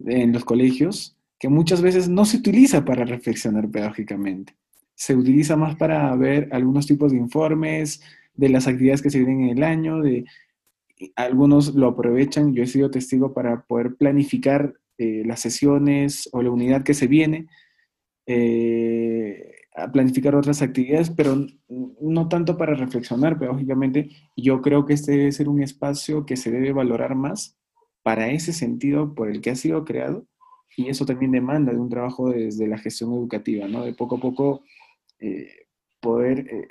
en 0.00 0.32
los 0.32 0.44
colegios, 0.44 1.16
que 1.44 1.50
muchas 1.50 1.82
veces 1.82 2.08
no 2.08 2.24
se 2.24 2.38
utiliza 2.38 2.86
para 2.86 3.04
reflexionar 3.04 3.70
pedagógicamente. 3.70 4.56
Se 4.94 5.14
utiliza 5.14 5.56
más 5.56 5.76
para 5.76 6.16
ver 6.16 6.48
algunos 6.52 6.86
tipos 6.86 7.12
de 7.12 7.18
informes 7.18 8.00
de 8.32 8.48
las 8.48 8.66
actividades 8.66 9.02
que 9.02 9.10
se 9.10 9.18
vienen 9.18 9.42
en 9.42 9.58
el 9.58 9.62
año, 9.62 10.00
de 10.00 10.24
algunos 11.16 11.74
lo 11.74 11.88
aprovechan, 11.88 12.54
yo 12.54 12.62
he 12.62 12.66
sido 12.66 12.90
testigo 12.90 13.34
para 13.34 13.60
poder 13.66 13.94
planificar 13.96 14.72
eh, 14.96 15.22
las 15.26 15.40
sesiones 15.40 16.30
o 16.32 16.40
la 16.40 16.50
unidad 16.50 16.82
que 16.82 16.94
se 16.94 17.08
viene, 17.08 17.46
eh, 18.24 19.52
a 19.76 19.92
planificar 19.92 20.34
otras 20.34 20.62
actividades, 20.62 21.10
pero 21.10 21.46
no 21.68 22.28
tanto 22.30 22.56
para 22.56 22.72
reflexionar 22.72 23.38
pedagógicamente. 23.38 24.08
Yo 24.34 24.62
creo 24.62 24.86
que 24.86 24.94
este 24.94 25.12
debe 25.12 25.32
ser 25.32 25.50
un 25.50 25.62
espacio 25.62 26.24
que 26.24 26.38
se 26.38 26.50
debe 26.50 26.72
valorar 26.72 27.14
más 27.14 27.58
para 28.02 28.30
ese 28.30 28.54
sentido 28.54 29.14
por 29.14 29.28
el 29.28 29.42
que 29.42 29.50
ha 29.50 29.56
sido 29.56 29.84
creado 29.84 30.26
y 30.76 30.88
eso 30.88 31.04
también 31.06 31.32
demanda 31.32 31.72
de 31.72 31.78
un 31.78 31.88
trabajo 31.88 32.30
desde 32.30 32.66
la 32.66 32.78
gestión 32.78 33.12
educativa, 33.12 33.68
¿no? 33.68 33.84
De 33.84 33.94
poco 33.94 34.16
a 34.16 34.20
poco 34.20 34.64
eh, 35.20 35.66
poder 36.00 36.40
eh, 36.40 36.68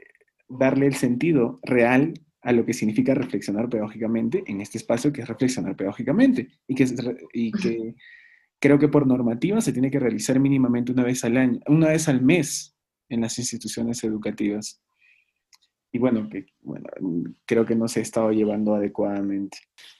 darle 0.49 0.87
el 0.87 0.95
sentido 0.95 1.59
real 1.63 2.13
a 2.41 2.51
lo 2.51 2.65
que 2.65 2.73
significa 2.73 3.13
reflexionar 3.13 3.69
pedagógicamente 3.69 4.43
en 4.47 4.61
este 4.61 4.77
espacio 4.77 5.13
que 5.13 5.21
es 5.21 5.27
reflexionar 5.27 5.75
pedagógicamente 5.75 6.49
y 6.67 6.75
que, 6.75 6.85
y 7.33 7.51
que 7.51 7.95
creo 8.59 8.77
que 8.77 8.89
por 8.89 9.07
normativa 9.07 9.61
se 9.61 9.73
tiene 9.73 9.89
que 9.89 9.99
realizar 9.99 10.39
mínimamente 10.39 10.91
una 10.91 11.03
vez 11.03 11.23
al 11.23 11.37
año, 11.37 11.59
una 11.67 11.89
vez 11.89 12.09
al 12.09 12.21
mes 12.21 12.75
en 13.09 13.21
las 13.21 13.37
instituciones 13.39 14.03
educativas. 14.03 14.81
Y 15.91 15.99
bueno, 15.99 16.27
que, 16.27 16.47
bueno, 16.61 16.87
creo 17.45 17.65
que 17.65 17.75
no 17.75 17.87
se 17.87 17.99
ha 17.99 18.03
estado 18.03 18.31
llevando 18.31 18.73
adecuadamente. 18.73 19.59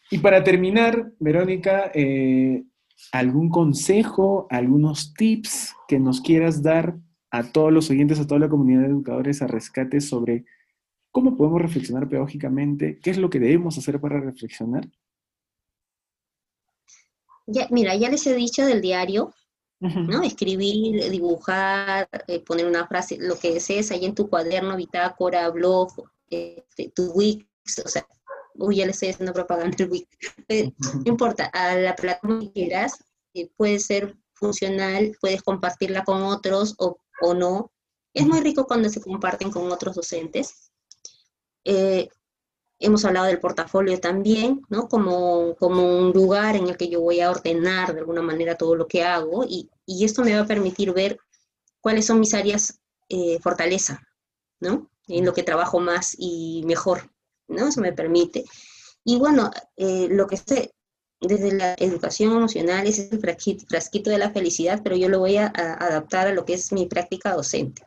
Y 0.09 0.17
para 0.17 0.43
terminar, 0.43 1.13
Verónica, 1.19 1.91
eh, 1.93 2.63
algún 3.11 3.49
consejo, 3.49 4.47
algunos 4.49 5.13
tips 5.13 5.73
que 5.87 5.99
nos 5.99 6.21
quieras 6.21 6.63
dar 6.63 6.97
a 7.31 7.51
todos 7.51 7.71
los 7.71 7.89
oyentes, 7.89 8.19
a 8.19 8.27
toda 8.27 8.39
la 8.39 8.49
comunidad 8.49 8.81
de 8.81 8.87
educadores 8.87 9.41
a 9.41 9.47
rescate 9.47 10.01
sobre 10.01 10.45
cómo 11.11 11.35
podemos 11.35 11.61
reflexionar 11.61 12.09
pedagógicamente, 12.09 12.99
qué 13.01 13.11
es 13.11 13.17
lo 13.17 13.29
que 13.29 13.39
debemos 13.39 13.77
hacer 13.77 13.99
para 13.99 14.19
reflexionar. 14.19 14.87
Ya, 17.45 17.67
mira, 17.71 17.95
ya 17.95 18.09
les 18.09 18.25
he 18.25 18.35
dicho 18.35 18.65
del 18.65 18.81
diario, 18.81 19.33
¿no? 19.79 20.23
Escribir, 20.23 21.09
dibujar, 21.11 22.07
eh, 22.27 22.39
poner 22.39 22.65
una 22.65 22.87
frase, 22.87 23.17
lo 23.19 23.37
que 23.37 23.53
desees 23.53 23.91
ahí 23.91 24.05
en 24.05 24.15
tu 24.15 24.29
cuaderno, 24.29 24.77
bitácora, 24.77 25.49
blog, 25.49 25.91
este, 26.29 26.89
tu 26.95 27.11
Wix, 27.11 27.45
o 27.83 27.87
sea, 27.89 28.07
uy, 28.55 28.77
ya 28.77 28.85
le 28.85 28.91
estoy 28.91 29.09
haciendo 29.09 29.33
propaganda 29.33 29.75
eh, 30.47 30.71
no 30.79 31.01
importa, 31.05 31.45
a 31.45 31.75
la 31.75 31.95
plataforma 31.95 32.39
que 32.41 32.51
quieras, 32.51 33.03
eh, 33.33 33.49
puede 33.55 33.79
ser 33.79 34.15
funcional, 34.33 35.15
puedes 35.19 35.41
compartirla 35.41 36.03
con 36.03 36.21
otros 36.23 36.75
o, 36.77 36.97
o, 37.21 37.33
no. 37.33 37.71
Es 38.13 38.25
muy 38.25 38.41
rico 38.41 38.65
cuando 38.65 38.89
se 38.89 39.01
comparten 39.01 39.51
con 39.51 39.71
otros 39.71 39.95
docentes. 39.95 40.71
Eh, 41.63 42.09
hemos 42.79 43.05
hablado 43.05 43.27
del 43.27 43.39
portafolio 43.39 43.99
también, 43.99 44.61
¿no? 44.69 44.87
Como, 44.87 45.55
como 45.55 45.97
un 45.97 46.11
lugar 46.11 46.55
en 46.55 46.67
el 46.67 46.77
que 46.77 46.89
yo 46.89 47.01
voy 47.01 47.21
a 47.21 47.31
ordenar 47.31 47.93
de 47.93 47.99
alguna 47.99 48.21
manera 48.21 48.57
todo 48.57 48.75
lo 48.75 48.87
que 48.87 49.03
hago 49.03 49.45
y, 49.45 49.69
y 49.85 50.03
esto 50.05 50.23
me 50.23 50.35
va 50.35 50.41
a 50.41 50.47
permitir 50.47 50.93
ver 50.93 51.17
cuáles 51.81 52.05
son 52.05 52.19
mis 52.19 52.33
áreas 52.33 52.79
fortaleza, 53.41 54.01
¿no? 54.59 54.89
En 55.07 55.23
lo 55.23 55.33
que 55.33 55.43
trabajo 55.43 55.79
más 55.79 56.15
y 56.17 56.63
mejor. 56.65 57.12
¿No? 57.47 57.67
Eso 57.67 57.81
me 57.81 57.93
permite. 57.93 58.43
Y 59.03 59.17
bueno, 59.17 59.51
eh, 59.75 60.07
lo 60.09 60.27
que 60.27 60.37
sé 60.37 60.71
desde 61.27 61.53
la 61.53 61.73
educación 61.75 62.35
emocional 62.35 62.85
es 62.85 63.11
el 63.11 63.19
frasquito, 63.19 64.09
de 64.09 64.17
la 64.17 64.31
felicidad, 64.31 64.81
pero 64.83 64.95
yo 64.95 65.09
lo 65.09 65.19
voy 65.19 65.37
a, 65.37 65.47
adaptar 65.47 66.27
a 66.27 66.33
lo 66.33 66.45
que 66.45 66.53
es 66.53 66.71
mi 66.71 66.85
práctica 66.85 67.33
docente. 67.33 67.85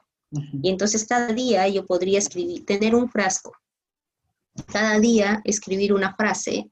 Y 0.62 0.70
entonces 0.70 1.06
cada 1.06 1.32
día 1.32 1.68
yo 1.68 1.86
podría 1.86 2.18
escribir, 2.18 2.66
tener 2.66 2.94
un 2.94 3.08
frasco, 3.08 3.52
cada 4.66 4.98
día 4.98 5.40
escribir 5.44 5.92
una 5.92 6.14
frase, 6.14 6.70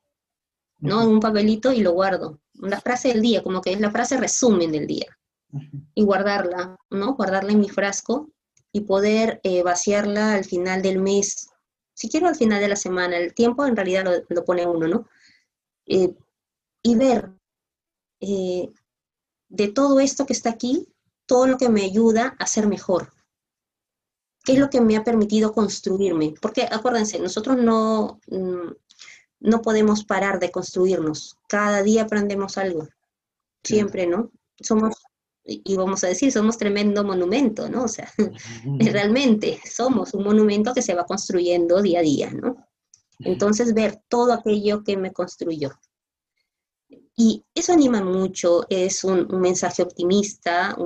¿no? 0.78 1.02
En 1.02 1.08
un 1.08 1.20
papelito 1.20 1.72
y 1.72 1.80
lo 1.80 1.92
guardo. 1.92 2.40
Una 2.60 2.80
frase 2.80 3.08
del 3.08 3.20
día, 3.20 3.42
como 3.42 3.60
que 3.60 3.72
es 3.72 3.80
la 3.80 3.90
frase 3.90 4.16
resumen 4.16 4.72
del 4.72 4.86
día. 4.86 5.06
Y 5.94 6.02
guardarla, 6.02 6.76
¿no? 6.90 7.14
Guardarla 7.14 7.52
en 7.52 7.60
mi 7.60 7.68
frasco 7.68 8.30
y 8.72 8.80
poder 8.80 9.40
eh, 9.44 9.62
vaciarla 9.62 10.34
al 10.34 10.44
final 10.44 10.82
del 10.82 10.98
mes 10.98 11.48
si 11.94 12.08
quiero 12.08 12.28
al 12.28 12.36
final 12.36 12.60
de 12.60 12.68
la 12.68 12.76
semana, 12.76 13.16
el 13.16 13.34
tiempo 13.34 13.64
en 13.64 13.76
realidad 13.76 14.24
lo, 14.28 14.44
pone 14.44 14.66
uno, 14.66 14.88
¿no? 14.88 15.08
Eh, 15.86 16.14
y 16.82 16.96
ver 16.96 17.30
eh, 18.20 18.70
de 19.48 19.68
todo 19.68 20.00
esto 20.00 20.26
que 20.26 20.32
está 20.32 20.50
aquí, 20.50 20.88
todo 21.26 21.46
lo 21.46 21.56
que 21.56 21.68
me 21.68 21.84
ayuda 21.84 22.36
a 22.38 22.46
ser 22.46 22.66
mejor. 22.66 23.12
¿Qué 24.44 24.52
es 24.52 24.58
lo 24.58 24.68
que 24.68 24.80
me 24.80 24.96
ha 24.96 25.04
permitido 25.04 25.52
construirme? 25.52 26.34
Porque 26.40 26.68
acuérdense, 26.70 27.18
nosotros 27.18 27.56
no, 27.56 28.20
mm, 28.26 28.72
no 29.40 29.62
podemos 29.62 30.04
parar 30.04 30.38
de 30.38 30.50
construirnos. 30.50 31.38
Cada 31.48 31.82
día 31.82 32.02
aprendemos 32.02 32.58
algo. 32.58 32.88
Siempre, 33.62 34.06
¿no? 34.06 34.30
Somos 34.60 34.94
y 35.44 35.76
vamos 35.76 36.02
a 36.04 36.08
decir, 36.08 36.32
somos 36.32 36.56
tremendo 36.56 37.04
monumento, 37.04 37.68
¿no? 37.68 37.84
O 37.84 37.88
sea, 37.88 38.10
realmente 38.80 39.60
somos 39.64 40.14
un 40.14 40.24
monumento 40.24 40.72
que 40.72 40.82
se 40.82 40.94
va 40.94 41.04
construyendo 41.04 41.82
día 41.82 42.00
a 42.00 42.02
día, 42.02 42.30
¿no? 42.30 42.66
Entonces, 43.18 43.74
ver 43.74 44.00
todo 44.08 44.32
aquello 44.32 44.82
que 44.82 44.96
me 44.96 45.12
construyó. 45.12 45.72
Y 47.16 47.44
eso 47.54 47.72
anima 47.72 48.02
mucho, 48.02 48.66
es 48.68 49.04
un, 49.04 49.28
mensaje 49.40 49.82
optimista 49.82 50.76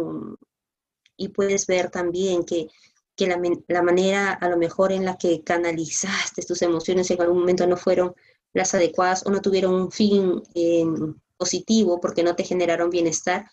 y 1.16 1.28
puedes 1.28 1.66
ver 1.66 1.90
también 1.90 2.44
que, 2.44 2.68
que 3.16 3.26
la, 3.26 3.40
la, 3.66 3.82
manera 3.82 4.32
a 4.32 4.48
lo 4.48 4.58
mejor 4.58 4.92
en 4.92 5.04
la 5.04 5.16
que 5.16 5.42
canalizaste 5.42 6.42
tus 6.42 6.60
emociones 6.62 7.10
en 7.10 7.20
algún 7.22 7.40
momento 7.40 7.66
no 7.66 7.76
fueron 7.76 8.14
las 8.52 8.74
adecuadas 8.74 9.24
o 9.26 9.30
no 9.30 9.40
tuvieron 9.40 9.74
un 9.74 9.90
fin 9.90 10.42
em, 10.54 11.14
positivo 11.36 12.00
porque 12.00 12.22
no 12.22 12.34
te 12.36 12.44
generaron 12.44 12.90
bienestar. 12.90 13.50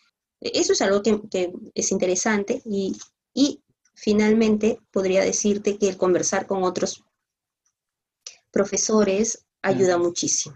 Eso 0.54 0.74
es 0.74 0.82
algo 0.82 1.02
que, 1.02 1.54
es 1.74 1.92
interesante 1.92 2.62
y, 2.66 2.98
finalmente 3.98 4.82
podría 4.92 5.24
decirte 5.24 5.78
que 5.78 5.88
el 5.88 5.96
conversar 5.96 6.48
con 6.48 6.64
otros 6.64 7.06
profesores 8.52 9.46
ayuda 9.62 9.98
muchísimo. 9.98 10.56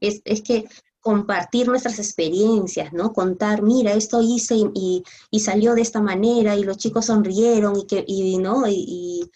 es, 0.00 0.42
que 0.42 0.68
compartir 1.00 1.66
nuestras 1.66 1.98
experiencias, 1.98 2.92
¿no? 2.92 3.12
Contar, 3.12 3.62
mira, 3.62 3.94
esto 3.94 4.22
hice 4.22 4.54
y, 4.74 5.02
salió 5.40 5.74
de 5.74 5.82
esta 5.82 6.00
manera 6.00 6.54
y 6.54 6.62
los 6.62 6.78
chicos 6.78 7.06
sonrieron 7.06 7.76
y 7.76 7.86
que, 7.86 8.04
¿no? 8.38 8.68
Y, 8.68 9.28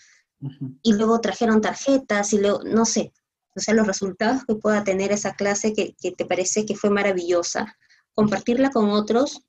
y, 0.83 0.93
luego 0.93 1.21
trajeron 1.21 1.61
tarjetas 1.61 2.33
y 2.33 2.39
luego, 2.39 2.63
no 2.63 2.85
sé, 2.85 3.13
o 3.55 3.61
sea, 3.61 3.75
los 3.75 3.87
resultados 3.87 4.45
que 4.45 4.55
pueda 4.55 4.83
tener 4.83 5.13
esa 5.13 5.35
clase 5.35 5.73
que, 5.75 5.95
te 6.13 6.25
parece 6.25 6.65
que 6.65 6.77
fue 6.77 6.91
maravillosa, 6.91 7.77
compartirla 8.15 8.71
con 8.71 8.91
otros 8.91 9.43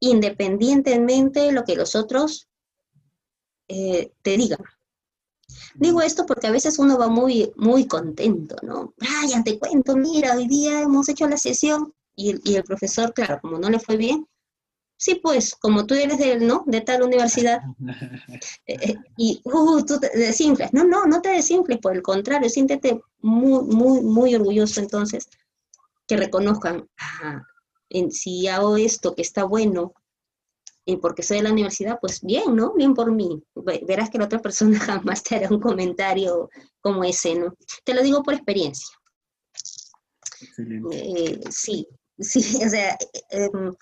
independientemente 0.00 1.40
de 1.40 1.52
lo 1.52 1.64
que 1.64 1.76
los 1.76 1.94
otros 1.94 2.48
eh, 3.68 4.12
te 4.22 4.36
digan. 4.36 4.60
Digo 5.74 6.00
esto 6.00 6.26
porque 6.26 6.46
a 6.46 6.52
veces 6.52 6.78
uno 6.78 6.98
va 6.98 7.08
muy, 7.08 7.52
muy 7.56 7.86
contento, 7.86 8.56
¿no? 8.62 8.94
Brian, 8.96 9.44
te 9.44 9.58
cuento, 9.58 9.96
mira, 9.96 10.36
hoy 10.36 10.48
día 10.48 10.80
hemos 10.80 11.08
hecho 11.08 11.28
la 11.28 11.36
sesión 11.36 11.94
y 12.16 12.30
el, 12.30 12.40
y 12.44 12.56
el 12.56 12.64
profesor, 12.64 13.12
claro, 13.12 13.38
como 13.40 13.58
no 13.58 13.68
le 13.68 13.78
fue 13.78 13.96
bien, 13.96 14.26
sí, 14.96 15.16
pues, 15.16 15.54
como 15.54 15.86
tú 15.86 15.94
eres 15.94 16.18
de, 16.18 16.38
¿no? 16.38 16.62
de 16.66 16.80
tal 16.82 17.02
universidad, 17.02 17.60
eh, 18.66 18.76
eh, 18.80 18.94
y 19.16 19.40
uh, 19.44 19.84
tú 19.84 19.98
te 19.98 20.10
desinfles. 20.16 20.72
No, 20.72 20.84
no, 20.84 21.06
no 21.06 21.20
te 21.22 21.30
desinfles, 21.30 21.78
por 21.78 21.94
el 21.94 22.02
contrario, 22.02 22.48
siéntete 22.48 23.00
muy, 23.20 23.64
muy, 23.64 24.02
muy 24.02 24.34
orgulloso 24.34 24.80
entonces 24.80 25.28
que 26.06 26.16
reconozcan, 26.16 26.88
si 28.10 28.48
hago 28.48 28.76
esto 28.76 29.14
que 29.14 29.22
está 29.22 29.44
bueno, 29.44 29.94
y 30.84 30.96
porque 30.96 31.22
soy 31.22 31.38
de 31.38 31.44
la 31.44 31.52
universidad, 31.52 31.98
pues 32.00 32.20
bien, 32.22 32.56
¿no? 32.56 32.74
Bien 32.74 32.94
por 32.94 33.12
mí. 33.12 33.42
Verás 33.54 34.10
que 34.10 34.18
la 34.18 34.24
otra 34.24 34.40
persona 34.40 34.78
jamás 34.80 35.22
te 35.22 35.36
hará 35.36 35.48
un 35.48 35.60
comentario 35.60 36.50
como 36.80 37.04
ese, 37.04 37.34
¿no? 37.34 37.54
Te 37.84 37.94
lo 37.94 38.02
digo 38.02 38.22
por 38.22 38.34
experiencia. 38.34 38.88
Eh, 40.92 41.40
sí, 41.50 41.86
sí, 42.18 42.40
o 42.64 42.68
sea, 42.68 42.96
em, 43.28 43.74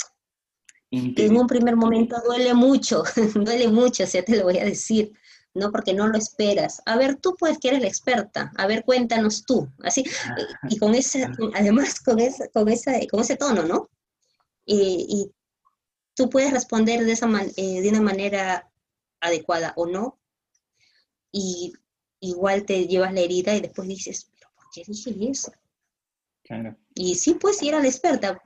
en 0.91 1.37
un 1.37 1.47
primer 1.47 1.77
momento 1.77 2.17
duele 2.25 2.55
mucho, 2.55 3.05
duele 3.35 3.69
mucho, 3.69 4.05
o 4.05 4.07
sea, 4.07 4.25
te 4.25 4.37
lo 4.37 4.45
voy 4.45 4.59
a 4.59 4.65
decir, 4.65 5.13
¿no? 5.55 5.71
Porque 5.71 5.95
no 5.95 6.09
lo 6.09 6.19
esperas. 6.19 6.83
A 6.85 6.97
ver, 6.97 7.17
tú 7.17 7.37
pues 7.39 7.59
que 7.59 7.69
eres 7.69 7.83
la 7.83 7.89
experta, 7.89 8.53
a 8.57 8.67
ver, 8.67 8.85
cuéntanos 8.85 9.45
tú, 9.45 9.69
así, 9.83 10.05
y 10.69 10.79
con 10.79 10.95
ese, 10.95 11.29
además 11.55 12.01
con, 12.01 12.19
esa, 12.19 12.49
con, 12.49 12.69
esa, 12.69 12.93
con 13.11 13.21
ese 13.21 13.37
tono, 13.37 13.63
¿no? 13.63 13.89
Y, 14.71 15.31
tú 16.15 16.29
puedes 16.29 16.53
responder 16.53 17.05
de, 17.05 17.13
esa 17.13 17.29
eh, 17.57 17.81
de 17.81 17.89
una 17.89 18.03
manera 18.03 18.71
adecuada 19.21 19.73
o 19.77 19.87
no, 19.87 20.19
y 21.33 21.73
igual 22.21 22.65
te 22.65 22.87
llevas 22.87 23.15
la 23.15 23.21
herida 23.21 23.55
y 23.55 23.61
después 23.61 23.87
dices, 23.87 24.31
¿pero 24.35 24.51
por 24.57 24.67
qué 24.73 24.83
dije 24.87 25.31
eso? 25.31 25.53
Claro. 26.43 26.77
Y 26.95 27.15
sí, 27.15 27.35
pues 27.35 27.59
sí 27.59 27.69
era 27.69 27.81
la 27.81 27.87
experta, 27.87 28.43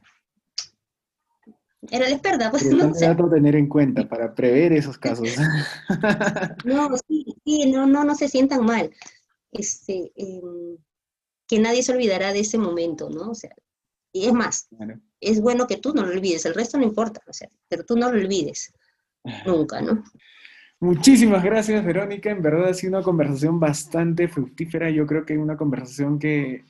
era 1.91 2.09
la 2.09 2.12
experta. 2.12 2.51
Pues, 2.51 2.64
no 2.70 2.95
sé. 2.95 3.14
tener 3.31 3.57
en 3.57 3.68
cuenta 3.68 4.09
para 4.09 4.35
prever 4.35 4.73
esos 4.73 4.99
casos. 4.99 5.29
no, 6.64 6.97
sí, 7.09 7.25
sí, 7.45 7.70
no, 7.70 7.87
no, 7.87 8.05
no 8.05 8.14
se 8.14 8.29
sientan 8.29 8.64
mal. 8.64 8.91
Este, 9.51 10.12
em, 10.14 10.79
que 11.47 11.59
nadie 11.59 11.83
se 11.83 11.93
olvidará 11.93 12.33
de 12.33 12.41
ese 12.41 12.59
momento, 12.59 13.11
¿no? 13.11 13.31
O 13.31 13.35
sea, 13.35 13.55
y 14.12 14.27
es 14.27 14.33
más, 14.33 14.68
es 15.23 15.41
bueno 15.41 15.66
que 15.66 15.79
tú 15.79 15.95
no 15.95 16.03
lo 16.03 16.12
olvides, 16.12 16.45
el 16.45 16.55
resto 16.55 16.77
no 16.77 16.85
importa, 16.85 17.20
o 17.27 17.33
sea, 17.33 17.49
pero 17.68 17.85
tú 17.85 17.97
no 17.97 18.11
lo 18.11 18.18
olvides 18.18 18.73
nunca, 19.47 19.81
¿no? 19.81 20.03
Muchísimas 20.81 21.45
gracias, 21.45 21.85
Verónica. 21.85 22.33
En 22.33 22.43
verdad 22.43 22.70
ha 22.70 22.75
sido 22.75 22.97
una 22.97 23.05
conversación 23.05 23.61
bastante 23.61 24.27
fructífera. 24.27 24.91
Yo 24.91 25.07
creo 25.07 25.25
que 25.25 25.39
una 25.39 25.57
conversación 25.57 26.18
que 26.18 26.64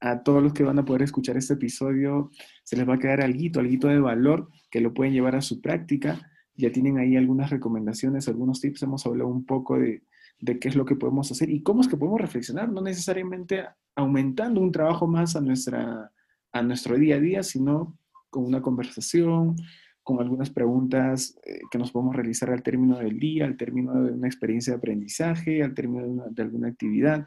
a 0.00 0.22
todos 0.22 0.42
los 0.42 0.54
que 0.54 0.62
van 0.62 0.78
a 0.78 0.84
poder 0.86 1.02
escuchar 1.02 1.36
este 1.36 1.52
episodio 1.52 2.30
se 2.62 2.76
les 2.76 2.88
va 2.88 2.94
a 2.94 2.98
quedar 2.98 3.20
algo, 3.20 3.60
algo 3.60 3.88
de 3.88 4.00
valor 4.00 4.48
que 4.70 4.80
lo 4.80 4.94
pueden 4.94 5.12
llevar 5.12 5.36
a 5.36 5.42
su 5.42 5.60
práctica. 5.60 6.30
Ya 6.56 6.72
tienen 6.72 6.96
ahí 6.96 7.16
algunas 7.18 7.50
recomendaciones, 7.50 8.28
algunos 8.28 8.62
tips. 8.62 8.82
Hemos 8.82 9.04
hablado 9.04 9.28
un 9.28 9.44
poco 9.44 9.78
de, 9.78 10.02
qué 10.42 10.68
es 10.68 10.74
lo 10.74 10.86
que 10.86 10.96
podemos 10.96 11.30
hacer 11.30 11.50
y 11.50 11.62
cómo 11.62 11.82
es 11.82 11.88
que 11.88 11.98
podemos 11.98 12.22
reflexionar, 12.22 12.70
no 12.70 12.80
necesariamente 12.80 13.66
aumentando 13.94 14.58
un 14.62 14.72
trabajo 14.72 15.06
más 15.06 15.36
a, 15.36 15.42
nuestra, 15.42 16.10
a 16.54 16.62
nuestro 16.62 16.96
día 16.96 17.16
a 17.16 17.20
día, 17.20 17.42
sino 17.42 17.98
con 18.30 18.46
una 18.46 18.62
conversación, 18.62 19.56
con 20.02 20.20
algunas 20.20 20.48
preguntas 20.48 21.38
eh, 21.44 21.60
que 21.70 21.78
nos 21.78 21.92
podemos 21.92 22.16
realizar 22.16 22.50
al 22.50 22.62
término 22.62 22.98
del 22.98 23.18
día, 23.18 23.44
al 23.44 23.58
término 23.58 24.02
de 24.02 24.12
una 24.12 24.26
experiencia 24.26 24.72
de 24.72 24.78
aprendizaje, 24.78 25.62
al 25.62 25.74
término 25.74 26.24
de 26.30 26.42
alguna 26.42 26.68
actividad 26.68 27.26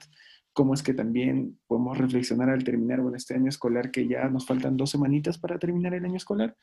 cómo 0.58 0.74
es 0.74 0.82
que 0.82 0.96
también 0.96 1.60
podemos 1.68 2.00
reflexionar 2.00 2.50
al 2.50 2.64
terminar 2.64 3.00
bueno, 3.00 3.16
este 3.16 3.36
año 3.36 3.48
escolar, 3.48 3.92
que 3.92 4.08
ya 4.08 4.28
nos 4.28 4.48
faltan 4.48 4.76
dos 4.76 4.90
semanitas 4.90 5.38
para 5.38 5.60
terminar 5.60 5.94
el 5.94 6.04
año 6.04 6.18
escolar, 6.18 6.58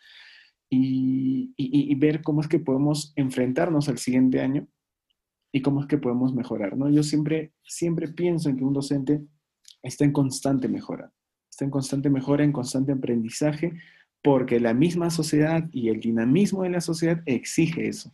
y, 0.68 1.94
ver 1.94 2.20
cómo 2.22 2.40
es 2.40 2.48
que 2.48 2.58
podemos 2.58 3.12
enfrentarnos 3.14 3.88
al 3.88 3.98
siguiente 3.98 4.40
año 4.40 4.66
y 5.52 5.62
cómo 5.62 5.80
es 5.80 5.86
que 5.86 5.98
podemos 5.98 6.34
mejorar, 6.34 6.76
¿no? 6.76 6.90
Yo 6.90 7.04
siempre, 7.04 7.52
siempre 7.62 8.08
pienso 8.08 8.48
en 8.48 8.56
que 8.56 8.64
un 8.64 8.72
docente 8.72 9.24
está 9.80 10.04
en 10.04 10.10
constante 10.10 10.66
mejora, 10.66 11.12
está 11.54 11.64
en 11.64 11.70
constante 11.70 12.10
mejora, 12.10 12.44
en 12.44 12.52
constante 12.52 12.92
aprendizaje, 12.92 13.72
porque 14.22 14.58
la 14.58 14.74
misma 14.74 15.10
sociedad 15.10 15.68
y 15.72 15.88
el 15.88 16.00
dinamismo 16.00 16.64
de 16.64 16.70
la 16.70 16.80
sociedad 16.80 17.22
exige 17.26 17.88
eso. 17.88 18.12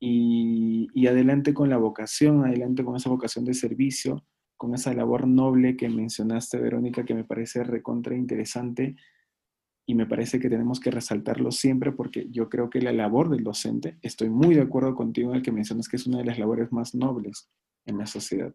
Y, 0.00 0.88
y, 0.94 1.06
adelante 1.06 1.54
con 1.54 1.70
la 1.70 1.76
vocación, 1.76 2.44
adelante 2.44 2.84
con 2.84 2.96
esa 2.96 3.08
vocación 3.08 3.44
de 3.44 3.54
servicio, 3.54 4.24
con 4.56 4.74
esa 4.74 4.92
labor 4.92 5.28
noble 5.28 5.76
que 5.76 5.88
mencionaste, 5.88 6.58
Verónica, 6.58 7.04
que 7.04 7.14
me 7.14 7.24
parece 7.24 7.62
recontra 7.62 8.16
interesante 8.16 8.96
y 9.86 9.94
me 9.94 10.06
parece 10.06 10.40
que 10.40 10.48
tenemos 10.48 10.80
que 10.80 10.90
resaltarlo 10.90 11.52
siempre 11.52 11.92
porque 11.92 12.26
yo 12.30 12.48
creo 12.48 12.68
que 12.68 12.80
la 12.80 12.92
labor 12.92 13.30
del 13.30 13.44
docente, 13.44 13.98
estoy 14.02 14.28
muy 14.28 14.56
de 14.56 14.62
acuerdo 14.62 14.96
contigo 14.96 15.30
en 15.30 15.36
el 15.36 15.42
que 15.42 15.52
mencionas 15.52 15.88
que 15.88 15.96
es 15.96 16.06
una 16.06 16.18
de 16.18 16.24
las 16.24 16.38
labores 16.38 16.72
más 16.72 16.94
nobles 16.96 17.48
en 17.86 17.98
la 17.98 18.06
sociedad. 18.06 18.52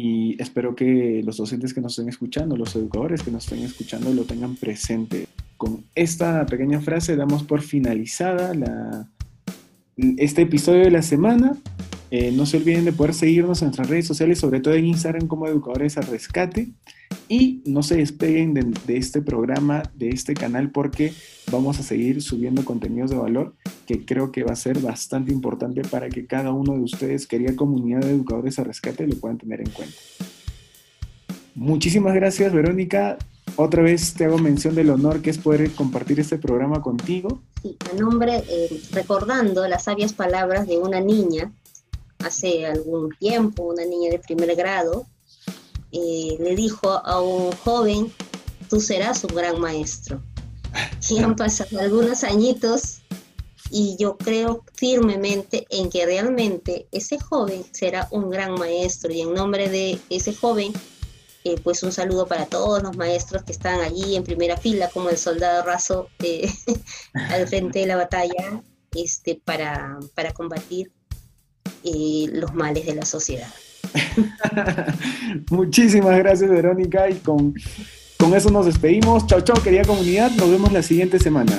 Y 0.00 0.40
espero 0.40 0.76
que 0.76 1.22
los 1.24 1.38
docentes 1.38 1.74
que 1.74 1.80
nos 1.80 1.98
estén 1.98 2.08
escuchando, 2.08 2.56
los 2.56 2.76
educadores 2.76 3.24
que 3.24 3.32
nos 3.32 3.42
estén 3.42 3.64
escuchando, 3.64 4.14
lo 4.14 4.22
tengan 4.22 4.54
presente. 4.54 5.26
Con 5.56 5.86
esta 5.96 6.46
pequeña 6.46 6.80
frase 6.80 7.16
damos 7.16 7.42
por 7.42 7.62
finalizada 7.62 9.10
este 9.96 10.42
episodio 10.42 10.84
de 10.84 10.92
la 10.92 11.02
semana. 11.02 11.56
Eh, 12.10 12.32
no 12.32 12.46
se 12.46 12.56
olviden 12.56 12.84
de 12.84 12.92
poder 12.92 13.12
seguirnos 13.12 13.60
en 13.60 13.66
nuestras 13.66 13.88
redes 13.88 14.06
sociales, 14.06 14.38
sobre 14.38 14.60
todo 14.60 14.74
en 14.74 14.86
Instagram 14.86 15.26
como 15.26 15.46
Educadores 15.46 15.98
al 15.98 16.06
Rescate. 16.06 16.70
Y 17.28 17.62
no 17.66 17.82
se 17.82 17.96
despeguen 17.96 18.54
de, 18.54 18.96
este 18.96 19.20
programa, 19.20 19.82
de 19.94 20.08
este 20.10 20.34
canal, 20.34 20.70
porque 20.70 21.12
vamos 21.50 21.78
a 21.78 21.82
seguir 21.82 22.22
subiendo 22.22 22.64
contenidos 22.64 23.10
de 23.10 23.16
valor 23.16 23.54
que 23.86 24.04
creo 24.04 24.32
que 24.32 24.44
va 24.44 24.52
a 24.52 24.56
ser 24.56 24.78
bastante 24.80 25.32
importante 25.32 25.82
para 25.82 26.08
que 26.08 26.26
cada 26.26 26.52
uno 26.52 26.74
de 26.74 26.80
ustedes, 26.80 27.26
querida 27.26 27.54
comunidad 27.56 28.00
de 28.00 28.10
Educadores 28.10 28.58
al 28.58 28.66
Rescate, 28.66 29.06
lo 29.06 29.16
puedan 29.16 29.38
tener 29.38 29.60
en 29.60 29.70
cuenta. 29.70 29.96
Muchísimas 31.54 32.14
gracias, 32.14 32.52
Verónica. 32.52 33.18
Otra 33.56 33.82
vez 33.82 34.14
te 34.14 34.24
hago 34.24 34.38
mención 34.38 34.74
del 34.74 34.90
honor 34.90 35.20
que 35.20 35.30
es 35.30 35.38
poder 35.38 35.70
compartir 35.72 36.20
este 36.20 36.38
programa 36.38 36.80
contigo. 36.80 37.42
Sí, 37.62 37.76
a 37.90 37.98
nombre, 37.98 38.44
eh, 38.48 38.80
recordando 38.92 39.66
las 39.66 39.84
sabias 39.84 40.12
palabras 40.12 40.68
de 40.68 40.78
una 40.78 41.00
niña 41.00 41.50
hace 42.24 42.66
algún 42.66 43.10
tiempo, 43.18 43.64
una 43.64 43.84
niña 43.84 44.10
de 44.10 44.18
primer 44.18 44.54
grado, 44.56 45.06
eh, 45.92 46.36
le 46.38 46.54
dijo 46.54 46.90
a 46.90 47.20
un 47.20 47.52
joven, 47.52 48.12
tú 48.68 48.80
serás 48.80 49.24
un 49.24 49.34
gran 49.34 49.60
maestro. 49.60 50.22
Y 51.08 51.18
han 51.18 51.36
pasado 51.36 51.80
algunos 51.80 52.24
añitos 52.24 53.00
y 53.70 53.96
yo 53.98 54.16
creo 54.16 54.64
firmemente 54.74 55.66
en 55.70 55.90
que 55.90 56.06
realmente 56.06 56.88
ese 56.90 57.18
joven 57.18 57.64
será 57.72 58.08
un 58.10 58.30
gran 58.30 58.54
maestro 58.54 59.12
y 59.12 59.20
en 59.20 59.34
nombre 59.34 59.68
de 59.68 59.98
ese 60.08 60.34
joven, 60.34 60.72
eh, 61.44 61.56
pues 61.62 61.82
un 61.82 61.92
saludo 61.92 62.26
para 62.26 62.46
todos 62.46 62.82
los 62.82 62.96
maestros 62.96 63.42
que 63.42 63.52
están 63.52 63.80
allí 63.80 64.16
en 64.16 64.24
primera 64.24 64.56
fila 64.56 64.88
como 64.90 65.10
el 65.10 65.18
soldado 65.18 65.62
raso 65.64 66.08
eh, 66.20 66.50
al 67.14 67.46
frente 67.46 67.80
de 67.80 67.86
la 67.86 67.96
batalla 67.96 68.62
este, 68.94 69.40
para, 69.42 69.98
para 70.14 70.32
combatir 70.32 70.92
los 72.32 72.54
males 72.54 72.86
de 72.86 72.94
la 72.94 73.04
sociedad. 73.04 73.48
Muchísimas 75.50 76.16
gracias, 76.18 76.50
Verónica, 76.50 77.08
y 77.08 77.14
con, 77.14 77.54
con 78.18 78.34
eso 78.34 78.50
nos 78.50 78.66
despedimos. 78.66 79.26
Chao, 79.26 79.40
chao, 79.40 79.62
querida 79.62 79.84
comunidad. 79.84 80.30
Nos 80.32 80.50
vemos 80.50 80.72
la 80.72 80.82
siguiente 80.82 81.18
semana. 81.18 81.58